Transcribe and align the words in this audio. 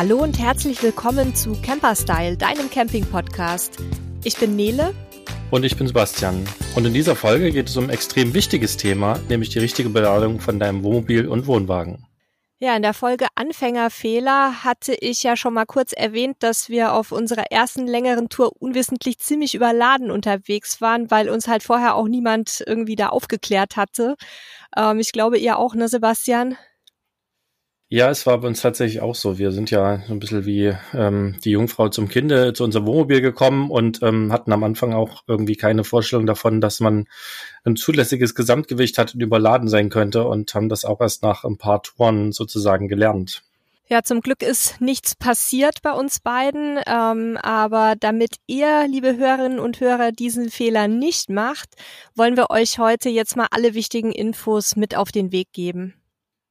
Hallo 0.00 0.22
und 0.22 0.38
herzlich 0.38 0.82
willkommen 0.82 1.34
zu 1.34 1.60
Camper 1.60 1.94
Style, 1.94 2.38
deinem 2.38 2.70
Camping-Podcast. 2.70 3.76
Ich 4.24 4.34
bin 4.38 4.56
Nele. 4.56 4.94
Und 5.50 5.62
ich 5.62 5.76
bin 5.76 5.86
Sebastian. 5.86 6.48
Und 6.74 6.86
in 6.86 6.94
dieser 6.94 7.14
Folge 7.14 7.50
geht 7.52 7.68
es 7.68 7.76
um 7.76 7.84
ein 7.84 7.90
extrem 7.90 8.32
wichtiges 8.32 8.78
Thema, 8.78 9.20
nämlich 9.28 9.50
die 9.50 9.58
richtige 9.58 9.90
Beladung 9.90 10.40
von 10.40 10.58
deinem 10.58 10.82
Wohnmobil 10.84 11.28
und 11.28 11.46
Wohnwagen. 11.46 12.06
Ja, 12.60 12.74
in 12.76 12.80
der 12.80 12.94
Folge 12.94 13.26
Anfängerfehler 13.34 14.64
hatte 14.64 14.94
ich 14.94 15.22
ja 15.22 15.36
schon 15.36 15.52
mal 15.52 15.66
kurz 15.66 15.92
erwähnt, 15.92 16.36
dass 16.38 16.70
wir 16.70 16.94
auf 16.94 17.12
unserer 17.12 17.52
ersten 17.52 17.86
längeren 17.86 18.30
Tour 18.30 18.52
unwissentlich 18.58 19.18
ziemlich 19.18 19.54
überladen 19.54 20.10
unterwegs 20.10 20.80
waren, 20.80 21.10
weil 21.10 21.28
uns 21.28 21.46
halt 21.46 21.62
vorher 21.62 21.94
auch 21.94 22.08
niemand 22.08 22.64
irgendwie 22.66 22.96
da 22.96 23.10
aufgeklärt 23.10 23.76
hatte. 23.76 24.16
Ähm, 24.74 24.98
ich 24.98 25.12
glaube, 25.12 25.36
ihr 25.36 25.58
auch, 25.58 25.74
ne, 25.74 25.88
Sebastian? 25.88 26.56
Ja, 27.92 28.08
es 28.08 28.24
war 28.24 28.38
bei 28.38 28.46
uns 28.46 28.60
tatsächlich 28.60 29.00
auch 29.00 29.16
so. 29.16 29.36
Wir 29.36 29.50
sind 29.50 29.72
ja 29.72 30.00
so 30.06 30.12
ein 30.12 30.20
bisschen 30.20 30.46
wie 30.46 30.72
ähm, 30.94 31.34
die 31.44 31.50
Jungfrau 31.50 31.88
zum 31.88 32.06
Kinde 32.06 32.52
zu 32.52 32.62
unserem 32.62 32.86
Wohnmobil 32.86 33.20
gekommen 33.20 33.68
und 33.68 34.00
ähm, 34.04 34.32
hatten 34.32 34.52
am 34.52 34.62
Anfang 34.62 34.92
auch 34.92 35.24
irgendwie 35.26 35.56
keine 35.56 35.82
Vorstellung 35.82 36.24
davon, 36.24 36.60
dass 36.60 36.78
man 36.78 37.08
ein 37.64 37.74
zulässiges 37.74 38.36
Gesamtgewicht 38.36 38.96
hat 38.96 39.14
und 39.14 39.22
überladen 39.22 39.66
sein 39.66 39.88
könnte 39.88 40.24
und 40.24 40.54
haben 40.54 40.68
das 40.68 40.84
auch 40.84 41.00
erst 41.00 41.24
nach 41.24 41.42
ein 41.42 41.58
paar 41.58 41.82
Touren 41.82 42.30
sozusagen 42.30 42.86
gelernt. 42.86 43.42
Ja, 43.88 44.04
zum 44.04 44.20
Glück 44.20 44.44
ist 44.44 44.80
nichts 44.80 45.16
passiert 45.16 45.82
bei 45.82 45.90
uns 45.90 46.20
beiden, 46.20 46.78
ähm, 46.86 47.36
aber 47.42 47.94
damit 47.98 48.36
ihr, 48.46 48.86
liebe 48.86 49.16
Hörerinnen 49.16 49.58
und 49.58 49.80
Hörer, 49.80 50.12
diesen 50.12 50.48
Fehler 50.48 50.86
nicht 50.86 51.28
macht, 51.28 51.70
wollen 52.14 52.36
wir 52.36 52.50
euch 52.50 52.78
heute 52.78 53.08
jetzt 53.08 53.34
mal 53.34 53.48
alle 53.50 53.74
wichtigen 53.74 54.12
Infos 54.12 54.76
mit 54.76 54.96
auf 54.96 55.10
den 55.10 55.32
Weg 55.32 55.52
geben. 55.52 55.99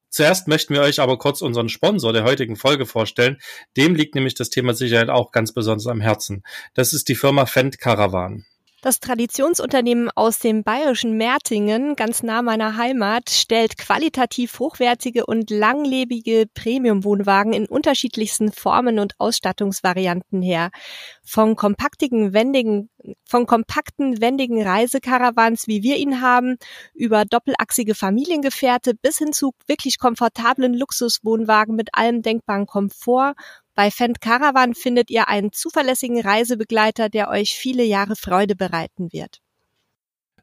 Zuerst 0.09 0.47
möchten 0.47 0.73
wir 0.73 0.81
euch 0.81 0.99
aber 0.99 1.17
kurz 1.17 1.41
unseren 1.41 1.69
Sponsor 1.69 2.13
der 2.13 2.23
heutigen 2.23 2.55
Folge 2.55 2.85
vorstellen. 2.85 3.37
Dem 3.77 3.95
liegt 3.95 4.15
nämlich 4.15 4.33
das 4.33 4.49
Thema 4.49 4.73
Sicherheit 4.73 5.09
auch 5.09 5.31
ganz 5.31 5.53
besonders 5.53 5.87
am 5.87 6.01
Herzen. 6.01 6.43
Das 6.73 6.93
ist 6.93 7.09
die 7.09 7.15
Firma 7.15 7.45
Fendt 7.45 7.79
Caravan. 7.79 8.45
Das 8.81 9.01
Traditionsunternehmen 9.01 10.09
aus 10.15 10.39
dem 10.39 10.63
bayerischen 10.63 11.17
Mertingen, 11.17 11.97
ganz 11.97 12.23
nah 12.23 12.41
meiner 12.41 12.77
Heimat, 12.77 13.29
stellt 13.29 13.77
qualitativ 13.77 14.57
hochwertige 14.57 15.25
und 15.25 15.49
langlebige 15.49 16.45
Premium-Wohnwagen 16.53 17.51
in 17.51 17.65
unterschiedlichsten 17.65 18.53
Formen 18.53 18.99
und 18.99 19.15
Ausstattungsvarianten 19.17 20.41
her. 20.41 20.69
Von 21.25 21.57
kompaktigen, 21.57 22.31
wendigen, 22.31 22.89
von 23.25 23.45
kompakten, 23.45 24.21
wendigen 24.21 24.63
Reisekaravans, 24.63 25.67
wie 25.67 25.83
wir 25.83 25.97
ihn 25.97 26.21
haben, 26.21 26.55
über 26.93 27.25
doppelachsige 27.25 27.95
Familiengefährte 27.95 28.93
bis 28.93 29.17
hin 29.17 29.33
zu 29.33 29.51
wirklich 29.67 29.99
komfortablen 29.99 30.73
Luxuswohnwagen 30.73 31.75
mit 31.75 31.89
allem 31.91 32.21
denkbaren 32.21 32.65
Komfort 32.65 33.35
bei 33.79 33.91
Fendt 33.91 34.19
Caravan 34.19 34.75
findet 34.75 35.09
ihr 35.09 35.29
einen 35.29 35.53
zuverlässigen 35.53 36.19
Reisebegleiter, 36.19 37.07
der 37.07 37.29
euch 37.29 37.55
viele 37.55 37.85
Jahre 37.85 38.17
Freude 38.17 38.57
bereiten 38.57 39.13
wird. 39.13 39.39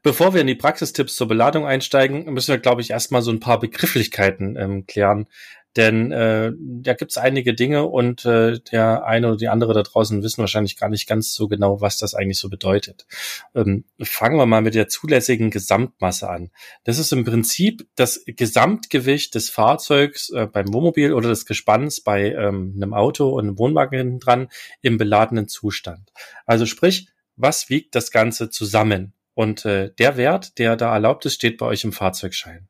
Bevor 0.03 0.33
wir 0.33 0.41
in 0.41 0.47
die 0.47 0.55
Praxistipps 0.55 1.17
zur 1.17 1.29
Beladung 1.29 1.67
einsteigen, 1.67 2.33
müssen 2.33 2.53
wir, 2.53 2.59
glaube 2.59 2.81
ich, 2.81 2.89
erstmal 2.89 3.21
so 3.21 3.31
ein 3.31 3.39
paar 3.39 3.61
Begrifflichkeiten 3.61 4.57
ähm, 4.57 4.87
klären. 4.87 5.29
Denn 5.77 6.11
äh, 6.11 6.53
da 6.59 6.95
gibt 6.95 7.11
es 7.11 7.19
einige 7.19 7.53
Dinge 7.55 7.85
und 7.85 8.25
äh, 8.25 8.59
der 8.73 9.05
eine 9.05 9.29
oder 9.29 9.37
die 9.37 9.49
andere 9.49 9.75
da 9.75 9.83
draußen 9.83 10.23
wissen 10.23 10.39
wahrscheinlich 10.39 10.77
gar 10.79 10.89
nicht 10.89 11.07
ganz 11.07 11.35
so 11.35 11.49
genau, 11.49 11.83
was 11.83 11.99
das 11.99 12.15
eigentlich 12.15 12.39
so 12.39 12.49
bedeutet. 12.49 13.07
Ähm, 13.55 13.85
fangen 14.01 14.39
wir 14.39 14.47
mal 14.47 14.63
mit 14.63 14.75
der 14.75 14.89
zulässigen 14.89 15.51
Gesamtmasse 15.51 16.31
an. 16.31 16.51
Das 16.85 16.99
ist 16.99 17.13
im 17.13 17.27
Prinzip 17.27 17.87
das 17.95 18.25
Gesamtgewicht 18.27 19.35
des 19.35 19.51
Fahrzeugs 19.51 20.31
äh, 20.31 20.47
beim 20.47 20.73
Wohnmobil 20.73 21.13
oder 21.13 21.29
des 21.29 21.45
Gespanns 21.45 22.01
bei 22.01 22.33
ähm, 22.33 22.73
einem 22.77 22.95
Auto 22.95 23.29
und 23.29 23.45
einem 23.45 23.59
Wohnwagen 23.59 23.99
hinten 23.99 24.21
dran 24.21 24.49
im 24.81 24.97
beladenen 24.97 25.47
Zustand. 25.47 26.11
Also 26.47 26.65
sprich, 26.65 27.09
was 27.37 27.69
wiegt 27.69 27.95
das 27.95 28.11
Ganze 28.11 28.49
zusammen? 28.49 29.13
Und 29.35 29.67
äh, 29.67 29.93
der 29.99 30.17
Wert, 30.17 30.59
der 30.59 30.77
da 30.77 30.95
erlaubt 30.95 31.27
ist, 31.27 31.35
steht 31.35 31.59
bei 31.59 31.67
euch 31.67 31.85
im 31.85 31.93
Fahrzeugschein. 31.93 32.69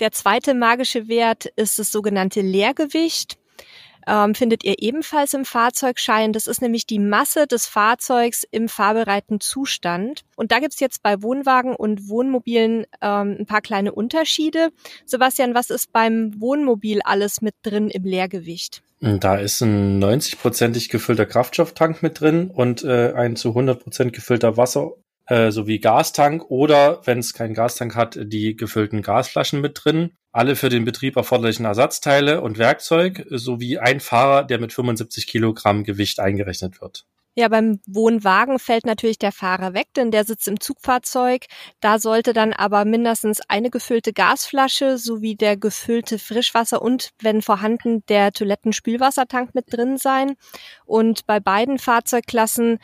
Der 0.00 0.12
zweite 0.12 0.54
magische 0.54 1.08
Wert 1.08 1.46
ist 1.56 1.78
das 1.78 1.92
sogenannte 1.92 2.40
Leergewicht. 2.40 3.38
Ähm, 4.06 4.34
findet 4.34 4.64
ihr 4.64 4.74
ebenfalls 4.78 5.32
im 5.34 5.44
Fahrzeugschein. 5.44 6.32
Das 6.32 6.46
ist 6.46 6.60
nämlich 6.60 6.86
die 6.86 6.98
Masse 6.98 7.46
des 7.46 7.66
Fahrzeugs 7.66 8.44
im 8.50 8.68
fahrbereiten 8.68 9.40
Zustand. 9.40 10.24
Und 10.36 10.52
da 10.52 10.58
gibt's 10.58 10.80
jetzt 10.80 11.02
bei 11.02 11.22
Wohnwagen 11.22 11.74
und 11.74 12.08
Wohnmobilen 12.08 12.86
ähm, 13.00 13.36
ein 13.40 13.46
paar 13.46 13.62
kleine 13.62 13.92
Unterschiede. 13.92 14.70
Sebastian, 15.06 15.54
was 15.54 15.70
ist 15.70 15.92
beim 15.92 16.38
Wohnmobil 16.38 17.00
alles 17.02 17.40
mit 17.40 17.54
drin 17.62 17.88
im 17.88 18.04
Leergewicht? 18.04 18.82
Da 19.00 19.36
ist 19.36 19.60
ein 19.60 20.02
90-prozentig 20.02 20.88
gefüllter 20.88 21.26
Kraftstofftank 21.26 22.02
mit 22.02 22.20
drin 22.20 22.50
und 22.50 22.84
äh, 22.84 23.12
ein 23.12 23.36
zu 23.36 23.50
100 23.50 23.82
Prozent 23.82 24.12
gefüllter 24.12 24.56
Wasser 24.56 24.92
äh, 25.26 25.50
sowie 25.50 25.78
Gastank 25.78 26.50
oder, 26.50 27.00
wenn 27.04 27.18
es 27.18 27.34
keinen 27.34 27.54
Gastank 27.54 27.94
hat, 27.94 28.18
die 28.20 28.56
gefüllten 28.56 29.02
Gasflaschen 29.02 29.60
mit 29.60 29.80
drin. 29.84 30.12
Alle 30.32 30.56
für 30.56 30.68
den 30.68 30.84
Betrieb 30.84 31.16
erforderlichen 31.16 31.64
Ersatzteile 31.64 32.40
und 32.40 32.58
Werkzeug 32.58 33.26
sowie 33.30 33.78
ein 33.78 34.00
Fahrer, 34.00 34.44
der 34.44 34.58
mit 34.58 34.72
75 34.72 35.26
Kilogramm 35.26 35.84
Gewicht 35.84 36.20
eingerechnet 36.20 36.80
wird. 36.80 37.06
Ja, 37.36 37.48
beim 37.48 37.80
Wohnwagen 37.88 38.60
fällt 38.60 38.86
natürlich 38.86 39.18
der 39.18 39.32
Fahrer 39.32 39.74
weg, 39.74 39.88
denn 39.96 40.12
der 40.12 40.24
sitzt 40.24 40.46
im 40.46 40.60
Zugfahrzeug. 40.60 41.46
Da 41.80 41.98
sollte 41.98 42.32
dann 42.32 42.52
aber 42.52 42.84
mindestens 42.84 43.40
eine 43.48 43.70
gefüllte 43.70 44.12
Gasflasche 44.12 44.98
sowie 44.98 45.34
der 45.34 45.56
gefüllte 45.56 46.20
Frischwasser 46.20 46.80
und, 46.80 47.10
wenn 47.20 47.42
vorhanden, 47.42 48.04
der 48.08 48.30
Toilettenspülwassertank 48.30 49.52
mit 49.52 49.64
drin 49.72 49.96
sein. 49.96 50.36
Und 50.84 51.26
bei 51.26 51.40
beiden 51.40 51.80
Fahrzeugklassen 51.80 52.78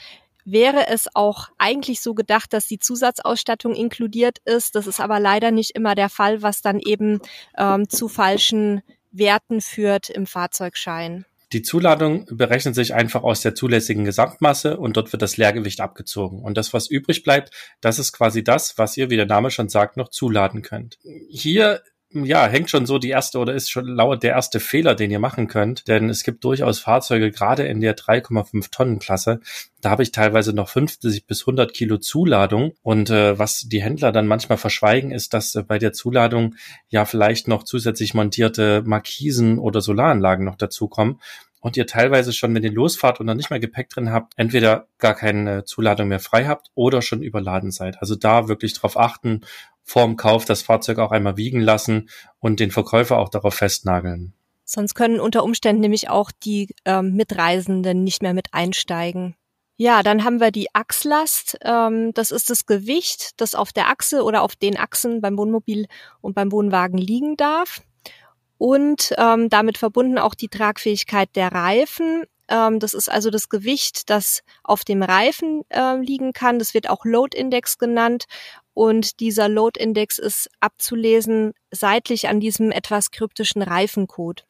wäre 0.52 0.88
es 0.88 1.08
auch 1.14 1.48
eigentlich 1.58 2.00
so 2.00 2.14
gedacht, 2.14 2.52
dass 2.52 2.66
die 2.66 2.78
Zusatzausstattung 2.78 3.74
inkludiert 3.74 4.38
ist. 4.44 4.74
Das 4.74 4.86
ist 4.86 5.00
aber 5.00 5.20
leider 5.20 5.50
nicht 5.50 5.72
immer 5.72 5.94
der 5.94 6.08
Fall, 6.08 6.42
was 6.42 6.62
dann 6.62 6.80
eben 6.80 7.20
ähm, 7.56 7.88
zu 7.88 8.08
falschen 8.08 8.82
Werten 9.12 9.60
führt 9.60 10.10
im 10.10 10.26
Fahrzeugschein. 10.26 11.24
Die 11.52 11.62
Zuladung 11.62 12.26
berechnet 12.30 12.76
sich 12.76 12.94
einfach 12.94 13.24
aus 13.24 13.40
der 13.40 13.56
zulässigen 13.56 14.04
Gesamtmasse 14.04 14.76
und 14.76 14.96
dort 14.96 15.12
wird 15.12 15.20
das 15.20 15.36
Leergewicht 15.36 15.80
abgezogen. 15.80 16.42
Und 16.42 16.56
das, 16.56 16.72
was 16.72 16.88
übrig 16.88 17.24
bleibt, 17.24 17.50
das 17.80 17.98
ist 17.98 18.12
quasi 18.12 18.44
das, 18.44 18.78
was 18.78 18.96
ihr, 18.96 19.10
wie 19.10 19.16
der 19.16 19.26
Name 19.26 19.50
schon 19.50 19.68
sagt, 19.68 19.96
noch 19.96 20.10
zuladen 20.10 20.62
könnt. 20.62 20.98
Hier 21.28 21.82
ja, 22.12 22.46
hängt 22.46 22.70
schon 22.70 22.86
so 22.86 22.98
die 22.98 23.10
erste 23.10 23.38
oder 23.38 23.54
ist 23.54 23.70
schon 23.70 23.86
lauert 23.86 24.22
der 24.22 24.32
erste 24.32 24.58
Fehler, 24.58 24.94
den 24.94 25.10
ihr 25.10 25.20
machen 25.20 25.46
könnt. 25.46 25.86
Denn 25.86 26.10
es 26.10 26.24
gibt 26.24 26.42
durchaus 26.42 26.80
Fahrzeuge, 26.80 27.30
gerade 27.30 27.66
in 27.66 27.80
der 27.80 27.96
3,5 27.96 28.70
Tonnen 28.72 28.98
Klasse, 28.98 29.40
da 29.80 29.90
habe 29.90 30.02
ich 30.02 30.10
teilweise 30.10 30.52
noch 30.52 30.68
50 30.68 31.26
bis 31.26 31.42
100 31.42 31.72
Kilo 31.72 31.98
Zuladung. 31.98 32.72
Und 32.82 33.10
äh, 33.10 33.38
was 33.38 33.60
die 33.68 33.82
Händler 33.82 34.10
dann 34.10 34.26
manchmal 34.26 34.58
verschweigen, 34.58 35.12
ist, 35.12 35.34
dass 35.34 35.54
äh, 35.54 35.62
bei 35.62 35.78
der 35.78 35.92
Zuladung 35.92 36.56
ja 36.88 37.04
vielleicht 37.04 37.46
noch 37.46 37.62
zusätzlich 37.62 38.12
montierte 38.12 38.82
Markisen 38.84 39.58
oder 39.58 39.80
Solaranlagen 39.80 40.44
noch 40.44 40.56
dazukommen 40.56 41.20
und 41.60 41.76
ihr 41.76 41.86
teilweise 41.86 42.32
schon, 42.32 42.54
wenn 42.54 42.62
ihr 42.62 42.72
losfahrt 42.72 43.20
und 43.20 43.26
dann 43.26 43.36
nicht 43.36 43.50
mehr 43.50 43.60
Gepäck 43.60 43.88
drin 43.90 44.10
habt, 44.10 44.32
entweder 44.36 44.88
gar 44.98 45.14
keine 45.14 45.64
Zuladung 45.64 46.08
mehr 46.08 46.20
frei 46.20 46.46
habt 46.46 46.70
oder 46.74 47.02
schon 47.02 47.22
überladen 47.22 47.70
seid. 47.70 48.00
Also 48.00 48.16
da 48.16 48.48
wirklich 48.48 48.72
drauf 48.74 48.98
achten 48.98 49.42
vorm 49.82 50.16
Kauf 50.16 50.44
das 50.44 50.62
Fahrzeug 50.62 50.98
auch 50.98 51.10
einmal 51.10 51.36
wiegen 51.36 51.60
lassen 51.60 52.08
und 52.38 52.60
den 52.60 52.70
Verkäufer 52.70 53.18
auch 53.18 53.28
darauf 53.28 53.54
festnageln. 53.54 54.34
Sonst 54.64 54.94
können 54.94 55.18
unter 55.18 55.42
Umständen 55.42 55.80
nämlich 55.80 56.08
auch 56.08 56.30
die 56.30 56.74
ähm, 56.84 57.14
Mitreisenden 57.14 58.04
nicht 58.04 58.22
mehr 58.22 58.34
mit 58.34 58.48
einsteigen. 58.52 59.34
Ja, 59.76 60.02
dann 60.02 60.24
haben 60.24 60.40
wir 60.40 60.52
die 60.52 60.72
Achslast. 60.74 61.58
Ähm, 61.62 62.12
das 62.14 62.30
ist 62.30 62.50
das 62.50 62.66
Gewicht, 62.66 63.40
das 63.40 63.54
auf 63.54 63.72
der 63.72 63.88
Achse 63.88 64.22
oder 64.22 64.42
auf 64.42 64.54
den 64.54 64.76
Achsen 64.78 65.20
beim 65.20 65.36
Wohnmobil 65.36 65.86
und 66.20 66.34
beim 66.34 66.52
Wohnwagen 66.52 66.98
liegen 66.98 67.36
darf. 67.36 67.80
Und 68.60 69.14
ähm, 69.16 69.48
damit 69.48 69.78
verbunden 69.78 70.18
auch 70.18 70.34
die 70.34 70.48
Tragfähigkeit 70.48 71.34
der 71.34 71.50
Reifen. 71.50 72.24
Ähm, 72.48 72.78
das 72.78 72.92
ist 72.92 73.10
also 73.10 73.30
das 73.30 73.48
Gewicht, 73.48 74.10
das 74.10 74.42
auf 74.62 74.84
dem 74.84 75.02
Reifen 75.02 75.62
äh, 75.70 75.96
liegen 75.96 76.34
kann. 76.34 76.58
Das 76.58 76.74
wird 76.74 76.90
auch 76.90 77.06
Load 77.06 77.34
Index 77.34 77.78
genannt. 77.78 78.26
Und 78.74 79.20
dieser 79.20 79.48
Load 79.48 79.80
Index 79.82 80.18
ist 80.18 80.50
abzulesen 80.60 81.54
seitlich 81.70 82.28
an 82.28 82.38
diesem 82.38 82.70
etwas 82.70 83.10
kryptischen 83.10 83.62
Reifencode. 83.62 84.44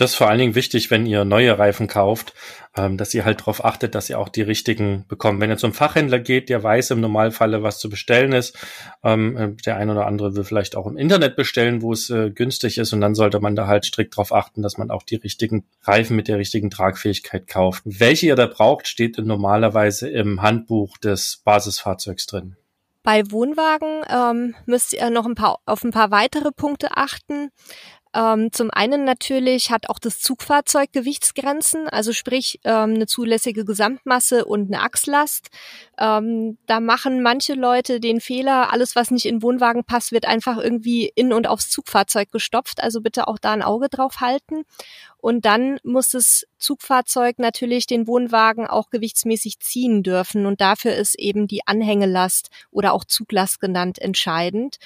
Das 0.00 0.12
ist 0.12 0.16
vor 0.16 0.30
allen 0.30 0.38
Dingen 0.38 0.54
wichtig, 0.54 0.90
wenn 0.90 1.04
ihr 1.04 1.26
neue 1.26 1.58
Reifen 1.58 1.86
kauft, 1.86 2.32
ähm, 2.74 2.96
dass 2.96 3.12
ihr 3.12 3.26
halt 3.26 3.40
darauf 3.40 3.66
achtet, 3.66 3.94
dass 3.94 4.08
ihr 4.08 4.18
auch 4.18 4.30
die 4.30 4.40
richtigen 4.40 5.04
bekommt. 5.08 5.40
Wenn 5.40 5.50
ihr 5.50 5.58
zum 5.58 5.74
Fachhändler 5.74 6.18
geht, 6.18 6.48
der 6.48 6.62
weiß 6.62 6.92
im 6.92 7.02
Normalfall, 7.02 7.62
was 7.62 7.78
zu 7.78 7.90
bestellen 7.90 8.32
ist. 8.32 8.56
Ähm, 9.04 9.36
äh, 9.36 9.50
der 9.66 9.76
ein 9.76 9.90
oder 9.90 10.06
andere 10.06 10.34
will 10.34 10.44
vielleicht 10.44 10.74
auch 10.74 10.86
im 10.86 10.96
Internet 10.96 11.36
bestellen, 11.36 11.82
wo 11.82 11.92
es 11.92 12.08
äh, 12.08 12.30
günstig 12.30 12.78
ist. 12.78 12.94
Und 12.94 13.02
dann 13.02 13.14
sollte 13.14 13.40
man 13.40 13.56
da 13.56 13.66
halt 13.66 13.84
strikt 13.84 14.14
darauf 14.14 14.32
achten, 14.32 14.62
dass 14.62 14.78
man 14.78 14.90
auch 14.90 15.02
die 15.02 15.16
richtigen 15.16 15.66
Reifen 15.82 16.16
mit 16.16 16.28
der 16.28 16.38
richtigen 16.38 16.70
Tragfähigkeit 16.70 17.46
kauft. 17.46 17.82
Welche 17.84 18.28
ihr 18.28 18.36
da 18.36 18.46
braucht, 18.46 18.88
steht 18.88 19.18
normalerweise 19.18 20.08
im 20.08 20.40
Handbuch 20.40 20.96
des 20.96 21.42
Basisfahrzeugs 21.44 22.24
drin. 22.24 22.56
Bei 23.02 23.30
Wohnwagen 23.30 24.02
ähm, 24.10 24.54
müsst 24.66 24.92
ihr 24.92 25.08
noch 25.08 25.24
ein 25.24 25.34
paar, 25.34 25.58
auf 25.64 25.84
ein 25.84 25.90
paar 25.90 26.10
weitere 26.10 26.52
Punkte 26.52 26.88
achten. 26.96 27.50
Ähm, 28.12 28.50
zum 28.52 28.70
einen 28.72 29.04
natürlich 29.04 29.70
hat 29.70 29.88
auch 29.88 30.00
das 30.00 30.20
Zugfahrzeug 30.20 30.92
Gewichtsgrenzen, 30.92 31.88
also 31.88 32.12
sprich 32.12 32.58
ähm, 32.64 32.94
eine 32.94 33.06
zulässige 33.06 33.64
Gesamtmasse 33.64 34.44
und 34.44 34.72
eine 34.72 34.82
Achslast. 34.82 35.48
Ähm, 35.96 36.58
da 36.66 36.80
machen 36.80 37.22
manche 37.22 37.54
Leute 37.54 38.00
den 38.00 38.20
Fehler, 38.20 38.72
alles 38.72 38.96
was 38.96 39.12
nicht 39.12 39.26
in 39.26 39.42
Wohnwagen 39.42 39.84
passt, 39.84 40.10
wird 40.10 40.26
einfach 40.26 40.56
irgendwie 40.56 41.12
in 41.14 41.32
und 41.32 41.46
aufs 41.46 41.70
Zugfahrzeug 41.70 42.32
gestopft. 42.32 42.82
Also 42.82 43.00
bitte 43.00 43.28
auch 43.28 43.38
da 43.38 43.52
ein 43.52 43.62
Auge 43.62 43.88
drauf 43.88 44.20
halten. 44.20 44.64
Und 45.18 45.44
dann 45.44 45.78
muss 45.84 46.10
das 46.10 46.46
Zugfahrzeug 46.58 47.38
natürlich 47.38 47.86
den 47.86 48.06
Wohnwagen 48.06 48.66
auch 48.66 48.90
gewichtsmäßig 48.90 49.60
ziehen 49.60 50.02
dürfen. 50.02 50.46
Und 50.46 50.60
dafür 50.60 50.94
ist 50.96 51.16
eben 51.16 51.46
die 51.46 51.66
Anhängelast 51.66 52.50
oder 52.72 52.92
auch 52.92 53.04
Zuglast 53.04 53.60
genannt 53.60 53.98
entscheidend. 54.00 54.78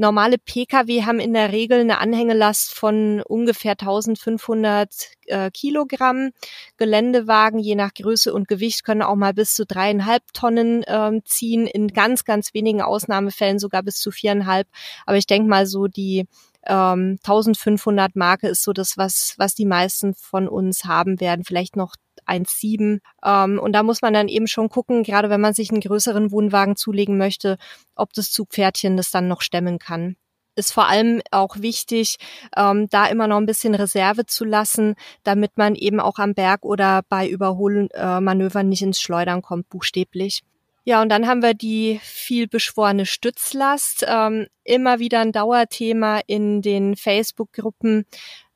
Normale 0.00 0.38
Pkw 0.38 1.02
haben 1.02 1.18
in 1.18 1.34
der 1.34 1.50
Regel 1.50 1.80
eine 1.80 1.98
Anhängelast 1.98 2.72
von 2.72 3.20
ungefähr 3.20 3.72
1500 3.72 4.88
äh, 5.26 5.50
Kilogramm. 5.50 6.30
Geländewagen, 6.76 7.58
je 7.58 7.74
nach 7.74 7.92
Größe 7.92 8.32
und 8.32 8.46
Gewicht, 8.46 8.84
können 8.84 9.02
auch 9.02 9.16
mal 9.16 9.34
bis 9.34 9.54
zu 9.54 9.66
dreieinhalb 9.66 10.22
Tonnen 10.32 10.84
ähm, 10.86 11.22
ziehen. 11.24 11.66
In 11.66 11.88
ganz, 11.88 12.24
ganz 12.24 12.54
wenigen 12.54 12.80
Ausnahmefällen 12.80 13.58
sogar 13.58 13.82
bis 13.82 13.96
zu 13.96 14.12
viereinhalb. 14.12 14.68
Aber 15.04 15.16
ich 15.16 15.26
denke 15.26 15.48
mal 15.48 15.66
so 15.66 15.88
die 15.88 16.26
ähm, 16.68 17.18
1500 17.24 18.14
Marke 18.16 18.48
ist 18.48 18.62
so 18.62 18.72
das, 18.72 18.96
was, 18.96 19.34
was 19.38 19.54
die 19.54 19.66
meisten 19.66 20.14
von 20.14 20.48
uns 20.48 20.84
haben 20.84 21.20
werden. 21.20 21.44
Vielleicht 21.44 21.76
noch 21.76 21.94
1,7. 22.26 23.00
Ähm, 23.24 23.58
und 23.58 23.72
da 23.72 23.82
muss 23.82 24.02
man 24.02 24.12
dann 24.14 24.28
eben 24.28 24.46
schon 24.46 24.68
gucken, 24.68 25.02
gerade 25.02 25.30
wenn 25.30 25.40
man 25.40 25.54
sich 25.54 25.70
einen 25.70 25.80
größeren 25.80 26.30
Wohnwagen 26.30 26.76
zulegen 26.76 27.18
möchte, 27.18 27.58
ob 27.94 28.12
das 28.12 28.30
Zugpferdchen 28.30 28.96
das 28.96 29.10
dann 29.10 29.28
noch 29.28 29.40
stemmen 29.40 29.78
kann 29.78 30.16
ist 30.58 30.72
vor 30.72 30.88
allem 30.88 31.22
auch 31.30 31.56
wichtig, 31.60 32.16
ähm, 32.56 32.88
da 32.90 33.06
immer 33.06 33.28
noch 33.28 33.36
ein 33.36 33.46
bisschen 33.46 33.74
Reserve 33.76 34.26
zu 34.26 34.44
lassen, 34.44 34.96
damit 35.22 35.56
man 35.56 35.76
eben 35.76 36.00
auch 36.00 36.18
am 36.18 36.34
Berg 36.34 36.64
oder 36.64 37.02
bei 37.08 37.28
Überholmanövern 37.28 38.66
äh, 38.66 38.68
nicht 38.68 38.82
ins 38.82 39.00
Schleudern 39.00 39.40
kommt, 39.40 39.68
buchstäblich. 39.68 40.42
Ja, 40.88 41.02
und 41.02 41.10
dann 41.10 41.26
haben 41.26 41.42
wir 41.42 41.52
die 41.52 42.00
viel 42.02 42.48
beschworene 42.48 43.04
Stützlast. 43.04 44.06
Ähm, 44.08 44.46
immer 44.64 45.00
wieder 45.00 45.20
ein 45.20 45.32
Dauerthema 45.32 46.20
in 46.26 46.62
den 46.62 46.96
Facebook-Gruppen. 46.96 48.06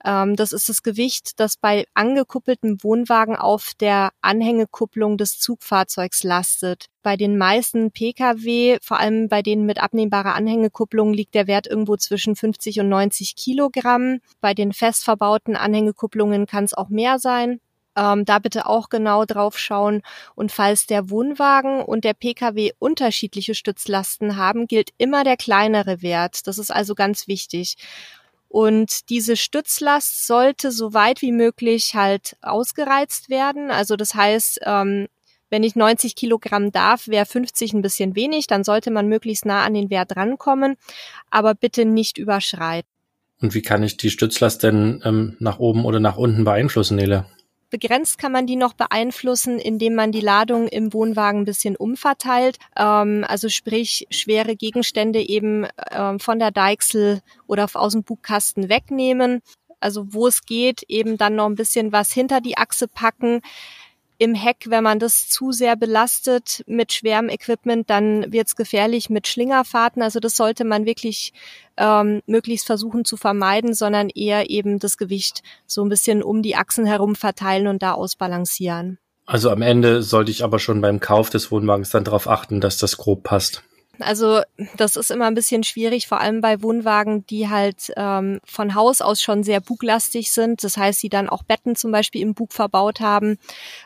Ähm, 0.03 0.35
das 0.35 0.55
ist 0.55 0.71
das 0.71 0.83
Gewicht, 0.83 1.39
das 1.41 1.59
bei 1.59 1.85
angekuppeltem 1.93 2.83
Wohnwagen 2.83 3.37
auf 3.37 3.73
der 3.79 4.13
Anhängekupplung 4.23 5.19
des 5.19 5.41
Zugfahrzeugs 5.41 6.23
lastet. 6.23 6.87
Bei 7.03 7.19
den 7.19 7.37
meisten 7.37 7.91
Pkw, 7.91 8.79
vor 8.81 8.99
allem 8.99 9.29
bei 9.29 9.43
denen 9.43 9.67
mit 9.67 9.83
abnehmbarer 9.83 10.35
Anhängekupplung, 10.35 11.13
liegt 11.13 11.35
der 11.35 11.47
Wert 11.47 11.67
irgendwo 11.67 11.99
zwischen 11.99 12.35
50 12.35 12.81
und 12.81 12.89
90 12.89 13.37
Kilogramm. 13.37 14.21
Bei 14.41 14.55
den 14.55 14.73
fest 14.73 15.05
verbauten 15.05 15.55
Anhängekupplungen 15.55 16.47
kann 16.47 16.65
es 16.65 16.73
auch 16.73 16.89
mehr 16.89 17.19
sein. 17.19 17.61
Ähm, 17.97 18.25
da 18.25 18.39
bitte 18.39 18.67
auch 18.67 18.89
genau 18.89 19.25
drauf 19.25 19.59
schauen. 19.59 20.03
Und 20.35 20.53
falls 20.53 20.87
der 20.87 21.11
Wohnwagen 21.11 21.83
und 21.83 22.05
der 22.05 22.15
Pkw 22.15 22.73
unterschiedliche 22.79 23.55
Stützlasten 23.55 24.37
haben, 24.37 24.67
gilt 24.67 24.91
immer 24.99 25.25
der 25.25 25.37
kleinere 25.37 26.03
Wert. 26.03 26.47
Das 26.47 26.59
ist 26.59 26.71
also 26.71 26.95
ganz 26.95 27.29
wichtig. 27.29 27.77
Und 28.49 29.09
diese 29.09 29.37
Stützlast 29.37 30.27
sollte 30.27 30.73
so 30.73 30.93
weit 30.93 31.23
wie 31.23 31.33
möglich 31.33 31.95
halt 31.95 32.37
ausgereizt 32.43 33.31
werden. 33.31 33.71
Also 33.71 33.97
das 33.97 34.15
heißt, 34.15 34.61
ähm, 34.65 35.09
wenn 35.53 35.63
ich 35.63 35.77
90 35.77 36.17
Kilogramm 36.17 36.73
darf, 36.73 37.09
wäre 37.09 37.27
50 37.27 37.75
ein 37.75 37.83
bisschen 37.83 38.17
wenig. 38.17 38.47
Dann 38.47 38.65
sollte 38.65 38.91
man 38.91 39.07
möglichst 39.07 39.45
nah 39.45 39.65
an 39.65 39.75
den 39.75 39.91
Wert 39.91 40.17
rankommen, 40.17 40.77
aber 41.31 41.55
bitte 41.55 41.85
nicht 41.85 42.19
überschreiten. 42.19 42.89
Und 43.41 43.55
wie 43.55 43.63
kann 43.63 43.83
ich 43.83 43.97
die 43.97 44.11
Stützlast 44.11 44.63
denn 44.63 45.03
ähm, 45.05 45.37
nach 45.41 45.59
oben 45.59 45.85
oder 45.85 46.01
nach 46.01 46.17
unten 46.17 46.45
beeinflussen, 46.45 46.97
Nele? 46.97 47.27
Begrenzt 47.73 48.19
kann 48.19 48.33
man 48.33 48.47
die 48.47 48.57
noch 48.57 48.75
beeinflussen, 48.75 49.59
indem 49.59 49.95
man 49.95 50.13
die 50.13 50.21
Ladung 50.21 50.69
im 50.69 50.93
Wohnwagen 50.93 51.41
ein 51.41 51.45
bisschen 51.47 51.75
umverteilt. 51.75 52.59
Ähm, 52.77 53.25
also 53.27 53.49
sprich 53.49 54.07
schwere 54.11 54.57
Gegenstände 54.57 55.21
eben 55.21 55.67
ähm, 55.91 56.21
von 56.21 56.39
der 56.39 56.51
Deichsel 56.51 57.23
oder 57.47 57.67
aus 57.73 57.93
dem 57.93 58.05
Bugkasten 58.05 58.69
wegnehmen. 58.69 59.41
Also 59.81 60.13
wo 60.13 60.27
es 60.27 60.45
geht, 60.45 60.83
eben 60.89 61.17
dann 61.17 61.35
noch 61.35 61.47
ein 61.47 61.55
bisschen 61.55 61.93
was 61.93 62.13
hinter 62.13 62.43
die 62.43 62.59
Achse 62.59 62.89
packen 62.89 63.41
im 64.23 64.37
Heck, 64.37 64.67
wenn 64.69 64.85
man 64.85 65.01
das 65.01 65.29
zu 65.29 65.51
sehr 65.51 65.75
belastet 65.75 66.63
mit 66.69 66.93
schwerem 66.93 67.29
Equipment, 67.29 67.91
dann 67.91 68.33
wird 68.33 68.47
es 68.47 68.55
gefährlich 68.55 69.11
mit 69.11 69.27
Schlingerfahrten. 69.27 70.01
Also 70.01 70.21
das 70.21 70.37
sollte 70.37 70.65
man 70.65 70.87
wirklich 70.87 71.33
ähm, 71.77 72.23
möglichst 72.27 72.65
versuchen 72.65 73.05
zu 73.05 73.17
vermeiden, 73.17 73.75
sondern 73.75 74.11
eher 74.11 74.49
eben 74.49 74.79
das 74.79 74.97
Gewicht 74.97 75.43
so 75.67 75.83
ein 75.83 75.89
bisschen 75.89 76.23
um 76.23 76.41
die 76.41 76.55
Achsen 76.55 76.87
herum 76.87 77.17
verteilen 77.17 77.67
und 77.67 77.83
da 77.83 77.95
ausbalancieren. 77.95 78.99
Also 79.27 79.51
am 79.51 79.61
Ende 79.61 80.03
sollte 80.05 80.31
ich 80.31 80.45
aber 80.45 80.61
schon 80.61 80.81
beim 80.81 81.01
Kauf 81.01 81.29
des 81.29 81.51
Wohnwagens 81.51 81.91
dann 81.91 82.05
darauf 82.05 82.29
achten, 82.29 82.61
dass 82.61 82.79
das 82.79 82.99
grob 82.99 83.25
passt. 83.25 83.65
Also 83.99 84.41
das 84.77 84.97
ist 84.97 85.11
immer 85.11 85.27
ein 85.27 85.35
bisschen 85.35 85.65
schwierig, 85.65 86.09
vor 86.09 86.21
allem 86.21 86.41
bei 86.41 86.63
Wohnwagen, 86.63 87.27
die 87.27 87.49
halt 87.49 87.93
ähm, 87.97 88.41
von 88.45 88.75
Haus 88.75 89.03
aus 89.03 89.21
schon 89.21 89.43
sehr 89.45 89.61
buglastig 89.61 90.33
sind. 90.33 90.65
Das 90.65 90.77
heißt, 90.79 91.01
sie 91.01 91.11
dann 91.11 91.29
auch 91.29 91.43
Betten 91.43 91.77
zum 91.77 91.93
Beispiel 91.93 92.23
im 92.23 92.35
Bug 92.35 92.53
verbaut 92.53 93.01
haben. 93.01 93.39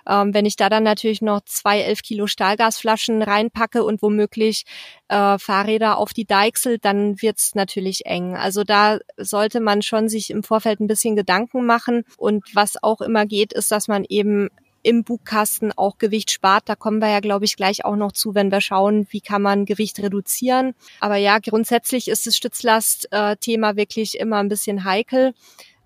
Ähm, 0.08 0.32
wenn 0.32 0.46
ich 0.46 0.56
da 0.56 0.68
dann 0.68 0.84
natürlich 0.84 1.22
noch 1.22 1.40
zwei 1.44 1.80
elf 1.80 2.02
Kilo 2.02 2.28
Stahlgasflaschen 2.28 3.20
reinpacke 3.20 3.82
und 3.82 4.00
womöglich 4.00 4.64
äh, 5.08 5.38
Fahrräder 5.38 5.98
auf 5.98 6.12
die 6.12 6.24
Deichsel, 6.26 6.78
dann 6.78 7.20
wird's 7.20 7.54
natürlich 7.54 8.06
eng. 8.06 8.36
Also 8.36 8.62
da 8.62 8.98
sollte 9.16 9.60
man 9.60 9.82
schon 9.82 10.08
sich 10.08 10.30
im 10.30 10.44
Vorfeld 10.44 10.78
ein 10.80 10.86
bisschen 10.86 11.16
Gedanken 11.16 11.66
machen. 11.66 12.04
Und 12.16 12.44
was 12.54 12.82
auch 12.82 13.00
immer 13.00 13.26
geht, 13.26 13.52
ist, 13.52 13.72
dass 13.72 13.88
man 13.88 14.04
eben 14.08 14.50
im 14.86 15.02
Bugkasten 15.02 15.72
auch 15.76 15.98
Gewicht 15.98 16.30
spart. 16.30 16.68
Da 16.68 16.76
kommen 16.76 17.00
wir 17.00 17.08
ja, 17.08 17.18
glaube 17.18 17.44
ich, 17.44 17.56
gleich 17.56 17.84
auch 17.84 17.96
noch 17.96 18.12
zu, 18.12 18.36
wenn 18.36 18.52
wir 18.52 18.60
schauen, 18.60 19.08
wie 19.10 19.20
kann 19.20 19.42
man 19.42 19.64
Gewicht 19.64 19.98
reduzieren. 19.98 20.74
Aber 21.00 21.16
ja, 21.16 21.40
grundsätzlich 21.40 22.06
ist 22.06 22.28
das 22.28 22.36
Stützlast-Thema 22.36 23.74
wirklich 23.74 24.16
immer 24.16 24.36
ein 24.36 24.48
bisschen 24.48 24.84
heikel. 24.84 25.34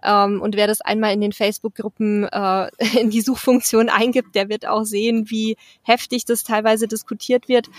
Ähm, 0.03 0.43
und 0.43 0.55
wer 0.55 0.67
das 0.67 0.83
einmal 0.83 1.15
in 1.15 1.23
den 1.23 1.33
Facebook-Gruppen 1.33 2.25
äh, 2.25 2.69
in 3.01 3.09
die 3.09 3.23
Suchfunktion 3.23 3.89
eingibt, 3.89 4.35
der 4.35 4.51
wird 4.51 4.67
auch 4.67 4.85
sehen, 4.85 5.31
wie 5.31 5.57
heftig 5.83 6.27
das 6.27 6.45
teilweise 6.45 6.87
diskutiert 6.87 7.49
wird. 7.49 7.71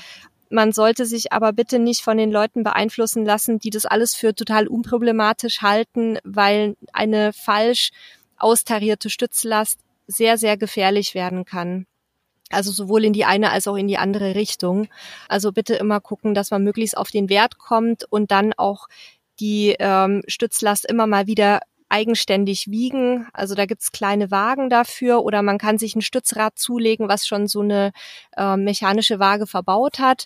Man 0.49 0.71
sollte 0.71 1.05
sich 1.05 1.31
aber 1.31 1.53
bitte 1.53 1.77
nicht 1.77 2.01
von 2.01 2.17
den 2.17 2.31
Leuten 2.31 2.63
beeinflussen 2.63 3.25
lassen, 3.25 3.59
die 3.59 3.69
das 3.69 3.85
alles 3.85 4.15
für 4.15 4.33
total 4.33 4.67
unproblematisch 4.67 5.61
halten, 5.61 6.17
weil 6.23 6.75
eine 6.93 7.31
falsch 7.31 7.91
austarierte 8.37 9.11
Stützlast 9.11 9.79
sehr, 10.11 10.37
sehr 10.37 10.57
gefährlich 10.57 11.15
werden 11.15 11.45
kann. 11.45 11.87
Also 12.49 12.71
sowohl 12.71 13.05
in 13.05 13.13
die 13.13 13.25
eine 13.25 13.51
als 13.51 13.67
auch 13.67 13.75
in 13.75 13.87
die 13.87 13.97
andere 13.97 14.35
Richtung. 14.35 14.87
Also 15.29 15.51
bitte 15.51 15.75
immer 15.75 15.99
gucken, 16.01 16.33
dass 16.33 16.51
man 16.51 16.63
möglichst 16.63 16.97
auf 16.97 17.09
den 17.09 17.29
Wert 17.29 17.57
kommt 17.57 18.03
und 18.09 18.31
dann 18.31 18.53
auch 18.53 18.87
die 19.39 19.75
ähm, 19.79 20.21
Stützlast 20.27 20.85
immer 20.85 21.07
mal 21.07 21.27
wieder 21.27 21.61
eigenständig 21.89 22.69
wiegen. 22.69 23.27
Also 23.33 23.53
da 23.55 23.65
gibt's 23.65 23.91
kleine 23.91 24.31
Wagen 24.31 24.69
dafür 24.69 25.23
oder 25.23 25.41
man 25.41 25.57
kann 25.57 25.77
sich 25.77 25.95
ein 25.95 26.01
Stützrad 26.01 26.57
zulegen, 26.57 27.09
was 27.09 27.27
schon 27.27 27.47
so 27.47 27.61
eine 27.61 27.91
äh, 28.37 28.55
mechanische 28.55 29.19
Waage 29.19 29.45
verbaut 29.47 29.99
hat. 29.99 30.25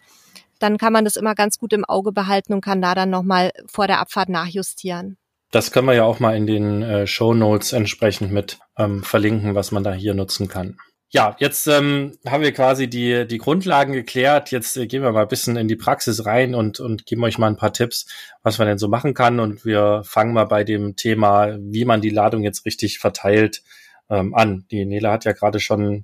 Dann 0.59 0.77
kann 0.77 0.93
man 0.93 1.05
das 1.05 1.15
immer 1.15 1.35
ganz 1.35 1.57
gut 1.57 1.73
im 1.73 1.83
Auge 1.83 2.11
behalten 2.11 2.53
und 2.53 2.61
kann 2.61 2.81
da 2.81 2.95
dann 2.95 3.09
nochmal 3.09 3.51
vor 3.67 3.87
der 3.87 3.99
Abfahrt 3.99 4.29
nachjustieren. 4.29 5.17
Das 5.55 5.71
können 5.71 5.87
wir 5.87 5.93
ja 5.93 6.03
auch 6.03 6.19
mal 6.19 6.35
in 6.35 6.47
den 6.47 6.81
äh, 6.81 7.07
Show 7.07 7.33
Notes 7.33 7.71
entsprechend 7.71 8.29
mit 8.29 8.59
ähm, 8.77 9.03
verlinken, 9.03 9.55
was 9.55 9.71
man 9.71 9.85
da 9.85 9.93
hier 9.93 10.13
nutzen 10.13 10.49
kann. 10.49 10.77
Ja, 11.11 11.37
jetzt 11.39 11.65
ähm, 11.67 12.17
haben 12.27 12.43
wir 12.43 12.51
quasi 12.51 12.89
die, 12.89 13.25
die 13.25 13.37
Grundlagen 13.37 13.93
geklärt. 13.93 14.51
Jetzt 14.51 14.75
äh, 14.75 14.85
gehen 14.85 15.01
wir 15.01 15.13
mal 15.13 15.21
ein 15.21 15.27
bisschen 15.29 15.55
in 15.55 15.69
die 15.69 15.77
Praxis 15.77 16.25
rein 16.25 16.55
und, 16.55 16.81
und 16.81 17.05
geben 17.05 17.23
euch 17.23 17.37
mal 17.37 17.47
ein 17.47 17.55
paar 17.55 17.71
Tipps, 17.71 18.05
was 18.43 18.57
man 18.57 18.67
denn 18.67 18.77
so 18.77 18.89
machen 18.89 19.13
kann. 19.13 19.39
Und 19.39 19.63
wir 19.63 20.01
fangen 20.03 20.33
mal 20.33 20.43
bei 20.43 20.65
dem 20.65 20.97
Thema, 20.97 21.55
wie 21.57 21.85
man 21.85 22.01
die 22.01 22.09
Ladung 22.09 22.43
jetzt 22.43 22.65
richtig 22.65 22.99
verteilt, 22.99 23.63
ähm, 24.09 24.35
an. 24.35 24.65
Die 24.71 24.83
Nela 24.83 25.13
hat 25.13 25.23
ja 25.23 25.31
gerade 25.31 25.61
schon 25.61 26.03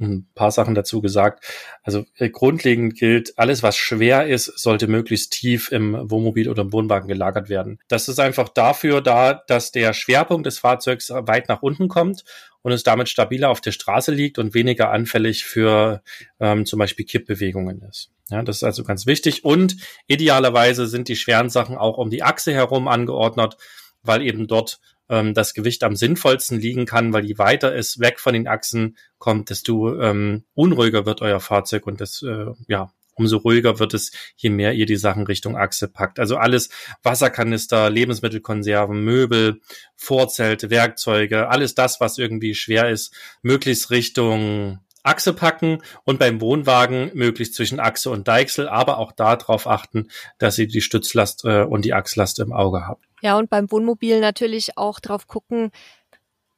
ein 0.00 0.26
paar 0.34 0.50
Sachen 0.50 0.74
dazu 0.74 1.00
gesagt. 1.00 1.44
Also 1.82 2.04
äh, 2.16 2.30
grundlegend 2.30 2.96
gilt, 2.96 3.38
alles, 3.38 3.62
was 3.62 3.76
schwer 3.76 4.26
ist, 4.26 4.46
sollte 4.58 4.86
möglichst 4.86 5.32
tief 5.32 5.70
im 5.70 6.10
Wohnmobil 6.10 6.48
oder 6.48 6.62
im 6.62 6.72
Wohnwagen 6.72 7.08
gelagert 7.08 7.48
werden. 7.48 7.78
Das 7.88 8.08
ist 8.08 8.18
einfach 8.18 8.48
dafür 8.48 9.00
da, 9.00 9.34
dass 9.34 9.72
der 9.72 9.92
Schwerpunkt 9.92 10.46
des 10.46 10.58
Fahrzeugs 10.58 11.10
weit 11.10 11.48
nach 11.48 11.62
unten 11.62 11.88
kommt 11.88 12.24
und 12.62 12.72
es 12.72 12.82
damit 12.82 13.08
stabiler 13.08 13.50
auf 13.50 13.60
der 13.60 13.72
Straße 13.72 14.12
liegt 14.12 14.38
und 14.38 14.54
weniger 14.54 14.90
anfällig 14.90 15.44
für 15.44 16.02
ähm, 16.40 16.66
zum 16.66 16.78
Beispiel 16.78 17.06
Kippbewegungen 17.06 17.82
ist. 17.82 18.10
Ja, 18.30 18.42
das 18.42 18.56
ist 18.56 18.64
also 18.64 18.84
ganz 18.84 19.06
wichtig. 19.06 19.44
Und 19.44 19.76
idealerweise 20.06 20.86
sind 20.86 21.08
die 21.08 21.16
schweren 21.16 21.50
Sachen 21.50 21.76
auch 21.76 21.98
um 21.98 22.10
die 22.10 22.22
Achse 22.22 22.52
herum 22.52 22.86
angeordnet, 22.86 23.56
weil 24.02 24.22
eben 24.22 24.46
dort 24.46 24.80
ähm, 25.10 25.34
das 25.34 25.52
Gewicht 25.52 25.84
am 25.84 25.96
sinnvollsten 25.96 26.58
liegen 26.58 26.86
kann, 26.86 27.12
weil 27.12 27.26
je 27.26 27.36
weiter 27.36 27.74
es 27.74 27.98
weg 27.98 28.20
von 28.20 28.32
den 28.32 28.48
Achsen 28.48 28.96
kommt, 29.18 29.50
desto 29.50 30.00
ähm, 30.00 30.44
unruhiger 30.54 31.04
wird 31.04 31.20
euer 31.20 31.40
Fahrzeug 31.40 31.86
und 31.86 32.00
das, 32.00 32.22
äh, 32.22 32.46
ja, 32.68 32.92
umso 33.14 33.36
ruhiger 33.36 33.78
wird 33.78 33.92
es, 33.92 34.12
je 34.36 34.50
mehr 34.50 34.72
ihr 34.72 34.86
die 34.86 34.96
Sachen 34.96 35.26
Richtung 35.26 35.56
Achse 35.56 35.88
packt. 35.88 36.18
Also 36.18 36.36
alles 36.36 36.70
Wasserkanister, 37.02 37.90
Lebensmittelkonserven, 37.90 39.04
Möbel, 39.04 39.60
Vorzelte, 39.94 40.70
Werkzeuge, 40.70 41.48
alles 41.48 41.74
das, 41.74 42.00
was 42.00 42.16
irgendwie 42.16 42.54
schwer 42.54 42.88
ist, 42.88 43.14
möglichst 43.42 43.90
Richtung 43.90 44.78
Achse 45.02 45.32
packen 45.32 45.82
und 46.04 46.18
beim 46.18 46.40
Wohnwagen 46.40 47.10
möglichst 47.14 47.54
zwischen 47.54 47.80
Achse 47.80 48.10
und 48.10 48.28
Deichsel, 48.28 48.68
aber 48.68 48.98
auch 48.98 49.12
darauf 49.12 49.66
achten, 49.66 50.08
dass 50.38 50.58
ihr 50.58 50.66
die 50.66 50.80
Stützlast 50.80 51.44
äh, 51.44 51.62
und 51.62 51.84
die 51.84 51.94
Achslast 51.94 52.38
im 52.38 52.52
Auge 52.52 52.86
habt. 52.86 53.04
Ja, 53.22 53.36
und 53.36 53.50
beim 53.50 53.70
Wohnmobil 53.70 54.20
natürlich 54.20 54.76
auch 54.76 55.00
drauf 55.00 55.26
gucken. 55.26 55.70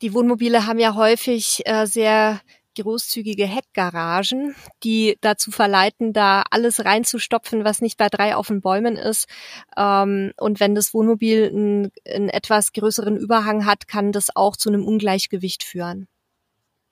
Die 0.00 0.14
Wohnmobile 0.14 0.66
haben 0.66 0.78
ja 0.78 0.94
häufig 0.94 1.62
äh, 1.64 1.86
sehr 1.86 2.40
großzügige 2.76 3.46
Heckgaragen, 3.46 4.54
die 4.82 5.18
dazu 5.20 5.50
verleiten, 5.50 6.12
da 6.12 6.44
alles 6.50 6.84
reinzustopfen, 6.84 7.64
was 7.64 7.80
nicht 7.80 7.98
bei 7.98 8.08
drei 8.08 8.34
auf 8.34 8.48
den 8.48 8.60
Bäumen 8.60 8.96
ist. 8.96 9.28
Ähm, 9.76 10.32
und 10.38 10.60
wenn 10.60 10.74
das 10.74 10.94
Wohnmobil 10.94 11.50
einen, 11.52 11.92
einen 12.08 12.28
etwas 12.28 12.72
größeren 12.72 13.16
Überhang 13.16 13.66
hat, 13.66 13.88
kann 13.88 14.12
das 14.12 14.34
auch 14.34 14.56
zu 14.56 14.70
einem 14.70 14.86
Ungleichgewicht 14.86 15.62
führen. 15.64 16.08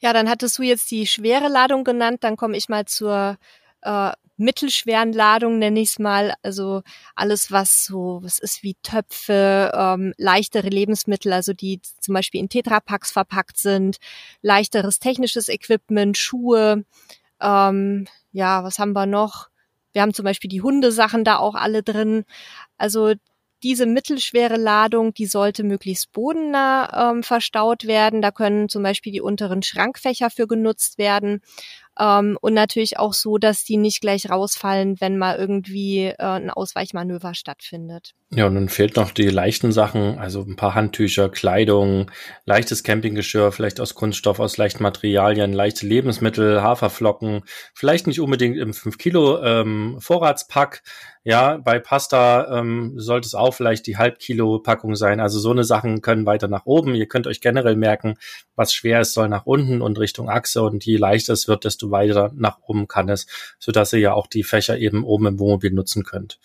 Ja, 0.02 0.12
dann 0.14 0.30
hattest 0.30 0.58
du 0.58 0.62
jetzt 0.62 0.90
die 0.90 1.06
schwere 1.06 1.48
Ladung 1.48 1.84
genannt, 1.84 2.24
dann 2.24 2.36
komme 2.36 2.56
ich 2.56 2.68
mal 2.70 2.86
zur 2.86 3.36
äh, 3.82 4.12
mittelschweren 4.38 5.12
Ladung, 5.12 5.58
nenne 5.58 5.80
ich 5.80 5.90
es 5.90 5.98
mal. 5.98 6.32
Also 6.42 6.82
alles, 7.14 7.52
was 7.52 7.84
so, 7.84 8.20
was 8.22 8.38
ist 8.38 8.62
wie 8.62 8.74
Töpfe, 8.82 9.70
ähm, 9.74 10.14
leichtere 10.16 10.68
Lebensmittel, 10.70 11.32
also 11.34 11.52
die 11.52 11.80
zum 12.00 12.14
Beispiel 12.14 12.40
in 12.40 12.48
Tetrapacks 12.48 13.12
verpackt 13.12 13.58
sind, 13.58 13.98
leichteres 14.42 14.98
technisches 15.00 15.48
Equipment, 15.50 16.16
Schuhe, 16.16 16.84
ähm, 17.40 18.06
ja, 18.32 18.64
was 18.64 18.78
haben 18.78 18.92
wir 18.94 19.06
noch? 19.06 19.48
Wir 19.92 20.02
haben 20.02 20.14
zum 20.14 20.24
Beispiel 20.24 20.48
die 20.50 20.62
Hundesachen 20.62 21.24
da 21.24 21.38
auch 21.38 21.54
alle 21.54 21.82
drin. 21.82 22.24
Also 22.78 23.14
diese 23.62 23.86
mittelschwere 23.86 24.56
Ladung, 24.56 25.12
die 25.14 25.26
sollte 25.26 25.64
möglichst 25.64 26.12
bodennah 26.12 27.10
ähm, 27.10 27.22
verstaut 27.22 27.86
werden. 27.86 28.22
Da 28.22 28.30
können 28.30 28.68
zum 28.68 28.82
Beispiel 28.82 29.12
die 29.12 29.20
unteren 29.20 29.62
Schrankfächer 29.62 30.30
für 30.30 30.46
genutzt 30.46 30.98
werden. 30.98 31.40
Ähm, 32.00 32.38
und 32.40 32.54
natürlich 32.54 32.98
auch 32.98 33.12
so, 33.12 33.36
dass 33.36 33.64
die 33.64 33.76
nicht 33.76 34.00
gleich 34.00 34.30
rausfallen, 34.30 35.00
wenn 35.00 35.18
mal 35.18 35.36
irgendwie 35.36 36.06
äh, 36.06 36.16
ein 36.18 36.50
Ausweichmanöver 36.50 37.34
stattfindet. 37.34 38.14
Ja, 38.32 38.46
und 38.46 38.54
dann 38.54 38.68
fehlt 38.68 38.96
noch 38.96 39.10
die 39.10 39.28
leichten 39.28 39.72
Sachen, 39.72 40.16
also 40.18 40.40
ein 40.42 40.56
paar 40.56 40.76
Handtücher, 40.76 41.28
Kleidung, 41.28 42.10
leichtes 42.46 42.84
Campinggeschirr, 42.84 43.50
vielleicht 43.50 43.80
aus 43.80 43.94
Kunststoff, 43.94 44.38
aus 44.38 44.56
leichten 44.56 44.84
Materialien, 44.84 45.52
leichte 45.52 45.84
Lebensmittel, 45.84 46.62
Haferflocken, 46.62 47.42
vielleicht 47.74 48.06
nicht 48.06 48.20
unbedingt 48.20 48.56
im 48.56 48.72
5 48.72 48.98
Kilo 48.98 49.42
ähm, 49.42 49.96
Vorratspack. 50.00 50.82
Ja, 51.22 51.58
bei 51.58 51.78
Pasta 51.78 52.60
ähm, 52.60 52.94
sollte 52.96 53.26
es 53.26 53.34
auch 53.34 53.52
vielleicht 53.52 53.86
die 53.86 53.98
Halbkilo 53.98 54.60
Packung 54.60 54.94
sein. 54.94 55.20
Also 55.20 55.38
so 55.38 55.50
eine 55.50 55.64
Sachen 55.64 56.00
können 56.00 56.24
weiter 56.24 56.48
nach 56.48 56.64
oben. 56.64 56.94
Ihr 56.94 57.08
könnt 57.08 57.26
euch 57.26 57.42
generell 57.42 57.76
merken, 57.76 58.16
was 58.56 58.72
schwer 58.72 59.02
ist, 59.02 59.12
soll 59.12 59.28
nach 59.28 59.44
unten 59.44 59.82
und 59.82 59.98
Richtung 59.98 60.30
Achse 60.30 60.62
und 60.62 60.86
je 60.86 60.96
leichter 60.96 61.34
es 61.34 61.46
wird, 61.46 61.64
desto 61.64 61.89
weiter 61.90 62.32
nach 62.34 62.58
oben 62.66 62.88
kann 62.88 63.08
es, 63.08 63.26
sodass 63.58 63.92
ihr 63.92 64.00
ja 64.00 64.12
auch 64.14 64.26
die 64.26 64.44
Fächer 64.44 64.78
eben 64.78 65.04
oben 65.04 65.26
im 65.26 65.38
Wohnmobil 65.38 65.72
nutzen 65.72 66.04
könnt. 66.04 66.38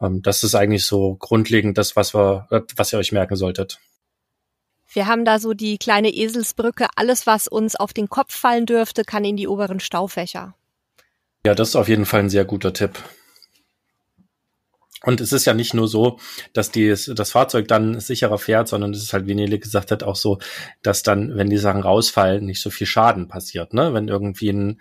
Ähm, 0.00 0.22
das 0.22 0.44
ist 0.44 0.54
eigentlich 0.54 0.86
so 0.86 1.14
grundlegend 1.14 1.78
das, 1.78 1.96
was 1.96 2.14
wir, 2.14 2.46
was 2.76 2.92
ihr 2.92 2.98
euch 2.98 3.12
merken 3.12 3.36
solltet. 3.36 3.78
Wir 4.90 5.06
haben 5.06 5.24
da 5.24 5.38
so 5.38 5.52
die 5.52 5.76
kleine 5.78 6.08
Eselsbrücke. 6.08 6.86
Alles, 6.96 7.26
was 7.26 7.46
uns 7.46 7.76
auf 7.76 7.92
den 7.92 8.08
Kopf 8.08 8.34
fallen 8.34 8.64
dürfte, 8.64 9.04
kann 9.04 9.24
in 9.24 9.36
die 9.36 9.46
oberen 9.46 9.80
Staufächer. 9.80 10.54
Ja, 11.44 11.54
das 11.54 11.70
ist 11.70 11.76
auf 11.76 11.88
jeden 11.88 12.06
Fall 12.06 12.20
ein 12.20 12.30
sehr 12.30 12.44
guter 12.44 12.72
Tipp. 12.72 12.98
Und 15.04 15.20
es 15.20 15.32
ist 15.32 15.44
ja 15.44 15.54
nicht 15.54 15.74
nur 15.74 15.86
so, 15.86 16.18
dass 16.52 16.72
die, 16.72 16.88
das 16.88 17.30
Fahrzeug 17.30 17.68
dann 17.68 18.00
sicherer 18.00 18.38
fährt, 18.38 18.66
sondern 18.66 18.92
es 18.92 19.02
ist 19.02 19.12
halt, 19.12 19.28
wie 19.28 19.34
Nele 19.36 19.60
gesagt 19.60 19.92
hat, 19.92 20.02
auch 20.02 20.16
so, 20.16 20.38
dass 20.82 21.04
dann, 21.04 21.36
wenn 21.36 21.48
die 21.48 21.58
Sachen 21.58 21.82
rausfallen, 21.82 22.44
nicht 22.44 22.60
so 22.60 22.70
viel 22.70 22.86
Schaden 22.86 23.28
passiert. 23.28 23.74
Ne? 23.74 23.94
Wenn 23.94 24.08
irgendwie 24.08 24.50
ein, 24.50 24.80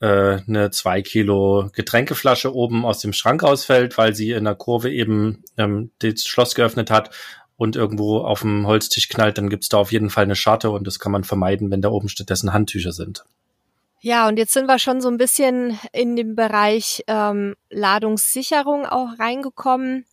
äh, 0.00 0.38
eine 0.48 0.70
zwei 0.72 1.00
Kilo 1.02 1.70
Getränkeflasche 1.72 2.52
oben 2.52 2.84
aus 2.84 2.98
dem 2.98 3.12
Schrank 3.12 3.44
ausfällt, 3.44 3.96
weil 3.98 4.16
sie 4.16 4.32
in 4.32 4.44
der 4.44 4.56
Kurve 4.56 4.90
eben 4.90 5.44
ähm, 5.56 5.92
das 6.00 6.24
Schloss 6.24 6.56
geöffnet 6.56 6.90
hat 6.90 7.10
und 7.56 7.76
irgendwo 7.76 8.18
auf 8.18 8.40
dem 8.40 8.66
Holztisch 8.66 9.08
knallt, 9.08 9.38
dann 9.38 9.48
gibt's 9.48 9.68
da 9.68 9.76
auf 9.76 9.92
jeden 9.92 10.10
Fall 10.10 10.24
eine 10.24 10.34
Scharte 10.34 10.70
und 10.70 10.88
das 10.88 10.98
kann 10.98 11.12
man 11.12 11.22
vermeiden, 11.22 11.70
wenn 11.70 11.82
da 11.82 11.90
oben 11.90 12.08
stattdessen 12.08 12.52
Handtücher 12.52 12.92
sind. 12.92 13.24
Ja, 14.04 14.26
und 14.26 14.36
jetzt 14.36 14.52
sind 14.52 14.66
wir 14.66 14.80
schon 14.80 15.00
so 15.00 15.08
ein 15.08 15.16
bisschen 15.16 15.78
in 15.92 16.16
den 16.16 16.34
Bereich 16.34 17.04
ähm, 17.06 17.54
Ladungssicherung 17.70 18.84
auch 18.84 19.16
reingekommen. 19.20 20.06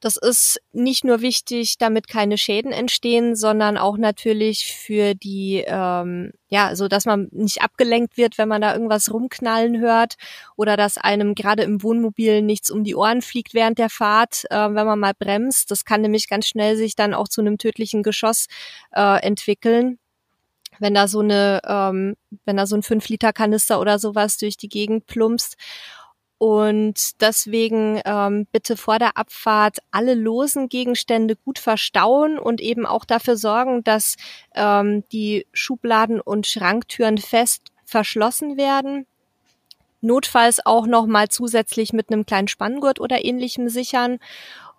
Das 0.00 0.16
ist 0.16 0.58
nicht 0.72 1.04
nur 1.04 1.20
wichtig, 1.20 1.76
damit 1.78 2.08
keine 2.08 2.38
Schäden 2.38 2.72
entstehen, 2.72 3.36
sondern 3.36 3.76
auch 3.76 3.98
natürlich 3.98 4.74
für 4.74 5.14
die, 5.14 5.62
ähm, 5.66 6.32
ja, 6.48 6.74
so 6.74 6.88
dass 6.88 7.04
man 7.04 7.28
nicht 7.30 7.60
abgelenkt 7.60 8.16
wird, 8.16 8.38
wenn 8.38 8.48
man 8.48 8.62
da 8.62 8.72
irgendwas 8.72 9.12
rumknallen 9.12 9.78
hört 9.78 10.14
oder 10.56 10.78
dass 10.78 10.96
einem 10.96 11.34
gerade 11.34 11.64
im 11.64 11.82
Wohnmobil 11.82 12.40
nichts 12.40 12.70
um 12.70 12.84
die 12.84 12.96
Ohren 12.96 13.20
fliegt 13.20 13.52
während 13.52 13.78
der 13.78 13.90
Fahrt, 13.90 14.44
äh, 14.50 14.56
wenn 14.56 14.86
man 14.86 14.98
mal 14.98 15.14
bremst. 15.16 15.70
Das 15.70 15.84
kann 15.84 16.00
nämlich 16.00 16.26
ganz 16.26 16.46
schnell 16.48 16.76
sich 16.76 16.96
dann 16.96 17.12
auch 17.12 17.28
zu 17.28 17.42
einem 17.42 17.58
tödlichen 17.58 18.02
Geschoss 18.02 18.46
äh, 18.92 19.20
entwickeln 19.22 19.98
wenn 20.82 20.94
da 20.94 21.06
so 21.06 21.20
eine, 21.20 21.60
ähm, 21.64 22.16
wenn 22.44 22.56
da 22.56 22.66
so 22.66 22.76
ein 22.76 22.82
5-Liter-Kanister 22.82 23.80
oder 23.80 23.98
sowas 23.98 24.36
durch 24.36 24.56
die 24.56 24.68
Gegend 24.68 25.06
plumpst. 25.06 25.56
Und 26.38 27.20
deswegen 27.20 28.00
ähm, 28.04 28.48
bitte 28.50 28.76
vor 28.76 28.98
der 28.98 29.16
Abfahrt 29.16 29.78
alle 29.92 30.14
losen 30.14 30.68
Gegenstände 30.68 31.36
gut 31.36 31.60
verstauen 31.60 32.36
und 32.36 32.60
eben 32.60 32.84
auch 32.84 33.04
dafür 33.04 33.36
sorgen, 33.36 33.84
dass 33.84 34.16
ähm, 34.56 35.04
die 35.12 35.46
Schubladen 35.52 36.20
und 36.20 36.48
Schranktüren 36.48 37.18
fest 37.18 37.62
verschlossen 37.84 38.56
werden. 38.56 39.06
Notfalls 40.00 40.66
auch 40.66 40.88
noch 40.88 41.06
mal 41.06 41.28
zusätzlich 41.28 41.92
mit 41.92 42.10
einem 42.10 42.26
kleinen 42.26 42.48
Spanngurt 42.48 42.98
oder 42.98 43.24
ähnlichem 43.24 43.68
sichern 43.68 44.18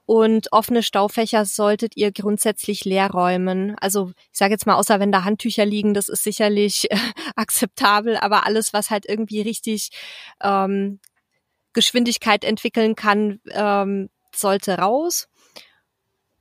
und 0.05 0.51
offene 0.51 0.83
Staufächer 0.83 1.45
solltet 1.45 1.95
ihr 1.95 2.11
grundsätzlich 2.11 2.83
leer 2.83 3.09
räumen. 3.09 3.75
Also 3.79 4.11
ich 4.31 4.37
sage 4.37 4.51
jetzt 4.51 4.65
mal, 4.65 4.75
außer 4.75 4.99
wenn 4.99 5.11
da 5.11 5.23
Handtücher 5.23 5.65
liegen, 5.65 5.93
das 5.93 6.09
ist 6.09 6.23
sicherlich 6.23 6.91
äh, 6.91 6.97
akzeptabel, 7.35 8.17
aber 8.17 8.45
alles, 8.45 8.73
was 8.73 8.89
halt 8.89 9.05
irgendwie 9.07 9.41
richtig 9.41 9.89
ähm, 10.41 10.99
Geschwindigkeit 11.73 12.43
entwickeln 12.43 12.95
kann, 12.95 13.39
ähm, 13.51 14.09
sollte 14.35 14.77
raus. 14.77 15.29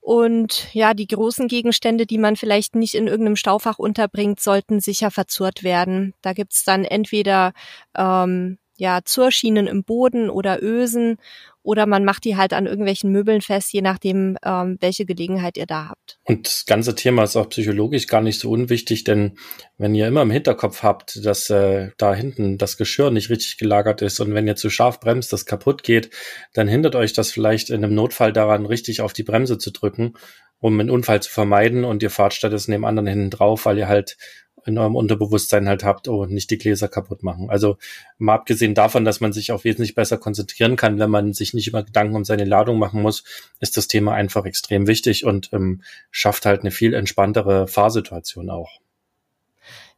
Und 0.01 0.75
ja, 0.75 0.95
die 0.95 1.07
großen 1.07 1.47
Gegenstände, 1.47 2.07
die 2.07 2.19
man 2.19 2.35
vielleicht 2.35 2.75
nicht 2.75 2.95
in 2.97 3.07
irgendeinem 3.07 3.37
Staufach 3.37 3.79
unterbringt, 3.79 4.41
sollten 4.41 4.81
sicher 4.81 5.13
verzurrt 5.13 5.63
werden. 5.63 6.13
Da 6.23 6.33
gibt's 6.33 6.65
dann 6.65 6.85
entweder 6.85 7.53
ähm, 7.97 8.59
ja 8.77 9.01
Zurschienen 9.05 9.67
im 9.67 9.85
Boden 9.85 10.31
oder 10.31 10.63
Ösen 10.63 11.19
oder 11.65 11.87
man 11.87 12.05
macht 12.05 12.25
die 12.25 12.37
halt 12.37 12.53
an 12.53 12.67
irgendwelchen 12.67 13.13
Möbeln 13.13 13.41
fest, 13.41 13.73
je 13.73 13.83
nachdem, 13.83 14.37
ähm, 14.45 14.79
welche 14.81 15.07
Gelegenheit 15.07 15.57
ihr 15.57 15.67
da 15.67 15.89
habt. 15.89 16.19
Und 16.25 16.47
das 16.47 16.67
ganze 16.67 16.95
Thema 16.95 17.23
ist 17.23 17.37
auch 17.37 17.49
psychologisch 17.51 18.09
gar 18.09 18.21
nicht 18.21 18.41
so 18.41 18.51
unwichtig, 18.51 19.05
denn 19.05 19.39
wenn 19.79 19.95
ihr 19.95 20.09
immer 20.09 20.23
im 20.23 20.31
Hinterkopf 20.31 20.83
habt, 20.83 21.25
dass 21.25 21.51
äh, 21.51 21.91
da 21.99 22.15
hinten 22.15 22.59
das 22.59 22.77
Geschirr 22.77 23.11
nicht 23.11 23.31
richtig 23.31 23.59
gelagert 23.59 24.03
ist 24.03 24.19
und 24.19 24.35
wenn 24.35 24.47
ihr 24.47 24.57
zu 24.57 24.71
scharf 24.71 24.99
bremst, 24.99 25.33
das 25.33 25.47
kaputt 25.47 25.85
geht, 25.85 26.11
dann 26.53 26.67
hindert 26.67 26.97
euch 26.97 27.13
das 27.13 27.31
vielleicht 27.31 27.71
in 27.71 27.85
einem 27.85 27.95
Notfall 27.95 28.33
daran, 28.33 28.67
richtig 28.67 29.01
auf 29.01 29.13
die 29.13 29.23
Bremse 29.23 29.59
zu 29.59 29.71
drücken, 29.71 30.15
um 30.59 30.79
einen 30.79 30.91
Unfall 30.91 31.23
zu 31.23 31.31
vermeiden 31.31 31.85
und 31.85 32.03
ihr 32.03 32.11
fahrt 32.11 32.35
stattdessen 32.35 32.73
dem 32.73 32.85
anderen 32.85 33.07
hinten 33.07 33.31
drauf, 33.31 33.67
weil 33.67 33.79
ihr 33.79 33.89
halt 33.89 34.17
in 34.67 34.79
eurem 34.79 34.97
Unterbewusstsein 34.97 35.69
halt 35.69 35.85
habt, 35.85 36.09
oh, 36.09 36.27
nicht 36.27 36.51
die 36.51 36.59
Gläser 36.59 36.89
kaputt 36.89 37.23
machen. 37.23 37.51
Also 37.51 37.79
mal 38.19 38.35
abgesehen 38.35 38.75
davon, 38.75 39.05
dass 39.05 39.21
man 39.21 39.33
sich 39.33 39.53
auch 39.53 39.65
wesentlich 39.65 39.95
besser 39.95 40.19
konzentrieren 40.19 40.77
kann, 40.77 40.99
wenn 40.99 41.11
man 41.11 41.33
sich 41.33 41.55
nicht 41.55 41.69
immer 41.69 41.83
Gedanken 41.83 42.17
um 42.17 42.25
seine 42.25 42.45
Ladung 42.45 42.79
machen 42.79 43.03
muss, 43.03 43.25
ist 43.61 43.77
das 43.77 43.89
Thema 43.89 44.13
einfach 44.13 44.45
extrem 44.45 44.87
wichtig 44.87 45.25
und 45.25 45.51
ähm, 45.53 45.83
schafft 46.11 46.47
halt 46.47 46.61
eine 46.61 46.71
viel 46.71 46.95
entspanntere 46.95 47.67
Fahrsituation 47.67 48.51
auch. 48.51 48.82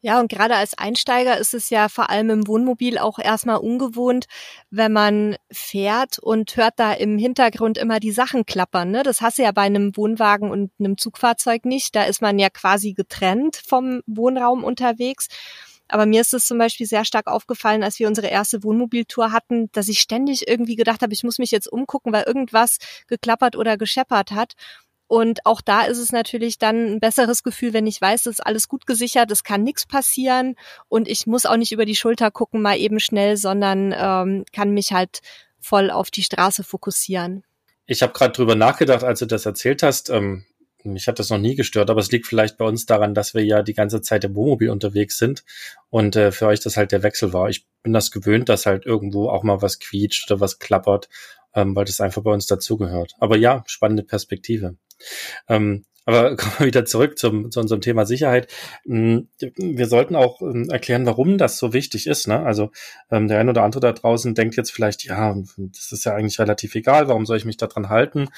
Ja, 0.05 0.21
und 0.21 0.29
gerade 0.29 0.55
als 0.55 0.77
Einsteiger 0.77 1.39
ist 1.39 1.55
es 1.55 1.71
ja 1.71 1.89
vor 1.89 2.11
allem 2.11 2.29
im 2.29 2.47
Wohnmobil 2.47 2.99
auch 2.99 3.19
erstmal 3.19 3.57
ungewohnt, 3.57 4.27
wenn 4.69 4.93
man 4.93 5.37
fährt 5.51 6.19
und 6.19 6.59
hört 6.59 6.75
da 6.77 6.93
im 6.93 7.17
Hintergrund 7.17 7.79
immer 7.79 8.01
die 8.01 8.11
Sachen 8.13 8.45
klappern. 8.45 8.91
Ne? 8.91 9.03
Das 9.03 9.23
hast 9.23 9.39
du 9.39 9.45
ja 9.45 9.53
bei 9.53 9.63
einem 9.63 9.97
Wohnwagen 9.97 10.51
und 10.51 10.71
einem 10.79 10.99
Zugfahrzeug 10.99 11.65
nicht. 11.65 11.97
Da 11.97 12.03
ist 12.03 12.21
man 12.21 12.39
ja 12.39 12.51
quasi 12.51 12.93
getrennt 12.93 13.57
vom 13.57 14.03
Wohnraum 14.05 14.63
unterwegs. 14.63 15.29
Aber 15.89 16.05
mir 16.05 16.21
ist 16.21 16.35
es 16.35 16.47
zum 16.47 16.59
Beispiel 16.59 16.87
sehr 16.87 17.07
stark 17.07 17.27
aufgefallen, 17.27 17.83
als 17.83 17.99
wir 17.99 18.07
unsere 18.07 18.27
erste 18.27 18.63
Wohnmobiltour 18.63 19.33
hatten, 19.33 19.71
dass 19.73 19.89
ich 19.89 20.01
ständig 20.01 20.47
irgendwie 20.49 20.77
gedacht 20.77 21.01
habe, 21.01 21.15
ich 21.15 21.23
muss 21.23 21.39
mich 21.39 21.51
jetzt 21.51 21.71
umgucken, 21.73 22.13
weil 22.13 22.25
irgendwas 22.25 22.77
geklappert 23.07 23.57
oder 23.57 23.79
gescheppert 23.79 24.33
hat. 24.33 24.53
Und 25.07 25.45
auch 25.45 25.61
da 25.61 25.83
ist 25.83 25.99
es 25.99 26.13
natürlich 26.13 26.59
dann 26.59 26.95
ein 26.95 27.01
besseres 27.01 27.43
Gefühl, 27.43 27.73
wenn 27.73 27.87
ich 27.87 28.01
weiß, 28.01 28.21
es 28.27 28.39
ist 28.39 28.47
alles 28.47 28.69
gut 28.69 28.87
gesichert, 28.87 29.31
es 29.31 29.45
kann 29.45 29.63
nichts 29.63 29.87
passieren 29.87 30.57
und 30.89 31.09
ich 31.09 31.27
muss 31.27 31.47
auch 31.47 31.57
nicht 31.57 31.73
über 31.73 31.85
die 31.85 31.95
Schulter 31.95 32.31
gucken, 32.31 32.63
mal 32.63 32.79
eben 32.79 33.01
schnell, 33.01 33.37
sondern 33.37 33.95
ähm, 33.97 34.45
kann 34.53 34.71
mich 34.71 34.93
halt 34.93 35.21
voll 35.61 35.91
auf 35.91 36.11
die 36.11 36.23
Straße 36.23 36.65
fokussieren. 36.65 37.45
Ich 37.87 38.03
habe 38.03 38.13
gerade 38.13 38.33
drüber 38.33 38.55
nachgedacht, 38.55 39.05
als 39.05 39.19
du 39.19 39.27
das 39.27 39.45
erzählt 39.45 39.83
hast. 39.83 40.09
Ähm, 40.09 40.45
mich 40.85 41.09
hat 41.09 41.19
das 41.19 41.31
noch 41.31 41.39
nie 41.39 41.55
gestört, 41.55 41.91
aber 41.91 42.01
es 42.01 42.11
liegt 42.11 42.27
vielleicht 42.27 42.59
bei 42.59 42.65
uns 42.65 42.87
daran, 42.87 43.15
dass 43.15 43.35
wir 43.35 43.45
ja 43.45 43.63
die 43.63 43.75
ganze 43.75 44.03
Zeit 44.03 44.25
im 44.25 44.35
Wohnmobil 44.35 44.71
unterwegs 44.71 45.17
sind 45.19 45.45
und 45.91 46.15
äh, 46.17 46.31
für 46.31 46.47
euch 46.47 46.61
das 46.61 46.77
halt 46.77 46.93
der 46.93 47.03
Wechsel 47.03 47.33
war. 47.33 47.49
Ich 47.49 47.67
bin 47.83 47.93
das 47.93 48.11
gewöhnt, 48.11 48.49
dass 48.49 48.67
halt 48.67 48.85
irgendwo 48.85 49.29
auch 49.29 49.43
mal 49.43 49.63
was 49.63 49.79
quietscht 49.79 50.31
oder 50.31 50.41
was 50.41 50.59
klappert, 50.59 51.09
ähm, 51.55 51.75
weil 51.75 51.87
das 51.87 52.01
einfach 52.01 52.23
bei 52.23 52.33
uns 52.33 52.47
dazugehört. 52.47 53.15
Aber 53.19 53.37
ja, 53.37 53.65
spannende 53.67 54.03
Perspektive. 54.03 54.77
Ähm, 55.49 55.85
aber 56.07 56.37
kommen 56.37 56.53
wir 56.59 56.67
wieder 56.67 56.85
zurück 56.85 57.19
zum, 57.19 57.51
zu 57.51 57.61
unserem 57.61 57.81
Thema 57.81 58.07
Sicherheit. 58.07 58.49
Hm, 58.85 59.29
wir 59.57 59.87
sollten 59.87 60.17
auch 60.17 60.41
ähm, 60.43 60.69
erklären, 60.71 61.07
warum 61.07 61.39
das 61.39 61.59
so 61.59 61.73
wichtig 61.73 62.07
ist. 62.07 62.29
Ne? 62.29 62.41
Also 62.41 62.71
ähm, 63.11 63.29
der 63.29 63.41
ein 63.41 63.49
oder 63.49 63.63
andere 63.63 63.81
da 63.81 63.93
draußen 63.93 64.35
denkt 64.35 64.57
jetzt 64.57 64.71
vielleicht, 64.71 65.05
ja, 65.05 65.35
das 65.57 65.93
ist 65.93 66.05
ja 66.05 66.15
eigentlich 66.15 66.39
relativ 66.39 66.75
egal, 66.75 67.09
warum 67.09 67.27
soll 67.27 67.37
ich 67.37 67.45
mich 67.45 67.57
daran 67.57 67.89
halten? 67.89 68.29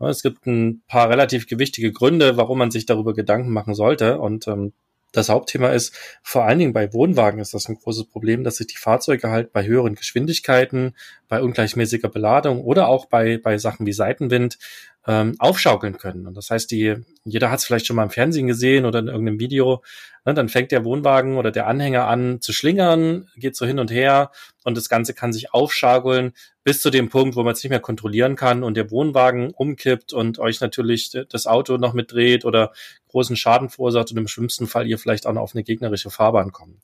Es 0.00 0.22
gibt 0.22 0.46
ein 0.46 0.82
paar 0.88 1.08
relativ 1.08 1.46
gewichtige 1.46 1.92
Gründe, 1.92 2.36
warum 2.36 2.58
man 2.58 2.70
sich 2.70 2.84
darüber 2.84 3.14
Gedanken 3.14 3.50
machen 3.50 3.74
sollte. 3.74 4.18
Und 4.18 4.48
ähm, 4.48 4.72
das 5.14 5.28
Hauptthema 5.28 5.68
ist, 5.68 5.96
vor 6.22 6.44
allen 6.44 6.58
Dingen 6.58 6.72
bei 6.72 6.92
Wohnwagen 6.92 7.40
ist 7.40 7.54
das 7.54 7.68
ein 7.68 7.76
großes 7.76 8.06
Problem, 8.06 8.42
dass 8.42 8.56
sich 8.56 8.66
die 8.66 8.76
Fahrzeuge 8.76 9.30
halt 9.30 9.52
bei 9.52 9.64
höheren 9.64 9.94
Geschwindigkeiten, 9.94 10.96
bei 11.34 11.42
ungleichmäßiger 11.42 12.08
Beladung 12.08 12.62
oder 12.62 12.86
auch 12.86 13.06
bei, 13.06 13.38
bei 13.38 13.58
Sachen 13.58 13.86
wie 13.86 13.92
Seitenwind 13.92 14.56
ähm, 15.04 15.34
aufschaukeln 15.40 15.98
können. 15.98 16.28
Und 16.28 16.36
das 16.36 16.48
heißt, 16.48 16.70
die, 16.70 16.94
jeder 17.24 17.50
hat 17.50 17.58
es 17.58 17.64
vielleicht 17.64 17.86
schon 17.88 17.96
mal 17.96 18.04
im 18.04 18.10
Fernsehen 18.10 18.46
gesehen 18.46 18.84
oder 18.84 19.00
in 19.00 19.08
irgendeinem 19.08 19.40
Video, 19.40 19.82
ne, 20.24 20.32
dann 20.32 20.48
fängt 20.48 20.70
der 20.70 20.84
Wohnwagen 20.84 21.36
oder 21.36 21.50
der 21.50 21.66
Anhänger 21.66 22.06
an 22.06 22.40
zu 22.40 22.52
schlingern, 22.52 23.26
geht 23.34 23.56
so 23.56 23.66
hin 23.66 23.80
und 23.80 23.90
her 23.90 24.30
und 24.62 24.76
das 24.76 24.88
Ganze 24.88 25.12
kann 25.12 25.32
sich 25.32 25.52
aufschaukeln 25.52 26.34
bis 26.62 26.80
zu 26.80 26.90
dem 26.90 27.08
Punkt, 27.08 27.34
wo 27.34 27.42
man 27.42 27.54
es 27.54 27.64
nicht 27.64 27.70
mehr 27.70 27.80
kontrollieren 27.80 28.36
kann 28.36 28.62
und 28.62 28.76
der 28.76 28.92
Wohnwagen 28.92 29.50
umkippt 29.50 30.12
und 30.12 30.38
euch 30.38 30.60
natürlich 30.60 31.10
das 31.28 31.48
Auto 31.48 31.78
noch 31.78 31.94
mitdreht 31.94 32.44
oder 32.44 32.72
großen 33.08 33.34
Schaden 33.34 33.70
verursacht 33.70 34.12
und 34.12 34.18
im 34.18 34.28
schlimmsten 34.28 34.68
Fall 34.68 34.86
ihr 34.86 35.00
vielleicht 35.00 35.26
auch 35.26 35.32
noch 35.32 35.42
auf 35.42 35.56
eine 35.56 35.64
gegnerische 35.64 36.10
Fahrbahn 36.10 36.52
kommt. 36.52 36.78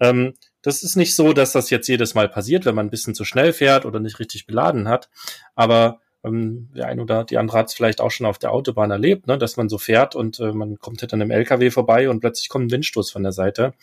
Ähm, 0.00 0.34
das 0.62 0.82
ist 0.82 0.96
nicht 0.96 1.14
so, 1.14 1.32
dass 1.32 1.52
das 1.52 1.70
jetzt 1.70 1.88
jedes 1.88 2.14
Mal 2.14 2.28
passiert, 2.28 2.64
wenn 2.64 2.74
man 2.74 2.86
ein 2.86 2.90
bisschen 2.90 3.14
zu 3.14 3.24
schnell 3.24 3.52
fährt 3.52 3.84
oder 3.84 4.00
nicht 4.00 4.18
richtig 4.18 4.46
beladen 4.46 4.88
hat, 4.88 5.10
aber 5.54 6.00
ähm, 6.24 6.68
der 6.74 6.86
eine 6.86 7.02
oder 7.02 7.24
die 7.24 7.38
andere 7.38 7.58
hat 7.58 7.68
es 7.68 7.74
vielleicht 7.74 8.00
auch 8.00 8.10
schon 8.10 8.26
auf 8.26 8.38
der 8.38 8.52
Autobahn 8.52 8.90
erlebt, 8.90 9.26
ne, 9.26 9.38
dass 9.38 9.56
man 9.56 9.68
so 9.68 9.78
fährt 9.78 10.14
und 10.14 10.38
äh, 10.40 10.52
man 10.52 10.78
kommt 10.78 11.00
hinter 11.00 11.14
einem 11.14 11.30
LKW 11.30 11.70
vorbei 11.70 12.08
und 12.08 12.20
plötzlich 12.20 12.48
kommt 12.48 12.66
ein 12.66 12.70
Windstoß 12.70 13.10
von 13.10 13.22
der 13.22 13.32
Seite. 13.32 13.74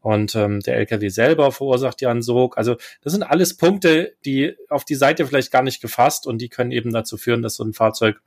Und 0.00 0.34
ähm, 0.34 0.58
der 0.60 0.78
LKW 0.78 1.10
selber 1.10 1.52
verursacht 1.52 2.00
ja 2.00 2.10
einen 2.10 2.22
Sog. 2.22 2.58
Also 2.58 2.76
das 3.02 3.12
sind 3.12 3.22
alles 3.22 3.56
Punkte, 3.56 4.14
die 4.24 4.56
auf 4.68 4.84
die 4.84 4.96
Seite 4.96 5.24
vielleicht 5.26 5.52
gar 5.52 5.62
nicht 5.62 5.80
gefasst 5.80 6.26
und 6.26 6.38
die 6.38 6.48
können 6.48 6.72
eben 6.72 6.92
dazu 6.92 7.16
führen, 7.16 7.40
dass 7.40 7.54
so 7.54 7.62
ein 7.62 7.72
Fahrzeug 7.72 8.20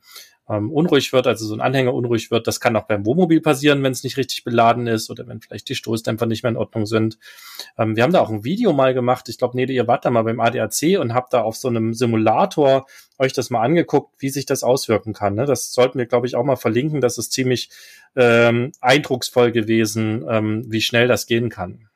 ähm, 0.48 0.70
unruhig 0.70 1.12
wird, 1.12 1.26
also 1.26 1.44
so 1.46 1.54
ein 1.54 1.60
Anhänger 1.60 1.92
unruhig 1.92 2.30
wird. 2.30 2.46
Das 2.46 2.60
kann 2.60 2.76
auch 2.76 2.84
beim 2.84 3.04
Wohnmobil 3.04 3.40
passieren, 3.40 3.82
wenn 3.82 3.92
es 3.92 4.04
nicht 4.04 4.16
richtig 4.16 4.44
beladen 4.44 4.86
ist 4.86 5.10
oder 5.10 5.26
wenn 5.26 5.40
vielleicht 5.40 5.68
die 5.68 5.74
Stoßdämpfer 5.74 6.26
nicht 6.26 6.42
mehr 6.42 6.50
in 6.50 6.56
Ordnung 6.56 6.86
sind. 6.86 7.18
Ähm, 7.76 7.96
wir 7.96 8.02
haben 8.02 8.12
da 8.12 8.20
auch 8.20 8.30
ein 8.30 8.44
Video 8.44 8.72
mal 8.72 8.94
gemacht. 8.94 9.28
Ich 9.28 9.38
glaube, 9.38 9.56
Nede, 9.56 9.72
ihr 9.72 9.88
wart 9.88 10.04
da 10.04 10.10
mal 10.10 10.22
beim 10.22 10.40
ADAC 10.40 10.98
und 11.00 11.14
habt 11.14 11.32
da 11.32 11.42
auf 11.42 11.56
so 11.56 11.68
einem 11.68 11.94
Simulator 11.94 12.86
euch 13.18 13.32
das 13.32 13.50
mal 13.50 13.62
angeguckt, 13.62 14.14
wie 14.18 14.28
sich 14.28 14.46
das 14.46 14.62
auswirken 14.62 15.12
kann. 15.12 15.34
Ne? 15.34 15.46
Das 15.46 15.72
sollten 15.72 15.98
wir, 15.98 16.06
glaube 16.06 16.26
ich, 16.26 16.36
auch 16.36 16.44
mal 16.44 16.56
verlinken. 16.56 17.00
Das 17.00 17.18
ist 17.18 17.32
ziemlich 17.32 17.70
ähm, 18.14 18.72
eindrucksvoll 18.80 19.52
gewesen, 19.52 20.24
ähm, 20.28 20.64
wie 20.68 20.80
schnell 20.80 21.08
das 21.08 21.26
gehen 21.26 21.48
kann. 21.48 21.88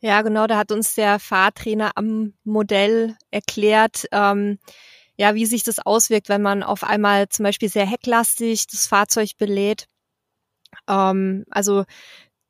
Ja, 0.00 0.22
genau, 0.22 0.48
da 0.48 0.58
hat 0.58 0.72
uns 0.72 0.96
der 0.96 1.20
Fahrtrainer 1.20 1.92
am 1.94 2.32
Modell 2.42 3.16
erklärt, 3.30 4.06
ähm, 4.10 4.58
ja, 5.16 5.34
wie 5.34 5.46
sich 5.46 5.62
das 5.62 5.78
auswirkt, 5.78 6.28
wenn 6.28 6.42
man 6.42 6.62
auf 6.62 6.84
einmal 6.84 7.28
zum 7.28 7.44
Beispiel 7.44 7.68
sehr 7.68 7.86
hecklastig 7.86 8.66
das 8.66 8.86
Fahrzeug 8.86 9.30
belädt. 9.38 9.86
Ähm, 10.88 11.44
also 11.50 11.84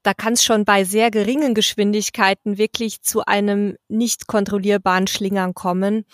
da 0.03 0.15
kann 0.15 0.33
es 0.35 0.45
schon 0.45 0.65
bei 0.65 0.85
sehr 0.85 1.11
geringen 1.11 1.55
Geschwindigkeiten 1.55 2.59
wirklich 2.59 3.03
zu 3.03 3.25
einem 3.25 3.77
nicht 3.89 4.27
kontrollierbaren 4.27 5.07
Schlingern 5.07 5.55
kommen. 5.55 6.05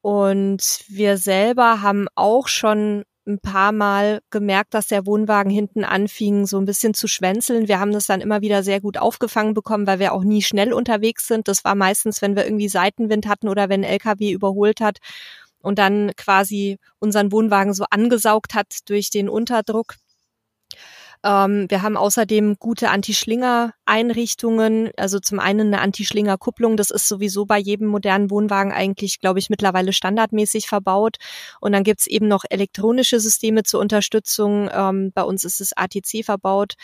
Und 0.00 0.84
wir 0.88 1.18
selber 1.18 1.82
haben 1.82 2.06
auch 2.14 2.48
schon 2.48 3.04
ein 3.26 3.40
paar 3.40 3.72
Mal 3.72 4.20
gemerkt, 4.30 4.72
dass 4.72 4.86
der 4.86 5.04
Wohnwagen 5.04 5.52
hinten 5.52 5.84
anfing, 5.84 6.46
so 6.46 6.58
ein 6.58 6.64
bisschen 6.64 6.94
zu 6.94 7.06
schwänzeln. 7.08 7.68
Wir 7.68 7.78
haben 7.78 7.92
das 7.92 8.06
dann 8.06 8.22
immer 8.22 8.40
wieder 8.40 8.62
sehr 8.62 8.80
gut 8.80 8.96
aufgefangen 8.96 9.52
bekommen, 9.52 9.86
weil 9.86 9.98
wir 9.98 10.14
auch 10.14 10.24
nie 10.24 10.40
schnell 10.40 10.72
unterwegs 10.72 11.26
sind. 11.28 11.46
Das 11.46 11.62
war 11.64 11.74
meistens, 11.74 12.22
wenn 12.22 12.36
wir 12.36 12.44
irgendwie 12.44 12.68
Seitenwind 12.70 13.26
hatten 13.26 13.48
oder 13.48 13.68
wenn 13.68 13.84
ein 13.84 13.90
LKW 13.90 14.32
überholt 14.32 14.80
hat 14.80 14.98
und 15.62 15.78
dann 15.78 16.12
quasi 16.16 16.78
unseren 16.98 17.32
Wohnwagen 17.32 17.74
so 17.74 17.84
angesaugt 17.90 18.54
hat 18.54 18.88
durch 18.88 19.10
den 19.10 19.28
Unterdruck. 19.28 19.94
Ähm, 21.24 21.66
wir 21.68 21.82
haben 21.82 21.96
außerdem 21.96 22.56
gute 22.58 22.90
Anti-Schlinger-Einrichtungen, 22.90 24.90
also 24.96 25.18
zum 25.18 25.40
einen 25.40 25.72
eine 25.72 25.80
Anti-Schlinger-Kupplung, 25.80 26.76
das 26.76 26.90
ist 26.90 27.08
sowieso 27.08 27.44
bei 27.44 27.58
jedem 27.58 27.88
modernen 27.88 28.30
Wohnwagen 28.30 28.72
eigentlich, 28.72 29.20
glaube 29.20 29.40
ich, 29.40 29.50
mittlerweile 29.50 29.92
standardmäßig 29.92 30.68
verbaut. 30.68 31.16
Und 31.60 31.72
dann 31.72 31.82
gibt's 31.82 32.06
eben 32.06 32.28
noch 32.28 32.44
elektronische 32.48 33.18
Systeme 33.18 33.64
zur 33.64 33.80
Unterstützung. 33.80 34.70
Ähm, 34.72 35.10
bei 35.12 35.22
uns 35.22 35.44
ist 35.44 35.60
es 35.60 35.72
ATC 35.76 36.24
verbaut, 36.24 36.74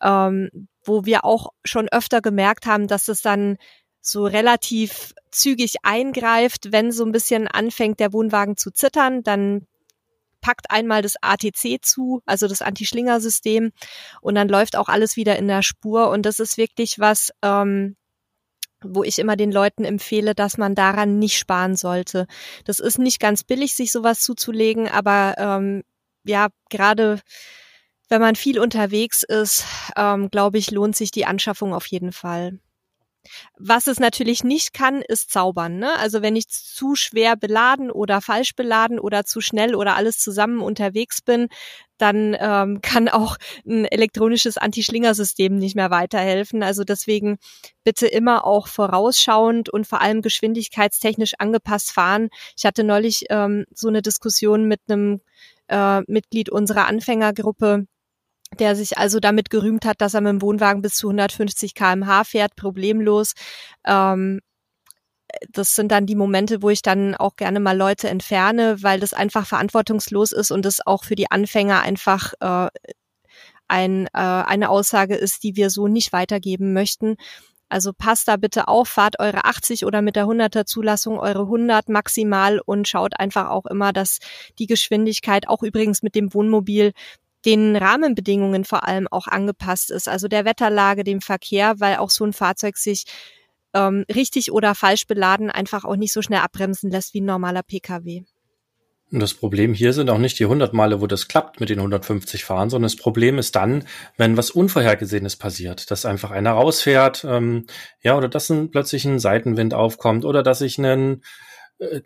ähm, 0.00 0.48
wo 0.84 1.04
wir 1.04 1.24
auch 1.24 1.50
schon 1.64 1.88
öfter 1.90 2.22
gemerkt 2.22 2.66
haben, 2.66 2.88
dass 2.88 3.08
es 3.08 3.20
dann 3.20 3.58
so 4.02 4.26
relativ 4.26 5.14
zügig 5.30 5.76
eingreift, 5.84 6.72
wenn 6.72 6.92
so 6.92 7.04
ein 7.04 7.12
bisschen 7.12 7.48
anfängt, 7.48 8.00
der 8.00 8.12
Wohnwagen 8.12 8.56
zu 8.56 8.70
zittern, 8.70 9.22
dann 9.22 9.66
packt 10.40 10.70
einmal 10.70 11.02
das 11.02 11.14
ATC 11.22 11.78
zu, 11.82 12.20
also 12.26 12.48
das 12.48 12.62
Anti-Schlinger-System, 12.62 13.70
und 14.20 14.34
dann 14.34 14.48
läuft 14.48 14.76
auch 14.76 14.88
alles 14.88 15.16
wieder 15.16 15.38
in 15.38 15.46
der 15.46 15.62
Spur. 15.62 16.10
Und 16.10 16.26
das 16.26 16.40
ist 16.40 16.58
wirklich 16.58 16.98
was, 16.98 17.30
ähm, 17.42 17.96
wo 18.82 19.04
ich 19.04 19.20
immer 19.20 19.36
den 19.36 19.52
Leuten 19.52 19.84
empfehle, 19.84 20.34
dass 20.34 20.58
man 20.58 20.74
daran 20.74 21.20
nicht 21.20 21.38
sparen 21.38 21.76
sollte. 21.76 22.26
Das 22.64 22.80
ist 22.80 22.98
nicht 22.98 23.20
ganz 23.20 23.44
billig, 23.44 23.74
sich 23.76 23.92
sowas 23.92 24.20
zuzulegen, 24.20 24.88
aber 24.88 25.36
ähm, 25.38 25.84
ja, 26.24 26.48
gerade 26.70 27.20
wenn 28.08 28.20
man 28.20 28.34
viel 28.34 28.58
unterwegs 28.58 29.22
ist, 29.22 29.64
ähm, 29.96 30.28
glaube 30.28 30.58
ich, 30.58 30.72
lohnt 30.72 30.96
sich 30.96 31.12
die 31.12 31.24
Anschaffung 31.24 31.72
auf 31.72 31.86
jeden 31.86 32.10
Fall. 32.10 32.58
Was 33.58 33.86
es 33.86 34.00
natürlich 34.00 34.44
nicht 34.44 34.72
kann, 34.72 35.02
ist 35.02 35.30
zaubern. 35.30 35.78
Ne? 35.78 35.96
Also 35.98 36.22
wenn 36.22 36.36
ich 36.36 36.48
zu 36.48 36.94
schwer 36.96 37.36
beladen 37.36 37.90
oder 37.90 38.20
falsch 38.20 38.54
beladen 38.54 38.98
oder 38.98 39.24
zu 39.24 39.40
schnell 39.40 39.74
oder 39.74 39.96
alles 39.96 40.18
zusammen 40.18 40.60
unterwegs 40.60 41.22
bin, 41.22 41.48
dann 41.98 42.36
ähm, 42.38 42.80
kann 42.82 43.08
auch 43.08 43.36
ein 43.66 43.84
elektronisches 43.84 44.58
Anti-Schlinger-System 44.58 45.56
nicht 45.56 45.76
mehr 45.76 45.90
weiterhelfen. 45.90 46.62
Also 46.62 46.84
deswegen 46.84 47.38
bitte 47.84 48.06
immer 48.06 48.44
auch 48.44 48.66
vorausschauend 48.66 49.70
und 49.70 49.86
vor 49.86 50.00
allem 50.00 50.22
geschwindigkeitstechnisch 50.22 51.34
angepasst 51.38 51.92
fahren. 51.92 52.28
Ich 52.56 52.66
hatte 52.66 52.84
neulich 52.84 53.26
ähm, 53.30 53.64
so 53.72 53.88
eine 53.88 54.02
Diskussion 54.02 54.66
mit 54.66 54.80
einem 54.88 55.20
äh, 55.68 56.00
Mitglied 56.06 56.50
unserer 56.50 56.86
Anfängergruppe, 56.86 57.86
der 58.58 58.76
sich 58.76 58.98
also 58.98 59.20
damit 59.20 59.50
gerühmt 59.50 59.84
hat, 59.84 60.00
dass 60.00 60.14
er 60.14 60.20
mit 60.20 60.30
dem 60.30 60.42
Wohnwagen 60.42 60.82
bis 60.82 60.94
zu 60.94 61.08
150 61.08 61.74
kmh 61.74 62.24
fährt, 62.24 62.56
problemlos. 62.56 63.32
Ähm, 63.84 64.40
das 65.50 65.74
sind 65.74 65.90
dann 65.90 66.06
die 66.06 66.14
Momente, 66.14 66.62
wo 66.62 66.70
ich 66.70 66.82
dann 66.82 67.14
auch 67.14 67.36
gerne 67.36 67.60
mal 67.60 67.76
Leute 67.76 68.08
entferne, 68.08 68.82
weil 68.82 69.00
das 69.00 69.14
einfach 69.14 69.46
verantwortungslos 69.46 70.32
ist 70.32 70.50
und 70.50 70.66
es 70.66 70.86
auch 70.86 71.04
für 71.04 71.14
die 71.14 71.30
Anfänger 71.30 71.80
einfach 71.80 72.34
äh, 72.40 72.68
ein, 73.68 74.06
äh, 74.08 74.18
eine 74.18 74.68
Aussage 74.68 75.14
ist, 75.14 75.42
die 75.42 75.56
wir 75.56 75.70
so 75.70 75.88
nicht 75.88 76.12
weitergeben 76.12 76.72
möchten. 76.72 77.16
Also 77.72 77.94
passt 77.94 78.28
da 78.28 78.36
bitte 78.36 78.68
auf, 78.68 78.86
fahrt 78.86 79.18
eure 79.18 79.46
80 79.46 79.86
oder 79.86 80.02
mit 80.02 80.14
der 80.14 80.26
100er 80.26 80.66
Zulassung 80.66 81.18
eure 81.18 81.44
100 81.44 81.88
maximal 81.88 82.60
und 82.60 82.86
schaut 82.86 83.18
einfach 83.18 83.48
auch 83.48 83.64
immer, 83.64 83.94
dass 83.94 84.18
die 84.58 84.66
Geschwindigkeit, 84.66 85.48
auch 85.48 85.62
übrigens 85.62 86.02
mit 86.02 86.14
dem 86.14 86.34
Wohnmobil, 86.34 86.92
den 87.44 87.76
Rahmenbedingungen 87.76 88.64
vor 88.64 88.86
allem 88.86 89.08
auch 89.08 89.26
angepasst 89.26 89.90
ist, 89.90 90.08
also 90.08 90.28
der 90.28 90.44
Wetterlage, 90.44 91.04
dem 91.04 91.20
Verkehr, 91.20 91.80
weil 91.80 91.96
auch 91.96 92.10
so 92.10 92.24
ein 92.24 92.32
Fahrzeug 92.32 92.76
sich 92.76 93.04
ähm, 93.74 94.04
richtig 94.14 94.52
oder 94.52 94.74
falsch 94.74 95.06
beladen 95.06 95.50
einfach 95.50 95.84
auch 95.84 95.96
nicht 95.96 96.12
so 96.12 96.22
schnell 96.22 96.40
abbremsen 96.40 96.90
lässt 96.90 97.14
wie 97.14 97.20
ein 97.20 97.26
normaler 97.26 97.62
Pkw. 97.62 98.24
Und 99.12 99.20
das 99.20 99.34
Problem 99.34 99.74
hier 99.74 99.92
sind 99.92 100.08
auch 100.08 100.18
nicht 100.18 100.38
die 100.38 100.44
100 100.44 100.72
Male, 100.72 101.02
wo 101.02 101.06
das 101.06 101.28
klappt 101.28 101.60
mit 101.60 101.68
den 101.68 101.78
150 101.80 102.44
fahren, 102.44 102.70
sondern 102.70 102.90
das 102.90 102.96
Problem 102.96 103.38
ist 103.38 103.54
dann, 103.54 103.84
wenn 104.16 104.38
was 104.38 104.50
Unvorhergesehenes 104.50 105.36
passiert, 105.36 105.90
dass 105.90 106.06
einfach 106.06 106.30
einer 106.30 106.52
rausfährt, 106.52 107.24
ähm, 107.28 107.66
ja, 108.02 108.16
oder 108.16 108.28
dass 108.28 108.48
ein, 108.48 108.70
plötzlich 108.70 109.04
ein 109.04 109.18
Seitenwind 109.18 109.74
aufkommt 109.74 110.24
oder 110.24 110.42
dass 110.42 110.62
ich 110.62 110.78
einen 110.78 111.22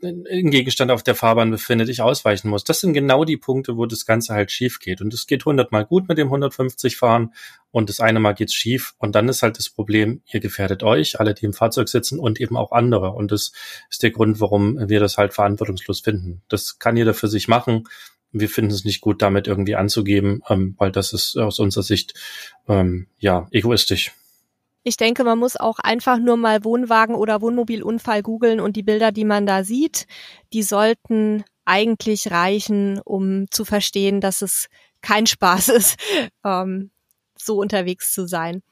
ein 0.05 0.51
Gegenstand 0.51 0.91
auf 0.91 1.03
der 1.03 1.15
Fahrbahn 1.15 1.51
befindet, 1.51 1.89
ich 1.89 2.01
ausweichen 2.01 2.49
muss. 2.49 2.65
Das 2.65 2.81
sind 2.81 2.95
genau 2.95 3.25
die 3.25 3.37
Punkte, 3.37 3.77
wo 3.77 3.87
das 3.87 4.07
Ganze 4.07 4.35
halt 4.35 4.51
schief 4.51 4.79
geht. 4.79 5.01
Und 5.01 5.13
es 5.13 5.27
geht 5.27 5.45
hundertmal 5.45 5.85
gut 5.85 6.09
mit 6.09 6.19
dem 6.19 6.29
150 6.29 6.97
fahren 6.97 7.35
und 7.71 7.89
das 7.89 8.01
eine 8.01 8.21
Mal 8.21 8.33
geht's 8.33 8.55
schief. 8.55 8.95
Und 8.99 9.15
dann 9.15 9.29
ist 9.29 9.43
halt 9.43 9.59
das 9.59 9.69
Problem, 9.69 10.23
ihr 10.33 10.41
gefährdet 10.41 10.83
euch, 10.83 11.21
alle, 11.21 11.35
die 11.35 11.45
im 11.45 11.53
Fahrzeug 11.53 11.89
sitzen 11.89 12.19
und 12.19 12.41
eben 12.41 12.57
auch 12.57 12.73
andere. 12.73 13.11
Und 13.11 13.33
das 13.33 13.53
ist 13.91 14.03
der 14.03 14.11
Grund, 14.11 14.41
warum 14.41 14.89
wir 14.89 15.01
das 15.01 15.19
halt 15.19 15.35
verantwortungslos 15.35 16.01
finden. 16.01 16.43
Das 16.49 16.79
kann 16.79 16.97
jeder 16.97 17.15
für 17.15 17.29
sich 17.29 17.49
machen. 17.49 17.85
Wir 18.33 18.49
finden 18.49 18.73
es 18.73 18.85
nicht 18.85 19.01
gut, 19.01 19.23
damit 19.23 19.47
irgendwie 19.47 19.77
anzugeben, 19.77 20.43
ähm, 20.49 20.75
weil 20.79 20.91
das 20.93 21.13
ist 21.13 21.37
aus 21.37 21.59
unserer 21.59 21.85
Sicht 21.85 22.15
ähm, 22.69 23.09
ja 23.19 23.47
egoistisch. 23.51 24.13
Ich 24.89 24.97
denke, 24.97 25.25
man 25.25 25.41
muss 25.41 25.57
auch 25.57 25.81
einfach 25.81 26.17
nur 26.17 26.37
mal 26.37 26.63
Wohnwagen 26.63 27.17
oder 27.17 27.41
Wohnmobilunfall 27.41 28.23
googeln 28.23 28.61
und 28.61 28.77
die 28.77 28.85
Bilder, 28.85 29.11
die 29.11 29.25
man 29.25 29.45
da 29.45 29.65
sieht, 29.65 30.07
die 30.53 30.63
sollten 30.63 31.43
eigentlich 31.65 32.31
reichen, 32.31 33.01
um 33.01 33.51
zu 33.51 33.65
verstehen, 33.65 34.21
dass 34.21 34.43
es 34.43 34.69
kein 35.03 35.27
Spaß 35.27 35.71
ist, 35.71 35.97
ähm, 36.45 36.93
so 37.37 37.59
unterwegs 37.59 38.13
zu 38.13 38.29
sein. 38.29 38.63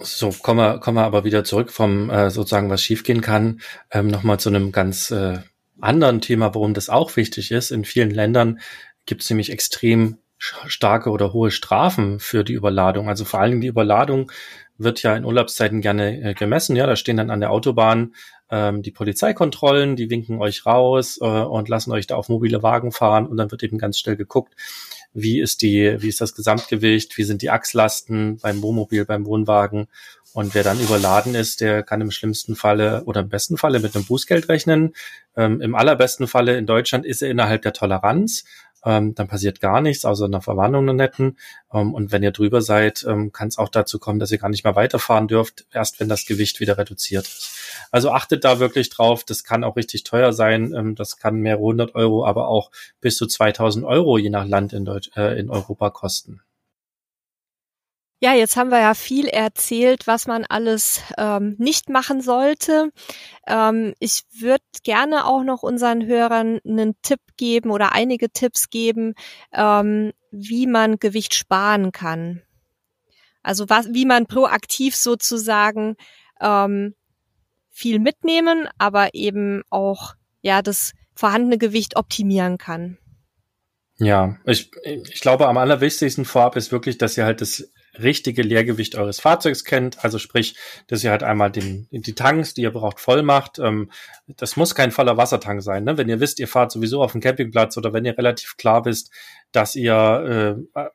So, 0.00 0.30
kommen 0.30 0.58
wir, 0.58 0.80
kommen 0.80 0.96
wir 0.96 1.04
aber 1.04 1.22
wieder 1.22 1.44
zurück 1.44 1.70
vom 1.70 2.10
äh, 2.10 2.28
sozusagen, 2.28 2.68
was 2.68 2.82
schiefgehen 2.82 3.20
kann, 3.20 3.60
ähm, 3.92 4.08
nochmal 4.08 4.40
zu 4.40 4.48
einem 4.48 4.72
ganz 4.72 5.12
äh, 5.12 5.38
anderen 5.80 6.22
Thema, 6.22 6.56
warum 6.56 6.74
das 6.74 6.88
auch 6.88 7.14
wichtig 7.14 7.52
ist. 7.52 7.70
In 7.70 7.84
vielen 7.84 8.10
Ländern 8.10 8.58
gibt 9.06 9.22
es 9.22 9.30
nämlich 9.30 9.52
extrem 9.52 10.18
starke 10.38 11.10
oder 11.10 11.32
hohe 11.32 11.50
Strafen 11.50 12.20
für 12.20 12.44
die 12.44 12.52
Überladung. 12.52 13.08
Also 13.08 13.24
vor 13.24 13.40
allen 13.40 13.52
Dingen 13.52 13.60
die 13.60 13.68
Überladung 13.68 14.30
wird 14.78 15.02
ja 15.02 15.16
in 15.16 15.24
Urlaubszeiten 15.24 15.80
gerne 15.80 16.20
äh, 16.20 16.34
gemessen. 16.34 16.76
Ja, 16.76 16.86
da 16.86 16.96
stehen 16.96 17.16
dann 17.16 17.30
an 17.30 17.40
der 17.40 17.50
Autobahn 17.50 18.14
ähm, 18.50 18.82
die 18.82 18.90
Polizeikontrollen, 18.90 19.96
die 19.96 20.10
winken 20.10 20.40
euch 20.40 20.66
raus 20.66 21.18
äh, 21.20 21.24
und 21.24 21.68
lassen 21.68 21.92
euch 21.92 22.06
da 22.06 22.16
auf 22.16 22.28
mobile 22.28 22.62
Wagen 22.62 22.92
fahren 22.92 23.26
und 23.26 23.36
dann 23.36 23.50
wird 23.50 23.62
eben 23.62 23.78
ganz 23.78 23.98
schnell 23.98 24.16
geguckt, 24.16 24.54
wie 25.12 25.40
ist 25.40 25.62
die, 25.62 25.96
wie 26.00 26.08
ist 26.08 26.20
das 26.20 26.34
Gesamtgewicht, 26.34 27.16
wie 27.16 27.24
sind 27.24 27.42
die 27.42 27.50
Achslasten 27.50 28.38
beim 28.38 28.62
Wohnmobil, 28.62 29.04
beim 29.04 29.26
Wohnwagen 29.26 29.86
und 30.34 30.52
wer 30.56 30.64
dann 30.64 30.80
überladen 30.80 31.36
ist, 31.36 31.60
der 31.60 31.84
kann 31.84 32.00
im 32.00 32.10
schlimmsten 32.10 32.56
Falle 32.56 33.04
oder 33.04 33.20
im 33.20 33.28
besten 33.28 33.56
Falle 33.56 33.78
mit 33.78 33.94
einem 33.94 34.04
Bußgeld 34.04 34.48
rechnen. 34.48 34.92
Ähm, 35.36 35.60
Im 35.60 35.76
allerbesten 35.76 36.26
Falle 36.26 36.58
in 36.58 36.66
Deutschland 36.66 37.06
ist 37.06 37.22
er 37.22 37.30
innerhalb 37.30 37.62
der 37.62 37.72
Toleranz 37.72 38.44
ähm, 38.84 39.14
dann 39.14 39.28
passiert 39.28 39.60
gar 39.60 39.80
nichts, 39.80 40.04
außer 40.04 40.26
einer 40.26 40.42
Verwarnung 40.42 40.84
einer 40.84 40.92
netten. 40.92 41.38
Ähm, 41.72 41.94
und 41.94 42.12
wenn 42.12 42.22
ihr 42.22 42.32
drüber 42.32 42.62
seid, 42.62 43.04
ähm, 43.08 43.32
kann 43.32 43.48
es 43.48 43.58
auch 43.58 43.68
dazu 43.68 43.98
kommen, 43.98 44.18
dass 44.18 44.30
ihr 44.30 44.38
gar 44.38 44.50
nicht 44.50 44.64
mehr 44.64 44.76
weiterfahren 44.76 45.28
dürft, 45.28 45.66
erst 45.72 46.00
wenn 46.00 46.08
das 46.08 46.26
Gewicht 46.26 46.60
wieder 46.60 46.78
reduziert 46.78 47.26
ist. 47.26 47.58
Also 47.90 48.10
achtet 48.10 48.44
da 48.44 48.60
wirklich 48.60 48.90
drauf, 48.90 49.24
das 49.24 49.44
kann 49.44 49.64
auch 49.64 49.76
richtig 49.76 50.04
teuer 50.04 50.32
sein, 50.32 50.74
ähm, 50.74 50.94
das 50.94 51.18
kann 51.18 51.36
mehrere 51.36 51.62
hundert 51.62 51.94
Euro, 51.94 52.26
aber 52.26 52.48
auch 52.48 52.70
bis 53.00 53.16
zu 53.16 53.26
2000 53.26 53.84
Euro 53.84 54.18
je 54.18 54.30
nach 54.30 54.46
Land 54.46 54.72
in, 54.72 54.84
Deutsch, 54.84 55.10
äh, 55.16 55.38
in 55.38 55.50
Europa 55.50 55.90
kosten. 55.90 56.40
Ja, 58.24 58.32
jetzt 58.32 58.56
haben 58.56 58.70
wir 58.70 58.80
ja 58.80 58.94
viel 58.94 59.26
erzählt, 59.26 60.06
was 60.06 60.26
man 60.26 60.46
alles 60.46 61.02
ähm, 61.18 61.56
nicht 61.58 61.90
machen 61.90 62.22
sollte. 62.22 62.90
Ähm, 63.46 63.92
ich 63.98 64.22
würde 64.32 64.64
gerne 64.82 65.26
auch 65.26 65.42
noch 65.42 65.62
unseren 65.62 66.06
Hörern 66.06 66.58
einen 66.66 66.94
Tipp 67.02 67.20
geben 67.36 67.70
oder 67.70 67.92
einige 67.92 68.30
Tipps 68.30 68.70
geben, 68.70 69.12
ähm, 69.52 70.14
wie 70.30 70.66
man 70.66 70.98
Gewicht 70.98 71.34
sparen 71.34 71.92
kann. 71.92 72.40
Also 73.42 73.68
was, 73.68 73.92
wie 73.92 74.06
man 74.06 74.24
proaktiv 74.24 74.96
sozusagen 74.96 75.96
ähm, 76.40 76.94
viel 77.68 77.98
mitnehmen, 77.98 78.70
aber 78.78 79.10
eben 79.12 79.64
auch 79.68 80.14
ja 80.40 80.62
das 80.62 80.92
vorhandene 81.14 81.58
Gewicht 81.58 81.96
optimieren 81.96 82.56
kann. 82.56 82.96
Ja, 83.98 84.38
ich, 84.46 84.70
ich 84.82 85.20
glaube, 85.20 85.46
am 85.46 85.58
allerwichtigsten 85.58 86.24
vorab 86.24 86.56
ist 86.56 86.72
wirklich, 86.72 86.96
dass 86.96 87.18
ihr 87.18 87.26
halt 87.26 87.42
das 87.42 87.70
richtige 87.98 88.42
Leergewicht 88.42 88.96
eures 88.96 89.20
Fahrzeugs 89.20 89.64
kennt. 89.64 90.04
Also 90.04 90.18
sprich, 90.18 90.56
dass 90.86 91.04
ihr 91.04 91.10
halt 91.10 91.22
einmal 91.22 91.50
den, 91.50 91.88
die 91.90 92.14
Tanks, 92.14 92.54
die 92.54 92.62
ihr 92.62 92.72
braucht, 92.72 93.00
voll 93.00 93.22
macht. 93.22 93.58
Ähm, 93.58 93.90
das 94.26 94.56
muss 94.56 94.74
kein 94.74 94.90
voller 94.90 95.16
Wassertank 95.16 95.62
sein. 95.62 95.84
Ne? 95.84 95.96
Wenn 95.98 96.08
ihr 96.08 96.20
wisst, 96.20 96.40
ihr 96.40 96.48
fahrt 96.48 96.72
sowieso 96.72 97.02
auf 97.02 97.12
dem 97.12 97.20
Campingplatz 97.20 97.76
oder 97.76 97.92
wenn 97.92 98.04
ihr 98.04 98.16
relativ 98.16 98.56
klar 98.56 98.84
wisst, 98.84 99.10
dass 99.52 99.76
ihr 99.76 100.56
äh, 100.74 100.88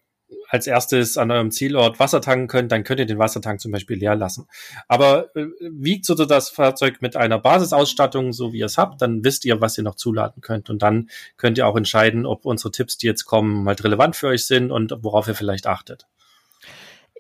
als 0.50 0.68
erstes 0.68 1.18
an 1.18 1.32
eurem 1.32 1.52
Zielort 1.52 2.00
Wasser 2.00 2.22
tanken 2.22 2.48
könnt, 2.48 2.72
dann 2.72 2.84
könnt 2.84 3.00
ihr 3.00 3.06
den 3.06 3.20
Wassertank 3.20 3.60
zum 3.62 3.72
Beispiel 3.72 3.98
leer 3.98 4.16
lassen. 4.16 4.48
Aber 4.88 5.36
äh, 5.36 5.48
wiegt 5.60 6.06
so 6.06 6.16
das 6.16 6.50
Fahrzeug 6.50 7.02
mit 7.02 7.16
einer 7.16 7.40
Basisausstattung, 7.40 8.34
so 8.34 8.54
wie 8.54 8.60
ihr 8.60 8.66
es 8.66 8.78
habt, 8.78 9.02
dann 9.02 9.24
wisst 9.24 9.46
ihr, 9.46 9.62
was 9.62 9.78
ihr 9.78 9.84
noch 9.84 9.96
zuladen 9.96 10.42
könnt. 10.42 10.70
Und 10.70 10.82
dann 10.82 11.10
könnt 11.38 11.58
ihr 11.58 11.68
auch 11.68 11.76
entscheiden, 11.76 12.26
ob 12.26 12.46
unsere 12.46 12.72
Tipps, 12.72 12.98
die 12.98 13.08
jetzt 13.08 13.26
kommen, 13.26 13.68
halt 13.68 13.84
relevant 13.84 14.16
für 14.16 14.28
euch 14.28 14.46
sind 14.46 14.72
und 14.72 14.94
worauf 15.02 15.28
ihr 15.28 15.36
vielleicht 15.36 15.68
achtet. 15.68 16.08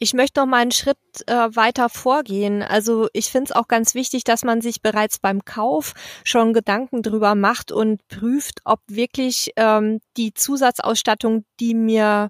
Ich 0.01 0.13
möchte 0.13 0.39
noch 0.39 0.47
mal 0.47 0.61
einen 0.61 0.71
Schritt 0.71 0.97
äh, 1.27 1.33
weiter 1.33 1.89
vorgehen. 1.89 2.63
Also 2.63 3.09
ich 3.11 3.29
finde 3.29 3.49
es 3.49 3.51
auch 3.51 3.67
ganz 3.67 3.95
wichtig, 3.95 4.23
dass 4.23 4.45
man 4.45 4.61
sich 4.61 4.81
bereits 4.81 5.19
beim 5.19 5.43
Kauf 5.43 5.93
schon 6.23 6.53
Gedanken 6.53 7.03
drüber 7.03 7.35
macht 7.35 7.73
und 7.73 8.07
prüft, 8.07 8.61
ob 8.63 8.79
wirklich 8.87 9.51
ähm, 9.57 9.99
die 10.15 10.33
Zusatzausstattung, 10.33 11.43
die 11.59 11.73
mir 11.75 12.29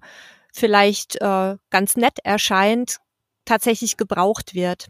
vielleicht 0.52 1.22
äh, 1.22 1.58
ganz 1.70 1.96
nett 1.96 2.18
erscheint, 2.24 2.98
tatsächlich 3.46 3.98
gebraucht 3.98 4.56
wird. 4.56 4.88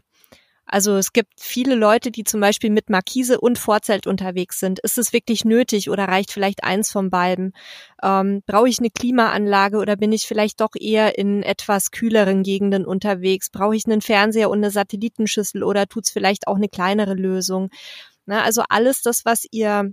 Also 0.72 0.96
es 0.96 1.12
gibt 1.12 1.32
viele 1.36 1.74
Leute, 1.74 2.12
die 2.12 2.22
zum 2.22 2.40
Beispiel 2.40 2.70
mit 2.70 2.90
Markise 2.90 3.40
und 3.40 3.58
Vorzelt 3.58 4.06
unterwegs 4.06 4.60
sind. 4.60 4.78
Ist 4.78 4.98
es 4.98 5.12
wirklich 5.12 5.44
nötig 5.44 5.90
oder 5.90 6.04
reicht 6.04 6.30
vielleicht 6.30 6.62
eins 6.62 6.92
von 6.92 7.10
beiden? 7.10 7.54
Ähm, 8.04 8.42
Brauche 8.46 8.68
ich 8.68 8.78
eine 8.78 8.90
Klimaanlage 8.90 9.78
oder 9.78 9.96
bin 9.96 10.12
ich 10.12 10.28
vielleicht 10.28 10.60
doch 10.60 10.76
eher 10.78 11.18
in 11.18 11.42
etwas 11.42 11.90
kühleren 11.90 12.44
Gegenden 12.44 12.86
unterwegs? 12.86 13.50
Brauche 13.50 13.74
ich 13.74 13.84
einen 13.86 14.00
Fernseher 14.00 14.48
und 14.48 14.58
eine 14.58 14.70
Satellitenschüssel 14.70 15.64
oder 15.64 15.88
tut's 15.88 16.10
vielleicht 16.10 16.46
auch 16.46 16.56
eine 16.56 16.68
kleinere 16.68 17.14
Lösung? 17.14 17.70
Na, 18.24 18.44
also 18.44 18.62
alles 18.68 19.02
das, 19.02 19.24
was 19.24 19.46
ihr 19.50 19.90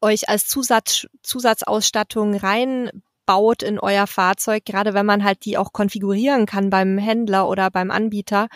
euch 0.00 0.28
als 0.28 0.46
Zusatz, 0.46 1.08
Zusatzausstattung 1.24 2.36
rein 2.36 2.90
baut 3.26 3.64
in 3.64 3.80
euer 3.80 4.06
Fahrzeug, 4.06 4.64
gerade 4.64 4.94
wenn 4.94 5.04
man 5.04 5.24
halt 5.24 5.44
die 5.44 5.58
auch 5.58 5.72
konfigurieren 5.72 6.46
kann 6.46 6.70
beim 6.70 6.98
Händler 6.98 7.48
oder 7.48 7.70
beim 7.70 7.90
Anbieter, 7.90 8.46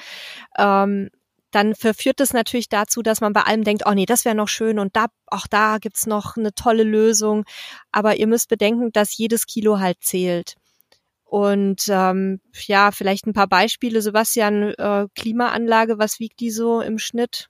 ähm, 0.57 1.11
dann 1.53 1.75
verführt 1.75 2.21
es 2.21 2.33
natürlich 2.33 2.69
dazu, 2.69 3.03
dass 3.03 3.21
man 3.21 3.33
bei 3.33 3.43
allem 3.43 3.65
denkt, 3.65 3.85
oh 3.87 3.93
nee, 3.93 4.07
das 4.07 4.25
wäre 4.25 4.35
noch 4.35 4.49
schön 4.49 4.79
und 4.79 4.97
da, 4.97 5.07
auch 5.27 5.47
da 5.47 5.79
gibt's 5.79 6.07
noch 6.07 6.37
eine 6.37 6.55
tolle 6.55 6.83
Lösung. 6.83 7.45
Aber 7.93 8.17
ihr 8.17 8.27
müsst 8.27 8.49
bedenken, 8.49 8.91
dass 8.93 9.17
jedes 9.17 9.47
Kilo 9.47 9.79
halt 9.79 9.99
zählt. 10.03 10.57
Und 11.25 11.87
ähm, 11.89 12.41
ja, 12.67 12.91
vielleicht 12.91 13.27
ein 13.27 13.33
paar 13.33 13.49
Beispiele. 13.49 14.03
Sebastian, 14.03 14.75
äh, 14.77 15.07
Klimaanlage, 15.15 15.99
was 15.99 16.19
wiegt 16.21 16.41
die 16.41 16.51
so 16.51 16.81
im 16.81 16.99
Schnitt? 16.99 17.49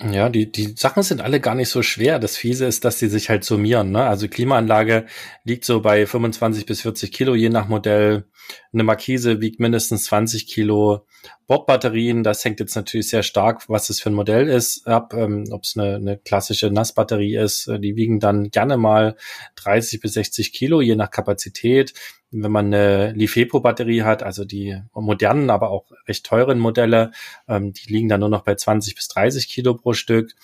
Ja, 0.00 0.28
die, 0.28 0.52
die 0.52 0.74
Sachen 0.76 1.02
sind 1.02 1.20
alle 1.20 1.40
gar 1.40 1.56
nicht 1.56 1.70
so 1.70 1.82
schwer. 1.82 2.20
Das 2.20 2.36
Fiese 2.36 2.66
ist, 2.66 2.84
dass 2.84 3.00
sie 3.00 3.08
sich 3.08 3.30
halt 3.30 3.42
summieren. 3.42 3.90
Ne? 3.90 4.04
Also 4.04 4.28
Klimaanlage 4.28 5.06
liegt 5.42 5.64
so 5.64 5.80
bei 5.80 6.06
25 6.06 6.66
bis 6.66 6.82
40 6.82 7.10
Kilo, 7.10 7.34
je 7.34 7.48
nach 7.48 7.66
Modell. 7.66 8.24
Eine 8.72 8.84
Markise 8.84 9.40
wiegt 9.40 9.58
mindestens 9.58 10.04
20 10.04 10.46
Kilo. 10.46 11.04
Bordbatterien, 11.48 12.22
das 12.22 12.44
hängt 12.44 12.60
jetzt 12.60 12.76
natürlich 12.76 13.08
sehr 13.08 13.24
stark, 13.24 13.68
was 13.68 13.90
es 13.90 14.00
für 14.00 14.10
ein 14.10 14.14
Modell 14.14 14.48
ist, 14.48 14.86
ab. 14.86 15.14
Ähm, 15.14 15.46
Ob 15.50 15.64
es 15.64 15.76
eine, 15.76 15.96
eine 15.96 16.16
klassische 16.16 16.70
Nassbatterie 16.70 17.36
ist, 17.36 17.66
die 17.66 17.96
wiegen 17.96 18.20
dann 18.20 18.50
gerne 18.50 18.76
mal 18.76 19.16
30 19.56 20.00
bis 20.00 20.12
60 20.12 20.52
Kilo, 20.52 20.80
je 20.80 20.94
nach 20.94 21.10
Kapazität. 21.10 21.92
Wenn 22.30 22.52
man 22.52 22.66
eine 22.66 23.12
Lifepo-Batterie 23.12 24.02
hat, 24.02 24.22
also 24.22 24.44
die 24.44 24.82
modernen, 24.92 25.48
aber 25.50 25.70
auch 25.70 25.86
recht 26.06 26.26
teuren 26.26 26.58
Modelle, 26.58 27.12
ähm, 27.48 27.72
die 27.72 27.90
liegen 27.92 28.08
dann 28.08 28.20
nur 28.20 28.28
noch 28.28 28.44
bei 28.44 28.54
20 28.54 28.94
bis 28.94 29.08
30 29.08 29.48
Kilo 29.48 29.74
pro 29.74 29.94
Stück. 29.94 30.34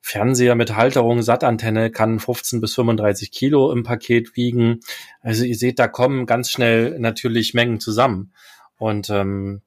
Fernseher 0.00 0.54
mit 0.54 0.76
Halterung, 0.76 1.22
Sattantenne 1.22 1.90
kann 1.90 2.20
15 2.20 2.60
bis 2.60 2.74
35 2.74 3.30
Kilo 3.30 3.72
im 3.72 3.84
Paket 3.84 4.36
wiegen. 4.36 4.80
Also 5.22 5.44
ihr 5.44 5.56
seht, 5.56 5.78
da 5.78 5.88
kommen 5.88 6.26
ganz 6.26 6.50
schnell 6.50 6.98
natürlich 6.98 7.54
Mengen 7.54 7.80
zusammen. 7.80 8.32
Und 8.76 9.08
ähm, 9.08 9.62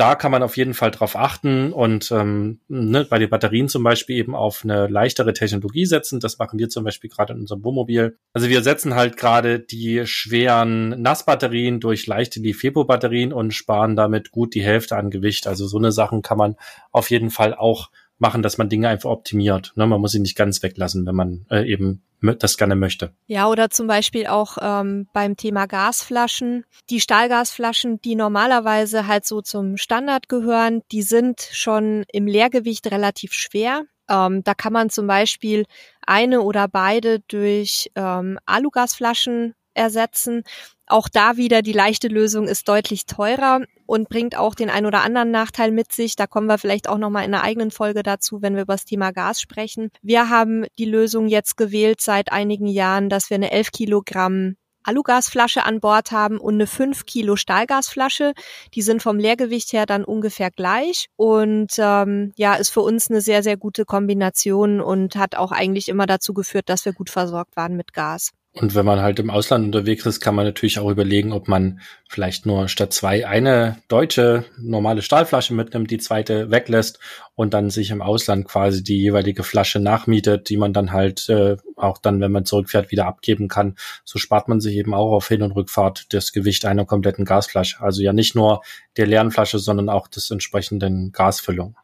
da 0.00 0.14
kann 0.14 0.32
man 0.32 0.42
auf 0.42 0.56
jeden 0.56 0.72
Fall 0.72 0.90
drauf 0.90 1.14
achten 1.14 1.74
und 1.74 2.10
ähm, 2.10 2.60
ne, 2.68 3.04
bei 3.04 3.18
den 3.18 3.28
Batterien 3.28 3.68
zum 3.68 3.82
Beispiel 3.82 4.16
eben 4.16 4.34
auf 4.34 4.64
eine 4.64 4.86
leichtere 4.86 5.34
Technologie 5.34 5.84
setzen. 5.84 6.20
Das 6.20 6.38
machen 6.38 6.58
wir 6.58 6.70
zum 6.70 6.84
Beispiel 6.84 7.10
gerade 7.10 7.34
in 7.34 7.40
unserem 7.40 7.62
Wohnmobil. 7.64 8.16
Also 8.32 8.48
wir 8.48 8.62
setzen 8.62 8.94
halt 8.94 9.18
gerade 9.18 9.60
die 9.60 10.06
schweren 10.06 11.02
Nassbatterien 11.02 11.80
durch 11.80 12.06
leichte 12.06 12.40
Lifepo-Batterien 12.40 13.34
und 13.34 13.52
sparen 13.52 13.94
damit 13.94 14.30
gut 14.30 14.54
die 14.54 14.62
Hälfte 14.62 14.96
an 14.96 15.10
Gewicht. 15.10 15.46
Also 15.46 15.66
so 15.66 15.76
eine 15.76 15.92
Sachen 15.92 16.22
kann 16.22 16.38
man 16.38 16.56
auf 16.92 17.10
jeden 17.10 17.28
Fall 17.28 17.54
auch 17.54 17.90
machen, 18.20 18.42
dass 18.42 18.58
man 18.58 18.68
Dinge 18.68 18.88
einfach 18.88 19.10
optimiert. 19.10 19.72
Ne? 19.76 19.86
Man 19.86 20.00
muss 20.00 20.12
sie 20.12 20.20
nicht 20.20 20.36
ganz 20.36 20.62
weglassen, 20.62 21.06
wenn 21.06 21.14
man 21.14 21.46
äh, 21.50 21.70
eben 21.70 22.02
das 22.38 22.58
gerne 22.58 22.76
möchte. 22.76 23.14
Ja, 23.26 23.48
oder 23.48 23.70
zum 23.70 23.86
Beispiel 23.86 24.26
auch 24.26 24.58
ähm, 24.60 25.08
beim 25.12 25.36
Thema 25.36 25.66
Gasflaschen. 25.66 26.64
Die 26.90 27.00
Stahlgasflaschen, 27.00 28.00
die 28.02 28.14
normalerweise 28.14 29.06
halt 29.06 29.24
so 29.24 29.40
zum 29.40 29.78
Standard 29.78 30.28
gehören, 30.28 30.82
die 30.92 31.02
sind 31.02 31.40
schon 31.52 32.04
im 32.12 32.26
Leergewicht 32.26 32.90
relativ 32.90 33.32
schwer. 33.32 33.84
Ähm, 34.10 34.44
da 34.44 34.54
kann 34.54 34.72
man 34.72 34.90
zum 34.90 35.06
Beispiel 35.06 35.64
eine 36.06 36.42
oder 36.42 36.68
beide 36.68 37.20
durch 37.20 37.90
ähm, 37.94 38.38
Alugasflaschen 38.44 39.54
ersetzen. 39.72 40.42
Auch 40.90 41.08
da 41.08 41.36
wieder 41.36 41.62
die 41.62 41.72
leichte 41.72 42.08
Lösung 42.08 42.48
ist 42.48 42.68
deutlich 42.68 43.06
teurer 43.06 43.60
und 43.86 44.08
bringt 44.08 44.36
auch 44.36 44.56
den 44.56 44.70
ein 44.70 44.86
oder 44.86 45.02
anderen 45.02 45.30
Nachteil 45.30 45.70
mit 45.70 45.92
sich. 45.92 46.16
Da 46.16 46.26
kommen 46.26 46.48
wir 46.48 46.58
vielleicht 46.58 46.88
auch 46.88 46.98
noch 46.98 47.10
mal 47.10 47.22
in 47.22 47.32
einer 47.32 47.44
eigenen 47.44 47.70
Folge 47.70 48.02
dazu, 48.02 48.42
wenn 48.42 48.56
wir 48.56 48.62
über 48.62 48.74
das 48.74 48.86
Thema 48.86 49.12
Gas 49.12 49.40
sprechen. 49.40 49.90
Wir 50.02 50.30
haben 50.30 50.66
die 50.78 50.86
Lösung 50.86 51.28
jetzt 51.28 51.56
gewählt 51.56 52.00
seit 52.00 52.32
einigen 52.32 52.66
Jahren, 52.66 53.08
dass 53.08 53.30
wir 53.30 53.36
eine 53.36 53.52
11 53.52 53.70
Kilogramm 53.70 54.56
Alugasflasche 54.82 55.64
an 55.64 55.78
Bord 55.78 56.10
haben 56.10 56.38
und 56.38 56.54
eine 56.54 56.66
5 56.66 57.06
Kilo 57.06 57.36
Stahlgasflasche. 57.36 58.32
Die 58.74 58.82
sind 58.82 59.00
vom 59.00 59.18
Leergewicht 59.18 59.72
her 59.72 59.86
dann 59.86 60.04
ungefähr 60.04 60.50
gleich 60.50 61.06
und 61.14 61.72
ähm, 61.78 62.32
ja, 62.36 62.54
ist 62.54 62.70
für 62.70 62.80
uns 62.80 63.08
eine 63.08 63.20
sehr, 63.20 63.44
sehr 63.44 63.56
gute 63.56 63.84
Kombination 63.84 64.80
und 64.80 65.14
hat 65.14 65.36
auch 65.36 65.52
eigentlich 65.52 65.88
immer 65.88 66.06
dazu 66.06 66.34
geführt, 66.34 66.68
dass 66.68 66.84
wir 66.84 66.94
gut 66.94 67.10
versorgt 67.10 67.54
waren 67.56 67.76
mit 67.76 67.92
Gas. 67.92 68.32
Und 68.52 68.74
wenn 68.74 68.84
man 68.84 69.00
halt 69.00 69.20
im 69.20 69.30
Ausland 69.30 69.64
unterwegs 69.64 70.04
ist, 70.06 70.18
kann 70.18 70.34
man 70.34 70.44
natürlich 70.44 70.80
auch 70.80 70.90
überlegen, 70.90 71.32
ob 71.32 71.46
man 71.46 71.80
vielleicht 72.08 72.46
nur 72.46 72.66
statt 72.66 72.92
zwei 72.92 73.24
eine 73.24 73.76
deutsche 73.86 74.44
normale 74.58 75.02
Stahlflasche 75.02 75.54
mitnimmt, 75.54 75.88
die 75.88 75.98
zweite 75.98 76.50
weglässt 76.50 76.98
und 77.36 77.54
dann 77.54 77.70
sich 77.70 77.92
im 77.92 78.02
Ausland 78.02 78.48
quasi 78.48 78.82
die 78.82 79.00
jeweilige 79.00 79.44
Flasche 79.44 79.78
nachmietet, 79.78 80.48
die 80.48 80.56
man 80.56 80.72
dann 80.72 80.90
halt 80.90 81.28
äh, 81.28 81.58
auch 81.76 81.98
dann, 81.98 82.20
wenn 82.20 82.32
man 82.32 82.44
zurückfährt, 82.44 82.90
wieder 82.90 83.06
abgeben 83.06 83.46
kann. 83.46 83.76
So 84.04 84.18
spart 84.18 84.48
man 84.48 84.60
sich 84.60 84.74
eben 84.74 84.94
auch 84.94 85.12
auf 85.12 85.28
Hin- 85.28 85.42
und 85.42 85.52
Rückfahrt 85.52 86.12
das 86.12 86.32
Gewicht 86.32 86.64
einer 86.64 86.84
kompletten 86.84 87.24
Gasflasche. 87.24 87.80
Also 87.80 88.02
ja 88.02 88.12
nicht 88.12 88.34
nur 88.34 88.62
der 88.96 89.06
leeren 89.06 89.30
Flasche, 89.30 89.60
sondern 89.60 89.88
auch 89.88 90.08
des 90.08 90.28
entsprechenden 90.28 91.12
Gasfüllung. 91.12 91.76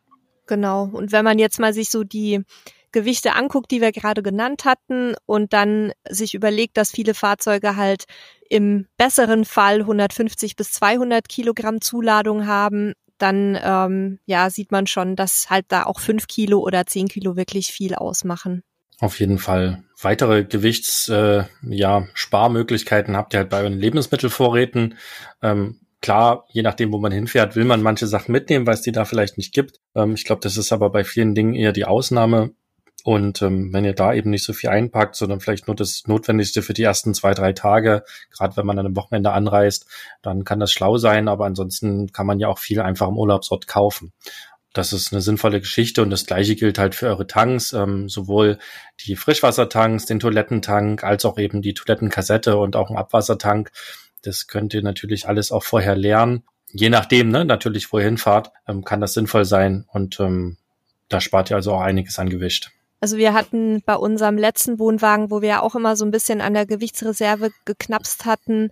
Genau. 0.46 0.84
Und 0.84 1.12
wenn 1.12 1.24
man 1.24 1.38
jetzt 1.38 1.60
mal 1.60 1.72
sich 1.72 1.90
so 1.90 2.02
die 2.02 2.42
Gewichte 2.96 3.34
anguckt, 3.34 3.70
die 3.72 3.82
wir 3.82 3.92
gerade 3.92 4.22
genannt 4.22 4.64
hatten 4.64 5.14
und 5.26 5.52
dann 5.52 5.92
sich 6.08 6.32
überlegt, 6.32 6.78
dass 6.78 6.90
viele 6.90 7.12
Fahrzeuge 7.12 7.76
halt 7.76 8.04
im 8.48 8.86
besseren 8.96 9.44
Fall 9.44 9.80
150 9.80 10.56
bis 10.56 10.72
200 10.72 11.28
Kilogramm 11.28 11.82
Zuladung 11.82 12.46
haben, 12.46 12.94
dann 13.18 13.58
ähm, 13.62 14.18
ja 14.24 14.48
sieht 14.48 14.72
man 14.72 14.86
schon, 14.86 15.14
dass 15.14 15.50
halt 15.50 15.66
da 15.68 15.82
auch 15.82 16.00
fünf 16.00 16.26
Kilo 16.26 16.60
oder 16.60 16.86
zehn 16.86 17.06
Kilo 17.06 17.36
wirklich 17.36 17.66
viel 17.66 17.94
ausmachen. 17.94 18.62
Auf 18.98 19.20
jeden 19.20 19.38
Fall. 19.38 19.84
Weitere 20.00 20.44
Gewichts, 20.44 21.10
äh, 21.10 21.44
ja, 21.68 22.08
Sparmöglichkeiten 22.14 23.14
habt 23.14 23.34
ihr 23.34 23.40
halt 23.40 23.50
bei 23.50 23.60
euren 23.60 23.78
Lebensmittelvorräten. 23.78 24.94
Ähm, 25.42 25.80
klar, 26.00 26.46
je 26.48 26.62
nachdem, 26.62 26.92
wo 26.92 26.98
man 26.98 27.12
hinfährt, 27.12 27.56
will 27.56 27.66
man 27.66 27.82
manche 27.82 28.06
Sachen 28.06 28.32
mitnehmen, 28.32 28.66
weil 28.66 28.72
es 28.72 28.80
die 28.80 28.92
da 28.92 29.04
vielleicht 29.04 29.36
nicht 29.36 29.52
gibt. 29.52 29.80
Ähm, 29.94 30.14
ich 30.14 30.24
glaube, 30.24 30.40
das 30.40 30.56
ist 30.56 30.72
aber 30.72 30.88
bei 30.88 31.04
vielen 31.04 31.34
Dingen 31.34 31.52
eher 31.52 31.72
die 31.72 31.84
Ausnahme. 31.84 32.54
Und 33.06 33.40
ähm, 33.40 33.72
wenn 33.72 33.84
ihr 33.84 33.92
da 33.92 34.14
eben 34.14 34.30
nicht 34.30 34.42
so 34.42 34.52
viel 34.52 34.68
einpackt, 34.68 35.14
sondern 35.14 35.38
vielleicht 35.38 35.68
nur 35.68 35.76
das 35.76 36.02
Notwendigste 36.08 36.60
für 36.60 36.74
die 36.74 36.82
ersten 36.82 37.14
zwei, 37.14 37.34
drei 37.34 37.52
Tage, 37.52 38.02
gerade 38.36 38.56
wenn 38.56 38.66
man 38.66 38.76
dann 38.76 38.86
am 38.86 38.96
Wochenende 38.96 39.30
anreist, 39.30 39.86
dann 40.22 40.42
kann 40.42 40.58
das 40.58 40.72
schlau 40.72 40.98
sein. 40.98 41.28
Aber 41.28 41.46
ansonsten 41.46 42.10
kann 42.10 42.26
man 42.26 42.40
ja 42.40 42.48
auch 42.48 42.58
viel 42.58 42.80
einfach 42.80 43.06
im 43.06 43.16
Urlaubsort 43.16 43.68
kaufen. 43.68 44.12
Das 44.72 44.92
ist 44.92 45.12
eine 45.12 45.22
sinnvolle 45.22 45.60
Geschichte 45.60 46.02
und 46.02 46.10
das 46.10 46.26
gleiche 46.26 46.56
gilt 46.56 46.80
halt 46.80 46.96
für 46.96 47.06
eure 47.06 47.28
Tanks, 47.28 47.72
ähm, 47.74 48.08
sowohl 48.08 48.58
die 49.06 49.14
Frischwassertanks, 49.14 50.06
den 50.06 50.18
Toilettentank, 50.18 51.04
als 51.04 51.24
auch 51.24 51.38
eben 51.38 51.62
die 51.62 51.74
Toilettenkassette 51.74 52.56
und 52.56 52.74
auch 52.74 52.90
ein 52.90 52.96
Abwassertank. 52.96 53.70
Das 54.22 54.48
könnt 54.48 54.74
ihr 54.74 54.82
natürlich 54.82 55.28
alles 55.28 55.52
auch 55.52 55.62
vorher 55.62 55.94
lernen. 55.94 56.42
Je 56.72 56.90
nachdem, 56.90 57.28
ne, 57.28 57.44
natürlich, 57.44 57.92
wo 57.92 58.00
ihr 58.00 58.04
hinfahrt, 58.04 58.50
ähm, 58.66 58.82
kann 58.82 59.00
das 59.00 59.14
sinnvoll 59.14 59.44
sein 59.44 59.84
und 59.92 60.18
ähm, 60.18 60.56
da 61.08 61.20
spart 61.20 61.50
ihr 61.50 61.56
also 61.56 61.72
auch 61.72 61.82
einiges 61.82 62.18
an 62.18 62.30
Gewicht. 62.30 62.72
Also 63.00 63.16
wir 63.16 63.34
hatten 63.34 63.82
bei 63.84 63.96
unserem 63.96 64.38
letzten 64.38 64.78
Wohnwagen, 64.78 65.30
wo 65.30 65.42
wir 65.42 65.48
ja 65.48 65.62
auch 65.62 65.74
immer 65.74 65.96
so 65.96 66.04
ein 66.04 66.10
bisschen 66.10 66.40
an 66.40 66.54
der 66.54 66.66
Gewichtsreserve 66.66 67.50
geknapst 67.64 68.24
hatten, 68.24 68.70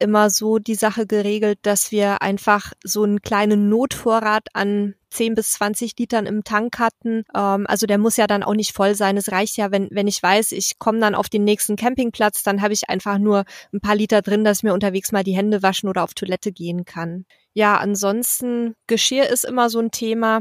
immer 0.00 0.30
so 0.30 0.58
die 0.58 0.74
Sache 0.74 1.06
geregelt, 1.06 1.58
dass 1.62 1.92
wir 1.92 2.22
einfach 2.22 2.72
so 2.82 3.04
einen 3.04 3.20
kleinen 3.20 3.68
Notvorrat 3.68 4.48
an 4.54 4.94
10 5.10 5.34
bis 5.34 5.52
20 5.52 5.94
Litern 5.98 6.26
im 6.26 6.42
Tank 6.42 6.78
hatten. 6.78 7.24
Ähm, 7.34 7.66
also 7.66 7.86
der 7.86 7.98
muss 7.98 8.16
ja 8.16 8.26
dann 8.26 8.42
auch 8.42 8.54
nicht 8.54 8.72
voll 8.72 8.94
sein. 8.94 9.16
Es 9.16 9.30
reicht 9.30 9.56
ja, 9.56 9.70
wenn, 9.70 9.88
wenn 9.90 10.08
ich 10.08 10.22
weiß, 10.22 10.52
ich 10.52 10.78
komme 10.78 11.00
dann 11.00 11.14
auf 11.14 11.28
den 11.28 11.44
nächsten 11.44 11.76
Campingplatz, 11.76 12.42
dann 12.42 12.62
habe 12.62 12.72
ich 12.72 12.88
einfach 12.88 13.18
nur 13.18 13.44
ein 13.72 13.80
paar 13.80 13.94
Liter 13.94 14.22
drin, 14.22 14.42
dass 14.42 14.58
ich 14.58 14.62
mir 14.64 14.74
unterwegs 14.74 15.12
mal 15.12 15.24
die 15.24 15.36
Hände 15.36 15.62
waschen 15.62 15.88
oder 15.88 16.02
auf 16.02 16.14
Toilette 16.14 16.50
gehen 16.50 16.84
kann. 16.84 17.26
Ja, 17.52 17.76
ansonsten 17.76 18.74
Geschirr 18.86 19.28
ist 19.28 19.44
immer 19.44 19.68
so 19.68 19.80
ein 19.80 19.90
Thema. 19.90 20.40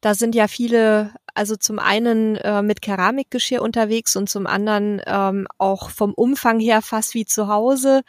Da 0.00 0.14
sind 0.14 0.34
ja 0.34 0.48
viele, 0.48 1.12
also 1.34 1.56
zum 1.56 1.78
einen 1.78 2.36
äh, 2.36 2.62
mit 2.62 2.82
Keramikgeschirr 2.82 3.62
unterwegs 3.62 4.16
und 4.16 4.28
zum 4.28 4.46
anderen 4.46 5.00
ähm, 5.06 5.46
auch 5.58 5.90
vom 5.90 6.12
Umfang 6.14 6.60
her 6.60 6.82
fast 6.82 7.14
wie 7.14 7.26
zu 7.26 7.48
Hause. 7.48 8.02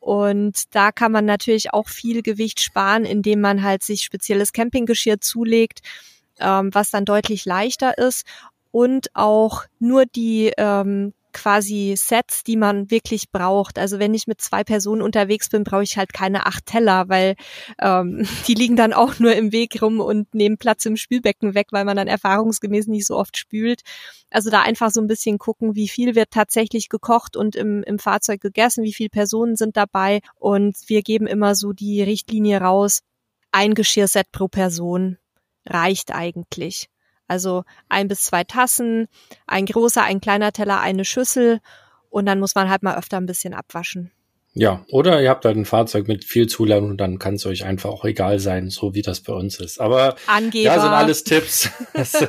Und 0.00 0.74
da 0.74 0.92
kann 0.92 1.12
man 1.12 1.24
natürlich 1.24 1.72
auch 1.72 1.88
viel 1.88 2.22
Gewicht 2.22 2.60
sparen, 2.60 3.04
indem 3.04 3.40
man 3.40 3.62
halt 3.62 3.82
sich 3.82 4.02
spezielles 4.02 4.52
Campinggeschirr 4.52 5.20
zulegt, 5.20 5.80
ähm, 6.40 6.70
was 6.72 6.90
dann 6.90 7.04
deutlich 7.04 7.44
leichter 7.44 7.96
ist 7.96 8.26
und 8.70 9.08
auch 9.14 9.64
nur 9.78 10.04
die 10.04 10.52
ähm, 10.58 11.14
quasi 11.34 11.94
Sets, 11.96 12.44
die 12.44 12.56
man 12.56 12.90
wirklich 12.90 13.30
braucht. 13.30 13.78
Also 13.78 13.98
wenn 13.98 14.14
ich 14.14 14.26
mit 14.26 14.40
zwei 14.40 14.64
Personen 14.64 15.02
unterwegs 15.02 15.50
bin, 15.50 15.64
brauche 15.64 15.82
ich 15.82 15.98
halt 15.98 16.14
keine 16.14 16.46
acht 16.46 16.64
Teller, 16.64 17.08
weil 17.08 17.34
ähm, 17.78 18.26
die 18.48 18.54
liegen 18.54 18.76
dann 18.76 18.94
auch 18.94 19.18
nur 19.18 19.34
im 19.34 19.52
Weg 19.52 19.82
rum 19.82 20.00
und 20.00 20.34
nehmen 20.34 20.56
Platz 20.56 20.86
im 20.86 20.96
Spülbecken 20.96 21.54
weg, 21.54 21.66
weil 21.72 21.84
man 21.84 21.96
dann 21.96 22.08
erfahrungsgemäß 22.08 22.86
nicht 22.86 23.06
so 23.06 23.16
oft 23.16 23.36
spült. 23.36 23.82
Also 24.30 24.50
da 24.50 24.62
einfach 24.62 24.90
so 24.90 25.00
ein 25.00 25.06
bisschen 25.06 25.36
gucken, 25.38 25.74
wie 25.74 25.88
viel 25.88 26.14
wird 26.14 26.30
tatsächlich 26.30 26.88
gekocht 26.88 27.36
und 27.36 27.54
im, 27.56 27.82
im 27.82 27.98
Fahrzeug 27.98 28.40
gegessen, 28.40 28.84
wie 28.84 28.94
viele 28.94 29.10
Personen 29.10 29.56
sind 29.56 29.76
dabei. 29.76 30.20
Und 30.36 30.76
wir 30.86 31.02
geben 31.02 31.26
immer 31.26 31.54
so 31.54 31.72
die 31.72 32.02
Richtlinie 32.02 32.60
raus, 32.60 33.00
ein 33.52 33.74
Geschirrset 33.74 34.32
pro 34.32 34.48
Person 34.48 35.18
reicht 35.66 36.14
eigentlich. 36.14 36.88
Also 37.34 37.64
ein 37.88 38.06
bis 38.06 38.22
zwei 38.22 38.44
Tassen, 38.44 39.08
ein 39.48 39.66
großer, 39.66 40.04
ein 40.04 40.20
kleiner 40.20 40.52
Teller, 40.52 40.78
eine 40.78 41.04
Schüssel 41.04 41.58
und 42.08 42.26
dann 42.26 42.38
muss 42.38 42.54
man 42.54 42.70
halt 42.70 42.84
mal 42.84 42.96
öfter 42.96 43.16
ein 43.16 43.26
bisschen 43.26 43.54
abwaschen. 43.54 44.12
Ja, 44.52 44.84
oder 44.88 45.20
ihr 45.20 45.30
habt 45.30 45.44
halt 45.44 45.56
ein 45.56 45.64
Fahrzeug 45.64 46.06
mit 46.06 46.24
viel 46.24 46.46
Zuladung 46.46 46.90
und 46.90 46.98
dann 46.98 47.18
kann 47.18 47.34
es 47.34 47.44
euch 47.44 47.64
einfach 47.64 47.90
auch 47.90 48.04
egal 48.04 48.38
sein, 48.38 48.70
so 48.70 48.94
wie 48.94 49.02
das 49.02 49.20
bei 49.20 49.32
uns 49.32 49.58
ist. 49.58 49.80
Aber 49.80 50.14
Angeber. 50.28 50.66
ja, 50.66 50.80
sind 50.80 50.90
alles 50.90 51.24
Tipps. 51.24 51.70
Das 51.92 52.24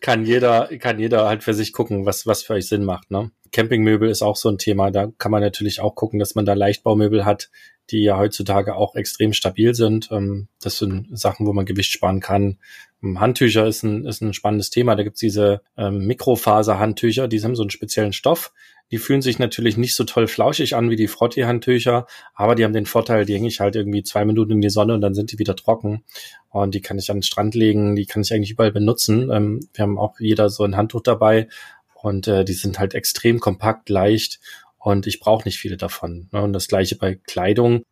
kann 0.00 0.26
jeder, 0.26 0.68
kann 0.78 0.98
jeder 0.98 1.28
halt 1.28 1.44
für 1.44 1.54
sich 1.54 1.72
gucken, 1.72 2.04
was, 2.04 2.26
was 2.26 2.42
für 2.42 2.54
euch 2.54 2.66
Sinn 2.66 2.84
macht. 2.84 3.12
Ne? 3.12 3.30
Campingmöbel 3.52 4.10
ist 4.10 4.22
auch 4.22 4.34
so 4.34 4.48
ein 4.48 4.58
Thema. 4.58 4.90
Da 4.90 5.06
kann 5.18 5.30
man 5.30 5.40
natürlich 5.40 5.80
auch 5.80 5.94
gucken, 5.94 6.18
dass 6.18 6.34
man 6.34 6.44
da 6.44 6.54
Leichtbaumöbel 6.54 7.24
hat, 7.24 7.48
die 7.90 8.02
ja 8.02 8.18
heutzutage 8.18 8.74
auch 8.74 8.96
extrem 8.96 9.32
stabil 9.32 9.72
sind. 9.76 10.08
Ähm, 10.10 10.48
das 10.60 10.78
sind 10.78 11.16
Sachen, 11.16 11.46
wo 11.46 11.52
man 11.52 11.64
Gewicht 11.64 11.92
sparen 11.92 12.18
kann. 12.18 12.58
Handtücher 13.02 13.66
ist 13.66 13.82
ein, 13.82 14.04
ist 14.04 14.20
ein 14.20 14.34
spannendes 14.34 14.70
Thema. 14.70 14.94
Da 14.94 15.02
gibt's 15.02 15.20
diese 15.20 15.62
ähm, 15.76 16.06
Mikrofaser-Handtücher, 16.06 17.28
die 17.28 17.42
haben 17.42 17.56
so 17.56 17.62
einen 17.62 17.70
speziellen 17.70 18.12
Stoff. 18.12 18.52
Die 18.90 18.98
fühlen 18.98 19.22
sich 19.22 19.38
natürlich 19.38 19.76
nicht 19.76 19.94
so 19.94 20.02
toll 20.04 20.26
flauschig 20.26 20.74
an 20.74 20.90
wie 20.90 20.96
die 20.96 21.06
Frotti-Handtücher, 21.06 22.06
aber 22.34 22.56
die 22.56 22.64
haben 22.64 22.72
den 22.72 22.86
Vorteil, 22.86 23.24
die 23.24 23.34
hänge 23.34 23.46
ich 23.46 23.60
halt 23.60 23.76
irgendwie 23.76 24.02
zwei 24.02 24.24
Minuten 24.24 24.52
in 24.52 24.60
die 24.60 24.70
Sonne 24.70 24.94
und 24.94 25.00
dann 25.00 25.14
sind 25.14 25.30
die 25.30 25.38
wieder 25.38 25.54
trocken. 25.54 26.02
Und 26.50 26.74
die 26.74 26.80
kann 26.80 26.98
ich 26.98 27.10
an 27.10 27.18
den 27.18 27.22
Strand 27.22 27.54
legen, 27.54 27.94
die 27.94 28.06
kann 28.06 28.22
ich 28.22 28.34
eigentlich 28.34 28.50
überall 28.50 28.72
benutzen. 28.72 29.30
Ähm, 29.30 29.60
wir 29.72 29.82
haben 29.84 29.98
auch 29.98 30.18
jeder 30.18 30.50
so 30.50 30.64
ein 30.64 30.76
Handtuch 30.76 31.02
dabei 31.02 31.48
und 31.94 32.26
äh, 32.26 32.44
die 32.44 32.52
sind 32.52 32.78
halt 32.78 32.94
extrem 32.94 33.38
kompakt, 33.38 33.88
leicht 33.88 34.40
und 34.78 35.06
ich 35.06 35.20
brauche 35.20 35.46
nicht 35.46 35.58
viele 35.58 35.76
davon. 35.76 36.28
Ne? 36.32 36.42
Und 36.42 36.52
das 36.52 36.66
gleiche 36.66 36.96
bei 36.96 37.14
Kleidung 37.14 37.84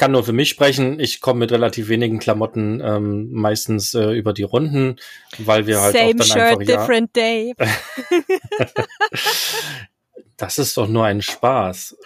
kann 0.00 0.12
nur 0.12 0.24
für 0.24 0.32
mich 0.32 0.48
sprechen. 0.48 0.98
Ich 0.98 1.20
komme 1.20 1.40
mit 1.40 1.52
relativ 1.52 1.90
wenigen 1.90 2.18
Klamotten 2.18 2.80
ähm, 2.82 3.30
meistens 3.32 3.92
äh, 3.92 4.12
über 4.12 4.32
die 4.32 4.44
Runden, 4.44 4.96
weil 5.36 5.66
wir 5.66 5.82
halt 5.82 5.94
Same 5.94 6.12
auch 6.12 6.16
dann 6.16 6.26
shirt, 6.26 6.38
einfach 6.38 6.62
ja, 6.62 6.76
different 6.78 7.14
day. 7.14 7.54
das 10.38 10.56
ist 10.56 10.78
doch 10.78 10.88
nur 10.88 11.04
ein 11.04 11.20
Spaß. 11.20 11.98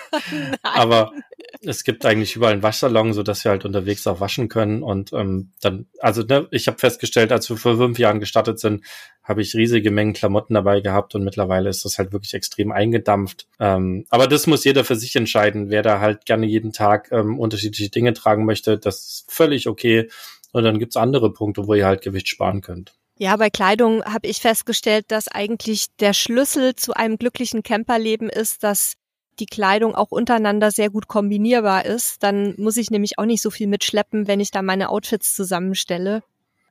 Aber 0.62 1.12
es 1.60 1.84
gibt 1.84 2.04
eigentlich 2.04 2.36
überall 2.36 2.52
einen 2.52 2.62
Waschsalon, 2.62 3.12
so 3.12 3.22
dass 3.22 3.44
wir 3.44 3.50
halt 3.50 3.64
unterwegs 3.64 4.06
auch 4.06 4.20
waschen 4.20 4.48
können. 4.48 4.82
Und 4.82 5.12
ähm, 5.12 5.52
dann, 5.60 5.86
also 6.00 6.22
ne, 6.22 6.46
ich 6.50 6.66
habe 6.66 6.78
festgestellt, 6.78 7.32
als 7.32 7.48
wir 7.48 7.56
vor 7.56 7.76
fünf 7.76 7.98
Jahren 7.98 8.20
gestartet 8.20 8.58
sind, 8.58 8.84
habe 9.22 9.42
ich 9.42 9.54
riesige 9.54 9.90
Mengen 9.90 10.12
Klamotten 10.12 10.54
dabei 10.54 10.80
gehabt 10.80 11.14
und 11.14 11.24
mittlerweile 11.24 11.68
ist 11.70 11.84
das 11.84 11.98
halt 11.98 12.12
wirklich 12.12 12.34
extrem 12.34 12.72
eingedampft. 12.72 13.46
Ähm, 13.58 14.06
aber 14.10 14.26
das 14.26 14.46
muss 14.46 14.64
jeder 14.64 14.84
für 14.84 14.96
sich 14.96 15.16
entscheiden. 15.16 15.70
Wer 15.70 15.82
da 15.82 16.00
halt 16.00 16.26
gerne 16.26 16.46
jeden 16.46 16.72
Tag 16.72 17.10
ähm, 17.12 17.38
unterschiedliche 17.38 17.90
Dinge 17.90 18.12
tragen 18.12 18.44
möchte, 18.44 18.78
das 18.78 18.96
ist 18.96 19.32
völlig 19.32 19.68
okay. 19.68 20.08
Und 20.52 20.64
dann 20.64 20.78
gibt's 20.78 20.96
andere 20.96 21.32
Punkte, 21.32 21.66
wo 21.66 21.74
ihr 21.74 21.86
halt 21.86 22.02
Gewicht 22.02 22.28
sparen 22.28 22.60
könnt. 22.60 22.94
Ja, 23.16 23.36
bei 23.36 23.48
Kleidung 23.48 24.04
habe 24.04 24.26
ich 24.26 24.38
festgestellt, 24.38 25.06
dass 25.08 25.28
eigentlich 25.28 25.86
der 26.00 26.12
Schlüssel 26.12 26.74
zu 26.74 26.94
einem 26.94 27.16
glücklichen 27.16 27.62
Camperleben 27.62 28.28
ist, 28.28 28.64
dass 28.64 28.94
die 29.40 29.46
Kleidung 29.46 29.94
auch 29.94 30.10
untereinander 30.10 30.70
sehr 30.70 30.90
gut 30.90 31.08
kombinierbar 31.08 31.84
ist. 31.84 32.22
Dann 32.22 32.54
muss 32.56 32.76
ich 32.76 32.90
nämlich 32.90 33.18
auch 33.18 33.24
nicht 33.24 33.42
so 33.42 33.50
viel 33.50 33.66
mitschleppen, 33.66 34.26
wenn 34.26 34.40
ich 34.40 34.50
da 34.50 34.62
meine 34.62 34.88
Outfits 34.88 35.34
zusammenstelle. 35.34 36.22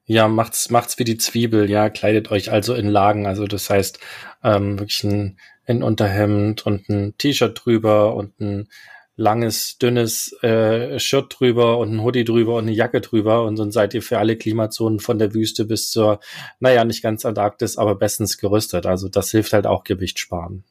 Ja, 0.05 0.27
macht's, 0.27 0.69
macht's 0.69 0.99
wie 0.99 1.05
die 1.05 1.17
Zwiebel, 1.17 1.69
ja, 1.69 1.89
kleidet 1.89 2.29
euch 2.29 2.51
also 2.51 2.73
in 2.73 2.89
Lagen. 2.89 3.25
Also 3.25 3.45
das 3.45 3.69
heißt, 3.69 3.99
ähm, 4.43 4.79
wirklich 4.79 5.03
ein, 5.03 5.37
ein 5.65 5.81
Unterhemd 5.81 6.65
und 6.65 6.89
ein 6.89 7.17
T-Shirt 7.17 7.61
drüber 7.63 8.15
und 8.15 8.39
ein 8.41 8.67
langes, 9.15 9.77
dünnes 9.77 10.33
äh, 10.43 10.99
Shirt 10.99 11.35
drüber 11.39 11.77
und 11.77 11.93
ein 11.93 12.03
Hoodie 12.03 12.23
drüber 12.25 12.55
und 12.55 12.63
eine 12.63 12.73
Jacke 12.73 12.99
drüber 12.99 13.43
und 13.43 13.57
dann 13.59 13.71
seid 13.71 13.93
ihr 13.93 14.01
für 14.01 14.17
alle 14.17 14.35
Klimazonen 14.35 14.99
von 14.99 15.19
der 15.19 15.33
Wüste 15.33 15.65
bis 15.65 15.91
zur, 15.91 16.19
naja, 16.59 16.83
nicht 16.83 17.03
ganz 17.03 17.25
Antarktis, 17.25 17.77
aber 17.77 17.95
bestens 17.95 18.37
gerüstet. 18.37 18.85
Also 18.85 19.07
das 19.09 19.31
hilft 19.31 19.53
halt 19.53 19.67
auch 19.67 19.83
Gewicht 19.83 20.19
sparen. 20.19 20.63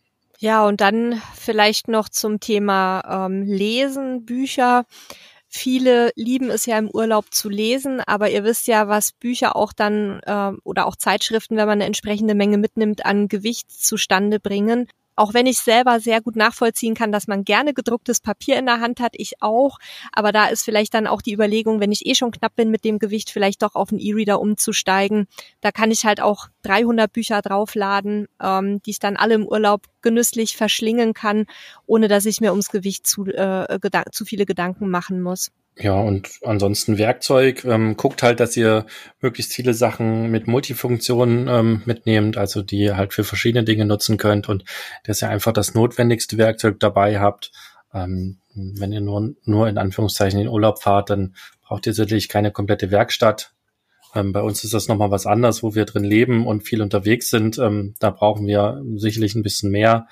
Ja, 0.42 0.66
und 0.66 0.80
dann 0.80 1.22
vielleicht 1.36 1.86
noch 1.86 2.08
zum 2.08 2.40
Thema 2.40 3.26
ähm, 3.26 3.44
Lesen, 3.44 4.24
Bücher. 4.24 4.86
Viele 5.46 6.10
lieben 6.16 6.50
es 6.50 6.66
ja 6.66 6.76
im 6.78 6.90
Urlaub 6.90 7.32
zu 7.32 7.48
lesen, 7.48 8.00
aber 8.00 8.28
ihr 8.28 8.42
wisst 8.42 8.66
ja, 8.66 8.88
was 8.88 9.12
Bücher 9.12 9.54
auch 9.54 9.72
dann 9.72 10.18
äh, 10.26 10.50
oder 10.64 10.86
auch 10.88 10.96
Zeitschriften, 10.96 11.56
wenn 11.56 11.66
man 11.68 11.78
eine 11.78 11.84
entsprechende 11.84 12.34
Menge 12.34 12.58
mitnimmt, 12.58 13.06
an 13.06 13.28
Gewicht 13.28 13.70
zustande 13.70 14.40
bringen 14.40 14.88
auch 15.16 15.34
wenn 15.34 15.46
ich 15.46 15.58
selber 15.58 16.00
sehr 16.00 16.20
gut 16.20 16.36
nachvollziehen 16.36 16.94
kann, 16.94 17.12
dass 17.12 17.26
man 17.26 17.44
gerne 17.44 17.74
gedrucktes 17.74 18.20
Papier 18.20 18.58
in 18.58 18.66
der 18.66 18.80
Hand 18.80 19.00
hat, 19.00 19.12
ich 19.16 19.42
auch. 19.42 19.78
Aber 20.12 20.32
da 20.32 20.46
ist 20.46 20.64
vielleicht 20.64 20.94
dann 20.94 21.06
auch 21.06 21.22
die 21.22 21.32
Überlegung, 21.32 21.80
wenn 21.80 21.92
ich 21.92 22.06
eh 22.06 22.14
schon 22.14 22.30
knapp 22.30 22.56
bin 22.56 22.70
mit 22.70 22.84
dem 22.84 22.98
Gewicht, 22.98 23.30
vielleicht 23.30 23.62
doch 23.62 23.74
auf 23.74 23.90
einen 23.90 24.00
E-Reader 24.00 24.40
umzusteigen. 24.40 25.26
Da 25.60 25.70
kann 25.70 25.90
ich 25.90 26.04
halt 26.04 26.20
auch 26.20 26.48
300 26.62 27.12
Bücher 27.12 27.42
draufladen, 27.42 28.28
ähm, 28.40 28.80
die 28.82 28.90
ich 28.90 28.98
dann 28.98 29.16
alle 29.16 29.34
im 29.34 29.46
Urlaub 29.46 29.86
genüsslich 30.00 30.56
verschlingen 30.56 31.14
kann, 31.14 31.46
ohne 31.86 32.08
dass 32.08 32.26
ich 32.26 32.40
mir 32.40 32.50
ums 32.50 32.70
Gewicht 32.70 33.06
zu, 33.06 33.26
äh, 33.26 33.78
zu 34.10 34.24
viele 34.24 34.46
Gedanken 34.46 34.88
machen 34.88 35.22
muss. 35.22 35.50
Ja, 35.78 35.94
und 35.94 36.28
ansonsten 36.44 36.98
Werkzeug. 36.98 37.64
Ähm, 37.64 37.96
guckt 37.96 38.22
halt, 38.22 38.40
dass 38.40 38.56
ihr 38.56 38.84
möglichst 39.20 39.54
viele 39.54 39.72
Sachen 39.72 40.30
mit 40.30 40.46
Multifunktionen 40.46 41.48
ähm, 41.48 41.82
mitnehmt, 41.86 42.36
also 42.36 42.62
die 42.62 42.80
ihr 42.80 42.96
halt 42.96 43.14
für 43.14 43.24
verschiedene 43.24 43.64
Dinge 43.64 43.86
nutzen 43.86 44.18
könnt 44.18 44.48
und 44.48 44.64
dass 45.04 45.22
ihr 45.22 45.30
einfach 45.30 45.52
das 45.52 45.74
notwendigste 45.74 46.36
Werkzeug 46.36 46.78
dabei 46.78 47.20
habt. 47.20 47.52
Ähm, 47.94 48.38
wenn 48.54 48.92
ihr 48.92 49.00
nur, 49.00 49.34
nur 49.44 49.68
in 49.68 49.78
Anführungszeichen 49.78 50.40
in 50.40 50.48
Urlaub 50.48 50.82
fahrt, 50.82 51.08
dann 51.08 51.34
braucht 51.62 51.86
ihr 51.86 51.94
sicherlich 51.94 52.28
keine 52.28 52.50
komplette 52.50 52.90
Werkstatt. 52.90 53.52
Ähm, 54.14 54.32
bei 54.32 54.42
uns 54.42 54.62
ist 54.64 54.74
das 54.74 54.88
nochmal 54.88 55.10
was 55.10 55.26
anderes, 55.26 55.62
wo 55.62 55.74
wir 55.74 55.86
drin 55.86 56.04
leben 56.04 56.46
und 56.46 56.62
viel 56.62 56.82
unterwegs 56.82 57.30
sind. 57.30 57.58
Ähm, 57.58 57.94
da 57.98 58.10
brauchen 58.10 58.46
wir 58.46 58.82
sicherlich 58.96 59.34
ein 59.34 59.42
bisschen 59.42 59.70
mehr. 59.70 60.06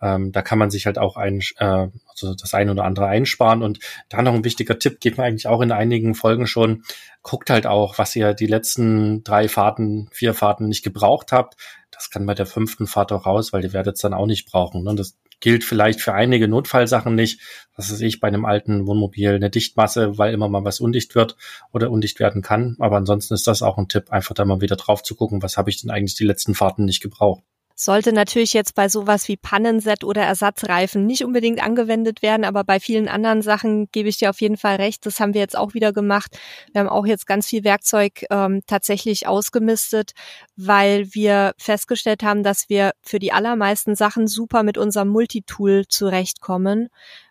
Ähm, 0.00 0.32
da 0.32 0.42
kann 0.42 0.58
man 0.58 0.70
sich 0.70 0.86
halt 0.86 0.98
auch 0.98 1.16
ein, 1.16 1.40
äh, 1.58 1.88
also 2.08 2.34
das 2.34 2.54
eine 2.54 2.70
oder 2.70 2.84
andere 2.84 3.06
einsparen. 3.06 3.62
Und 3.62 3.80
da 4.08 4.22
noch 4.22 4.34
ein 4.34 4.44
wichtiger 4.44 4.78
Tipp, 4.78 5.00
geht 5.00 5.16
man 5.16 5.26
eigentlich 5.26 5.46
auch 5.46 5.60
in 5.60 5.72
einigen 5.72 6.14
Folgen 6.14 6.46
schon, 6.46 6.82
guckt 7.22 7.50
halt 7.50 7.66
auch, 7.66 7.98
was 7.98 8.14
ihr 8.16 8.34
die 8.34 8.46
letzten 8.46 9.24
drei 9.24 9.48
Fahrten, 9.48 10.08
vier 10.12 10.34
Fahrten 10.34 10.68
nicht 10.68 10.82
gebraucht 10.82 11.32
habt. 11.32 11.56
Das 11.90 12.10
kann 12.10 12.26
bei 12.26 12.34
der 12.34 12.46
fünften 12.46 12.86
Fahrt 12.86 13.12
auch 13.12 13.26
raus, 13.26 13.52
weil 13.52 13.64
ihr 13.64 13.72
werdet 13.72 13.96
es 13.96 14.02
dann 14.02 14.14
auch 14.14 14.26
nicht 14.26 14.50
brauchen. 14.50 14.84
Ne? 14.84 14.94
Das 14.94 15.16
gilt 15.40 15.64
vielleicht 15.64 16.00
für 16.00 16.14
einige 16.14 16.48
Notfallsachen 16.48 17.14
nicht. 17.14 17.40
Was 17.74 17.90
weiß 17.90 18.00
ich, 18.02 18.20
bei 18.20 18.28
einem 18.28 18.44
alten 18.44 18.86
Wohnmobil 18.86 19.34
eine 19.34 19.50
Dichtmasse, 19.50 20.18
weil 20.18 20.32
immer 20.32 20.48
mal 20.48 20.64
was 20.64 20.80
undicht 20.80 21.14
wird 21.14 21.36
oder 21.72 21.90
undicht 21.90 22.20
werden 22.20 22.42
kann. 22.42 22.76
Aber 22.78 22.96
ansonsten 22.96 23.34
ist 23.34 23.46
das 23.46 23.62
auch 23.62 23.78
ein 23.78 23.88
Tipp, 23.88 24.10
einfach 24.10 24.34
da 24.34 24.44
mal 24.44 24.60
wieder 24.60 24.76
drauf 24.76 25.02
zu 25.02 25.14
gucken, 25.14 25.42
was 25.42 25.56
habe 25.56 25.70
ich 25.70 25.80
denn 25.80 25.90
eigentlich 25.90 26.14
die 26.14 26.24
letzten 26.24 26.54
Fahrten 26.54 26.84
nicht 26.84 27.02
gebraucht 27.02 27.42
sollte 27.78 28.12
natürlich 28.12 28.54
jetzt 28.54 28.74
bei 28.74 28.88
sowas 28.88 29.28
wie 29.28 29.36
Pannenset 29.36 30.02
oder 30.02 30.22
Ersatzreifen 30.22 31.04
nicht 31.04 31.24
unbedingt 31.24 31.62
angewendet 31.62 32.22
werden, 32.22 32.44
aber 32.44 32.64
bei 32.64 32.80
vielen 32.80 33.06
anderen 33.06 33.42
Sachen 33.42 33.90
gebe 33.92 34.08
ich 34.08 34.16
dir 34.16 34.30
auf 34.30 34.40
jeden 34.40 34.56
Fall 34.56 34.76
recht. 34.76 35.04
Das 35.04 35.20
haben 35.20 35.34
wir 35.34 35.42
jetzt 35.42 35.56
auch 35.56 35.74
wieder 35.74 35.92
gemacht. 35.92 36.38
Wir 36.72 36.80
haben 36.80 36.88
auch 36.88 37.06
jetzt 37.06 37.26
ganz 37.26 37.46
viel 37.46 37.64
Werkzeug 37.64 38.24
ähm, 38.30 38.62
tatsächlich 38.66 39.28
ausgemistet, 39.28 40.12
weil 40.56 41.14
wir 41.14 41.52
festgestellt 41.58 42.22
haben, 42.22 42.42
dass 42.42 42.70
wir 42.70 42.92
für 43.02 43.18
die 43.18 43.32
allermeisten 43.32 43.94
Sachen 43.94 44.26
super 44.26 44.62
mit 44.62 44.78
unserem 44.78 45.08
Multitool 45.08 45.84
zurechtkommen. 45.86 46.88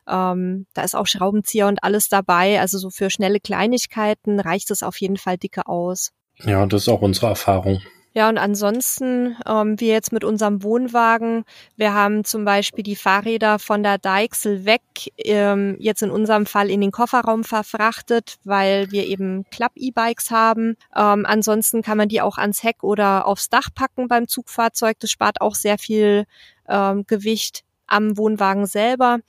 Ähm, 0.08 0.68
da 0.76 0.84
ist 0.84 0.96
auch 0.96 1.08
Schraubenzieher 1.08 1.68
und 1.68 1.84
alles 1.84 2.08
dabei. 2.08 2.60
Also 2.62 2.78
so 2.78 2.92
für 2.92 3.10
schnelle 3.10 3.40
Kleinigkeiten 3.40 4.40
reicht 4.40 4.70
es 4.70 4.84
auf 4.84 5.02
jeden 5.02 5.18
Fall 5.18 5.40
dicke 5.40 5.66
aus. 5.68 6.12
Ja, 6.44 6.66
das 6.68 6.84
ist 6.84 6.90
auch 6.90 7.02
unsere 7.02 7.28
Erfahrung. 7.28 7.82
Ja, 8.18 8.30
und 8.30 8.38
ansonsten, 8.38 9.36
ähm, 9.46 9.78
wir 9.78 9.90
jetzt 9.90 10.14
mit 10.14 10.24
unserem 10.24 10.64
Wohnwagen, 10.64 11.44
wir 11.76 11.94
haben 11.94 12.24
zum 12.24 12.46
Beispiel 12.46 12.82
die 12.82 12.96
Fahrräder 12.96 13.60
von 13.60 13.84
der 13.84 13.98
Deichsel 13.98 14.64
weg, 14.64 14.82
ähm, 15.18 15.76
jetzt 15.80 16.02
in 16.02 16.12
unserem 16.12 16.46
Fall 16.46 16.70
in 16.70 16.80
den 16.80 16.92
Kofferraum 16.92 17.44
verfrachtet, 17.44 18.38
weil 18.46 18.90
wir 18.90 19.06
eben 19.06 19.44
Klapp-E-Bikes 19.52 20.32
haben. 20.32 20.78
Ähm, 20.96 21.26
ansonsten 21.26 21.82
kann 21.82 21.98
man 21.98 22.08
die 22.08 22.22
auch 22.22 22.38
ans 22.38 22.64
Heck 22.64 22.86
oder 22.86 23.28
aufs 23.28 23.50
Dach 23.50 23.68
packen 23.76 24.08
beim 24.08 24.30
Zugfahrzeug. 24.30 24.98
Das 25.02 25.12
spart 25.12 25.42
auch 25.42 25.56
sehr 25.56 25.78
viel 25.78 26.24
ähm, 26.70 27.04
Gewicht 27.08 27.66
am 27.86 28.18
Wohnwagen 28.18 28.66
selber. 28.66 29.20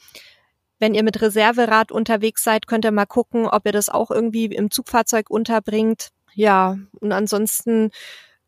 Wenn 0.79 0.95
ihr 0.95 1.03
mit 1.03 1.21
Reserverad 1.21 1.91
unterwegs 1.91 2.45
seid, 2.45 2.69
könnt 2.69 2.85
ihr 2.85 2.93
mal 2.93 3.07
gucken, 3.07 3.49
ob 3.49 3.67
ihr 3.67 3.73
das 3.73 3.89
auch 3.89 4.13
irgendwie 4.13 4.45
im 4.45 4.71
Zugfahrzeug 4.71 5.29
unterbringt. 5.29 6.11
Ja, 6.35 6.79
und 7.01 7.11
ansonsten 7.11 7.91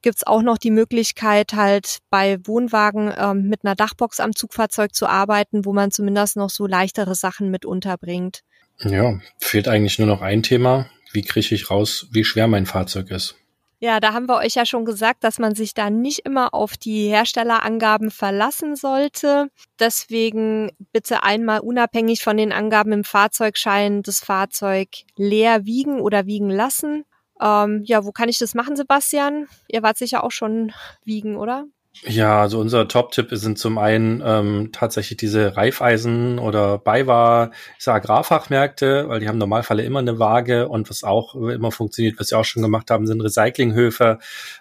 gibt's 0.03 0.27
auch 0.27 0.43
noch 0.43 0.59
die 0.59 0.71
Möglichkeit, 0.71 1.53
halt 1.55 1.99
bei 2.11 2.39
Wohnwagen 2.45 3.13
ähm, 3.17 3.49
mit 3.49 3.65
einer 3.65 3.75
Dachbox 3.75 4.21
am 4.21 4.35
Zugfahrzeug 4.35 4.95
zu 4.95 5.07
arbeiten, 5.07 5.65
wo 5.65 5.73
man 5.73 5.91
zumindest 5.91 6.37
noch 6.37 6.51
so 6.51 6.67
leichtere 6.67 7.15
Sachen 7.15 7.51
mit 7.51 7.65
unterbringt. 7.65 8.43
Ja, 8.81 9.19
fehlt 9.39 9.69
eigentlich 9.69 9.99
nur 9.99 10.09
noch 10.09 10.23
ein 10.23 10.43
Thema. 10.43 10.89
Wie 11.13 11.23
kriege 11.23 11.55
ich 11.55 11.71
raus, 11.71 12.07
wie 12.13 12.25
schwer 12.25 12.47
mein 12.47 12.67
Fahrzeug 12.67 13.11
ist? 13.11 13.37
Ja, 13.81 14.01
da 14.01 14.13
haben 14.13 14.27
wir 14.27 14.39
euch 14.39 14.55
ja 14.55 14.67
schon 14.67 14.85
gesagt, 14.85 15.23
dass 15.23 15.39
man 15.39 15.55
sich 15.55 15.73
da 15.73 15.89
nicht 15.89 16.21
immer 16.25 16.53
auf 16.53 16.77
die 16.77 17.09
Herstellerangaben 17.09 18.11
verlassen 18.11 18.75
sollte. 18.75 19.51
Deswegen 19.79 20.73
bitte 20.93 21.23
einmal 21.23 21.61
unabhängig 21.61 22.25
von 22.25 22.37
den 22.37 22.51
Angaben 22.51 22.91
im 22.91 23.05
Fahrzeugschein 23.05 24.03
das 24.03 24.19
Fahrzeug 24.19 24.89
leer 25.17 25.65
wiegen 25.65 26.01
oder 26.01 26.27
wiegen 26.27 26.51
lassen. 26.51 27.05
Ähm, 27.41 27.83
ja, 27.85 28.05
wo 28.05 28.13
kann 28.13 28.29
ich 28.29 28.39
das 28.39 28.55
machen, 28.55 28.77
Sebastian? 28.77 29.47
Ihr 29.69 29.83
wart 29.83 29.97
sicher 29.97 30.25
auch 30.25 30.33
schon 30.33 30.73
wiegen, 31.05 31.37
oder? 31.37 31.67
Ja, 32.05 32.43
also 32.43 32.61
unser 32.61 32.87
Top-Tipp 32.87 33.29
sind 33.33 33.59
zum 33.59 33.77
einen 33.77 34.23
ähm, 34.25 34.71
tatsächlich 34.73 35.17
diese 35.17 35.57
Reifeisen 35.57 36.39
oder 36.39 36.79
Beiwahr, 36.79 37.51
ich 37.77 37.89
Agrarfachmärkte, 37.89 39.09
weil 39.09 39.19
die 39.19 39.29
haben 39.29 39.41
im 39.41 39.85
immer 39.85 39.99
eine 39.99 40.19
Waage 40.21 40.69
und 40.69 40.89
was 40.91 41.03
auch 41.03 41.35
immer 41.35 41.73
funktioniert, 41.73 42.21
was 42.21 42.31
wir 42.31 42.39
auch 42.39 42.45
schon 42.45 42.63
gemacht 42.63 42.91
haben, 42.91 43.07
sind 43.07 43.21
Recyclinghöfe, 43.21 44.21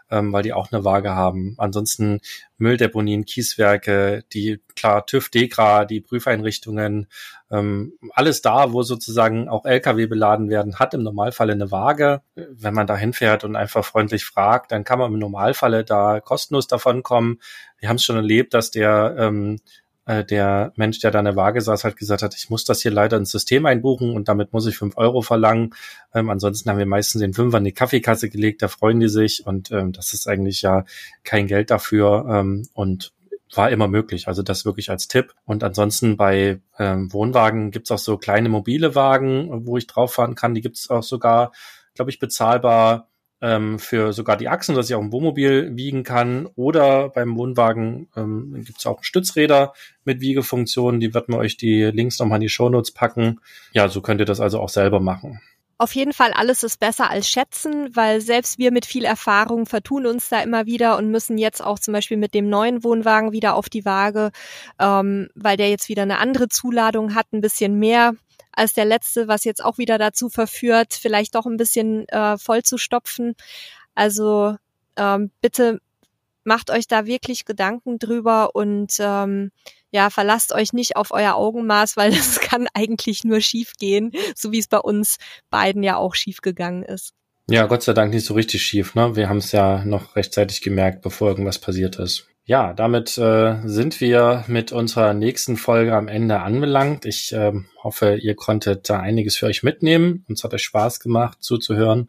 ähm, 0.09 0.33
weil 0.33 0.41
die 0.41 0.53
auch 0.53 0.71
eine 0.71 0.83
Waage 0.83 1.13
haben. 1.13 1.53
Ansonsten 1.59 2.21
Mülldeponien, 2.57 3.25
Kieswerke, 3.25 4.23
die 4.33 4.59
klar 4.75 5.05
TÜV, 5.05 5.29
DEGRA, 5.29 5.85
die 5.85 6.01
Prüfeinrichtungen, 6.01 7.07
ähm, 7.51 7.93
alles 8.11 8.41
da, 8.41 8.73
wo 8.73 8.83
sozusagen 8.83 9.47
auch 9.47 9.65
LKW 9.65 10.07
beladen 10.07 10.49
werden, 10.49 10.79
hat 10.79 10.93
im 10.93 11.03
Normalfall 11.03 11.49
eine 11.51 11.71
Waage. 11.71 12.21
Wenn 12.35 12.73
man 12.73 12.87
da 12.87 12.97
hinfährt 12.97 13.43
und 13.43 13.55
einfach 13.55 13.85
freundlich 13.85 14.25
fragt, 14.25 14.71
dann 14.71 14.83
kann 14.83 14.99
man 14.99 15.13
im 15.13 15.19
Normalfall 15.19 15.83
da 15.83 16.19
kostenlos 16.19 16.67
davon 16.67 17.03
kommen. 17.03 17.39
Wir 17.79 17.89
haben 17.89 17.97
es 17.97 18.03
schon 18.03 18.15
erlebt, 18.15 18.53
dass 18.53 18.71
der 18.71 19.15
ähm, 19.17 19.59
äh, 20.07 20.23
der 20.23 20.71
Mensch, 20.75 20.99
der 20.99 21.11
da 21.11 21.19
eine 21.19 21.35
Waage 21.35 21.61
saß, 21.61 21.83
halt 21.83 21.97
gesagt 21.97 22.23
hat, 22.23 22.33
ich 22.35 22.49
muss 22.49 22.63
das 22.63 22.81
hier 22.81 22.91
leider 22.91 23.17
ins 23.17 23.31
System 23.31 23.65
einbuchen 23.65 24.15
und 24.15 24.27
damit 24.27 24.53
muss 24.53 24.65
ich 24.65 24.77
fünf 24.77 24.97
Euro 24.97 25.21
verlangen. 25.21 25.75
Ähm, 26.13 26.29
ansonsten 26.29 26.69
haben 26.69 26.77
wir 26.77 26.85
meistens 26.85 27.21
den 27.21 27.33
Fünfer 27.33 27.57
in 27.57 27.65
die 27.65 27.73
Kaffeekasse 27.73 28.29
gelegt, 28.29 28.61
da 28.61 28.69
freuen 28.69 28.99
die 28.99 29.09
sich 29.09 29.45
und 29.45 29.71
ähm, 29.71 29.91
das 29.91 30.13
ist 30.13 30.27
eigentlich 30.27 30.61
ja 30.61 30.85
kein 31.23 31.47
Geld 31.47 31.69
dafür 31.69 32.25
ähm, 32.29 32.67
und 32.73 33.13
war 33.53 33.69
immer 33.69 33.87
möglich. 33.87 34.27
Also 34.27 34.43
das 34.43 34.65
wirklich 34.65 34.89
als 34.89 35.07
Tipp. 35.07 35.33
Und 35.45 35.63
ansonsten 35.63 36.17
bei 36.17 36.59
ähm, 36.79 37.11
Wohnwagen 37.13 37.71
gibt's 37.71 37.91
auch 37.91 37.97
so 37.97 38.17
kleine 38.17 38.49
mobile 38.49 38.95
Wagen, 38.95 39.65
wo 39.65 39.77
ich 39.77 39.87
drauf 39.87 40.15
fahren 40.15 40.35
kann. 40.35 40.53
Die 40.53 40.61
gibt's 40.61 40.89
auch 40.89 41.03
sogar, 41.03 41.53
glaube 41.95 42.11
ich, 42.11 42.19
bezahlbar 42.19 43.09
ähm, 43.41 43.79
für 43.79 44.13
sogar 44.13 44.37
die 44.37 44.49
Achsen, 44.49 44.75
dass 44.75 44.89
ich 44.89 44.95
auch 44.95 45.01
ein 45.01 45.11
Wohnmobil 45.11 45.75
wiegen 45.75 46.03
kann. 46.03 46.47
Oder 46.55 47.09
beim 47.09 47.35
Wohnwagen 47.35 48.07
ähm, 48.15 48.63
gibt 48.65 48.79
es 48.79 48.85
auch 48.85 49.03
Stützräder 49.03 49.73
mit 50.03 50.21
Wiegefunktionen. 50.21 50.99
Die 50.99 51.13
werden 51.13 51.33
wir 51.33 51.39
euch 51.39 51.57
die 51.57 51.83
Links 51.83 52.19
nochmal 52.19 52.37
in 52.37 52.41
die 52.41 52.49
Shownotes 52.49 52.91
packen. 52.91 53.39
Ja, 53.73 53.89
so 53.89 54.01
könnt 54.01 54.21
ihr 54.21 54.25
das 54.25 54.39
also 54.39 54.59
auch 54.59 54.69
selber 54.69 54.99
machen. 54.99 55.41
Auf 55.79 55.93
jeden 55.93 56.13
Fall, 56.13 56.33
alles 56.33 56.63
ist 56.63 56.79
besser 56.79 57.11
als 57.11 57.29
schätzen, 57.29 57.95
weil 57.95 58.19
selbst 58.19 58.57
wir 58.57 58.71
mit 58.71 58.87
viel 58.87 59.05
Erfahrung 59.05 59.67
vertun 59.67 60.07
uns 60.07 60.27
da 60.27 60.41
immer 60.41 60.65
wieder 60.65 60.97
und 60.97 61.11
müssen 61.11 61.37
jetzt 61.37 61.63
auch 61.63 61.77
zum 61.77 61.93
Beispiel 61.93 62.17
mit 62.17 62.33
dem 62.33 62.49
neuen 62.49 62.83
Wohnwagen 62.83 63.31
wieder 63.31 63.53
auf 63.53 63.69
die 63.69 63.85
Waage, 63.85 64.31
ähm, 64.79 65.29
weil 65.35 65.55
der 65.55 65.69
jetzt 65.69 65.87
wieder 65.87 66.01
eine 66.01 66.17
andere 66.17 66.47
Zuladung 66.47 67.13
hat, 67.13 67.27
ein 67.31 67.41
bisschen 67.41 67.77
mehr 67.77 68.13
als 68.57 68.73
der 68.73 68.85
letzte, 68.85 69.27
was 69.27 69.43
jetzt 69.43 69.63
auch 69.63 69.77
wieder 69.77 69.97
dazu 69.97 70.29
verführt, 70.29 70.93
vielleicht 70.93 71.35
doch 71.35 71.45
ein 71.45 71.57
bisschen 71.57 72.07
äh, 72.09 72.37
voll 72.37 72.63
zu 72.63 72.77
stopfen. 72.77 73.35
Also 73.93 74.55
ähm, 74.95 75.31
bitte 75.41 75.79
macht 76.43 76.71
euch 76.71 76.87
da 76.87 77.05
wirklich 77.05 77.45
Gedanken 77.45 77.99
drüber 77.99 78.55
und 78.55 78.93
ähm, 78.99 79.51
ja, 79.91 80.09
verlasst 80.09 80.53
euch 80.53 80.73
nicht 80.73 80.95
auf 80.95 81.11
euer 81.11 81.35
Augenmaß, 81.35 81.97
weil 81.97 82.11
das 82.15 82.39
kann 82.39 82.67
eigentlich 82.73 83.23
nur 83.23 83.41
schief 83.41 83.73
gehen, 83.79 84.11
so 84.35 84.51
wie 84.51 84.59
es 84.59 84.67
bei 84.67 84.79
uns 84.79 85.17
beiden 85.49 85.83
ja 85.83 85.97
auch 85.97 86.15
schief 86.15 86.41
gegangen 86.41 86.83
ist. 86.83 87.13
Ja, 87.49 87.67
Gott 87.67 87.83
sei 87.83 87.93
Dank 87.93 88.13
nicht 88.13 88.25
so 88.25 88.33
richtig 88.33 88.63
schief. 88.63 88.95
Ne? 88.95 89.15
Wir 89.15 89.29
haben 89.29 89.37
es 89.37 89.51
ja 89.51 89.85
noch 89.85 90.15
rechtzeitig 90.15 90.61
gemerkt, 90.61 91.01
bevor 91.01 91.29
irgendwas 91.29 91.59
passiert 91.59 91.97
ist. 91.97 92.27
Ja, 92.49 92.71
damit 92.71 93.17
äh, 93.17 93.57
sind 93.65 93.99
wir 93.99 94.45
mit 94.47 94.71
unserer 94.71 95.13
nächsten 95.13 95.57
Folge 95.57 95.93
am 95.93 96.07
Ende 96.07 96.39
anbelangt. 96.39 97.03
Ich 97.03 97.33
äh, 97.33 97.51
hoffe, 97.83 98.15
ihr 98.15 98.35
konntet 98.35 98.89
da 98.89 99.01
einiges 99.01 99.35
für 99.35 99.47
euch 99.47 99.63
mitnehmen. 99.63 100.23
Uns 100.29 100.45
hat 100.45 100.53
es 100.53 100.61
Spaß 100.61 101.01
gemacht 101.01 101.39
zuzuhören. 101.41 102.07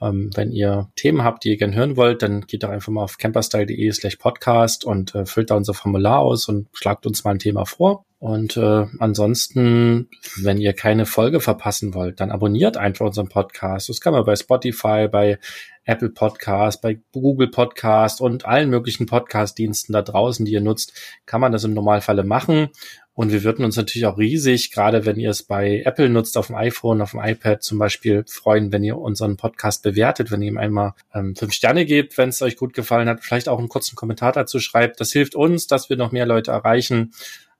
Ähm, 0.00 0.30
wenn 0.34 0.50
ihr 0.50 0.90
Themen 0.96 1.22
habt, 1.22 1.44
die 1.44 1.50
ihr 1.50 1.56
gerne 1.56 1.76
hören 1.76 1.96
wollt, 1.96 2.22
dann 2.22 2.48
geht 2.48 2.64
doch 2.64 2.70
einfach 2.70 2.90
mal 2.90 3.04
auf 3.04 3.16
camperstyle.de 3.16 3.92
slash 3.92 4.16
podcast 4.16 4.84
und 4.84 5.14
äh, 5.14 5.24
füllt 5.24 5.52
da 5.52 5.54
unser 5.54 5.72
Formular 5.72 6.18
aus 6.18 6.48
und 6.48 6.66
schlagt 6.72 7.06
uns 7.06 7.22
mal 7.22 7.30
ein 7.30 7.38
Thema 7.38 7.64
vor. 7.64 8.04
Und 8.26 8.56
äh, 8.56 8.86
ansonsten, 8.98 10.08
wenn 10.34 10.58
ihr 10.58 10.72
keine 10.72 11.06
Folge 11.06 11.38
verpassen 11.38 11.94
wollt, 11.94 12.18
dann 12.18 12.32
abonniert 12.32 12.76
einfach 12.76 13.06
unseren 13.06 13.28
Podcast. 13.28 13.88
Das 13.88 14.00
kann 14.00 14.14
man 14.14 14.24
bei 14.24 14.34
Spotify, 14.34 15.06
bei 15.06 15.38
Apple 15.84 16.08
Podcast, 16.08 16.82
bei 16.82 16.98
Google 17.12 17.46
Podcast 17.52 18.20
und 18.20 18.44
allen 18.44 18.68
möglichen 18.68 19.06
Podcast-Diensten 19.06 19.92
da 19.92 20.02
draußen, 20.02 20.44
die 20.44 20.50
ihr 20.50 20.60
nutzt, 20.60 20.92
kann 21.24 21.40
man 21.40 21.52
das 21.52 21.62
im 21.62 21.72
Normalfalle 21.72 22.24
machen. 22.24 22.70
Und 23.14 23.30
wir 23.30 23.44
würden 23.44 23.64
uns 23.64 23.76
natürlich 23.76 24.06
auch 24.06 24.18
riesig, 24.18 24.72
gerade 24.72 25.06
wenn 25.06 25.20
ihr 25.20 25.30
es 25.30 25.44
bei 25.44 25.82
Apple 25.84 26.08
nutzt, 26.08 26.36
auf 26.36 26.48
dem 26.48 26.56
iPhone, 26.56 27.02
auf 27.02 27.12
dem 27.12 27.20
iPad 27.20 27.62
zum 27.62 27.78
Beispiel, 27.78 28.24
freuen, 28.26 28.72
wenn 28.72 28.82
ihr 28.82 28.98
unseren 28.98 29.36
Podcast 29.36 29.84
bewertet, 29.84 30.32
wenn 30.32 30.42
ihr 30.42 30.48
ihm 30.48 30.58
einmal 30.58 30.94
ähm, 31.14 31.36
fünf 31.36 31.52
Sterne 31.52 31.86
gebt, 31.86 32.18
wenn 32.18 32.30
es 32.30 32.42
euch 32.42 32.56
gut 32.56 32.74
gefallen 32.74 33.08
hat, 33.08 33.22
vielleicht 33.22 33.48
auch 33.48 33.60
einen 33.60 33.68
kurzen 33.68 33.94
Kommentar 33.94 34.32
dazu 34.32 34.58
schreibt. 34.58 35.00
Das 35.00 35.12
hilft 35.12 35.36
uns, 35.36 35.68
dass 35.68 35.88
wir 35.90 35.96
noch 35.96 36.10
mehr 36.10 36.26
Leute 36.26 36.50
erreichen. 36.50 37.12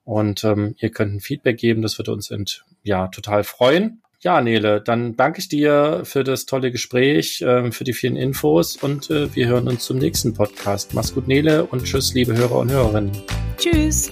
Und 0.07 0.45
ähm, 0.45 0.77
ihr 0.79 0.91
könnt 0.91 1.15
ein 1.15 1.21
Feedback 1.21 1.59
geben, 1.59 1.83
das 1.83 1.99
würde 1.99 2.13
uns 2.13 2.31
ent, 2.31 2.65
ja 2.85 3.09
total 3.09 3.43
freuen. 3.43 4.03
Ja, 4.21 4.41
Nele, 4.41 4.81
dann 4.81 5.17
danke 5.17 5.41
ich 5.41 5.49
dir 5.49 6.03
für 6.05 6.23
das 6.23 6.47
tolle 6.47 6.71
Gespräch, 6.71 7.43
äh, 7.43 7.71
für 7.73 7.85
die 7.85 7.93
vielen 7.93 8.17
Infos 8.17 8.77
und 8.77 9.11
äh, 9.11 9.35
wir 9.35 9.49
hören 9.49 9.67
uns 9.67 9.85
zum 9.85 9.99
nächsten 9.99 10.33
Podcast. 10.33 10.95
Mach's 10.95 11.13
gut, 11.13 11.27
Nele, 11.27 11.67
und 11.67 11.85
tschüss, 11.85 12.15
liebe 12.15 12.37
Hörer 12.37 12.57
und 12.61 12.71
Hörerinnen. 12.71 13.11
Tschüss. 13.59 14.11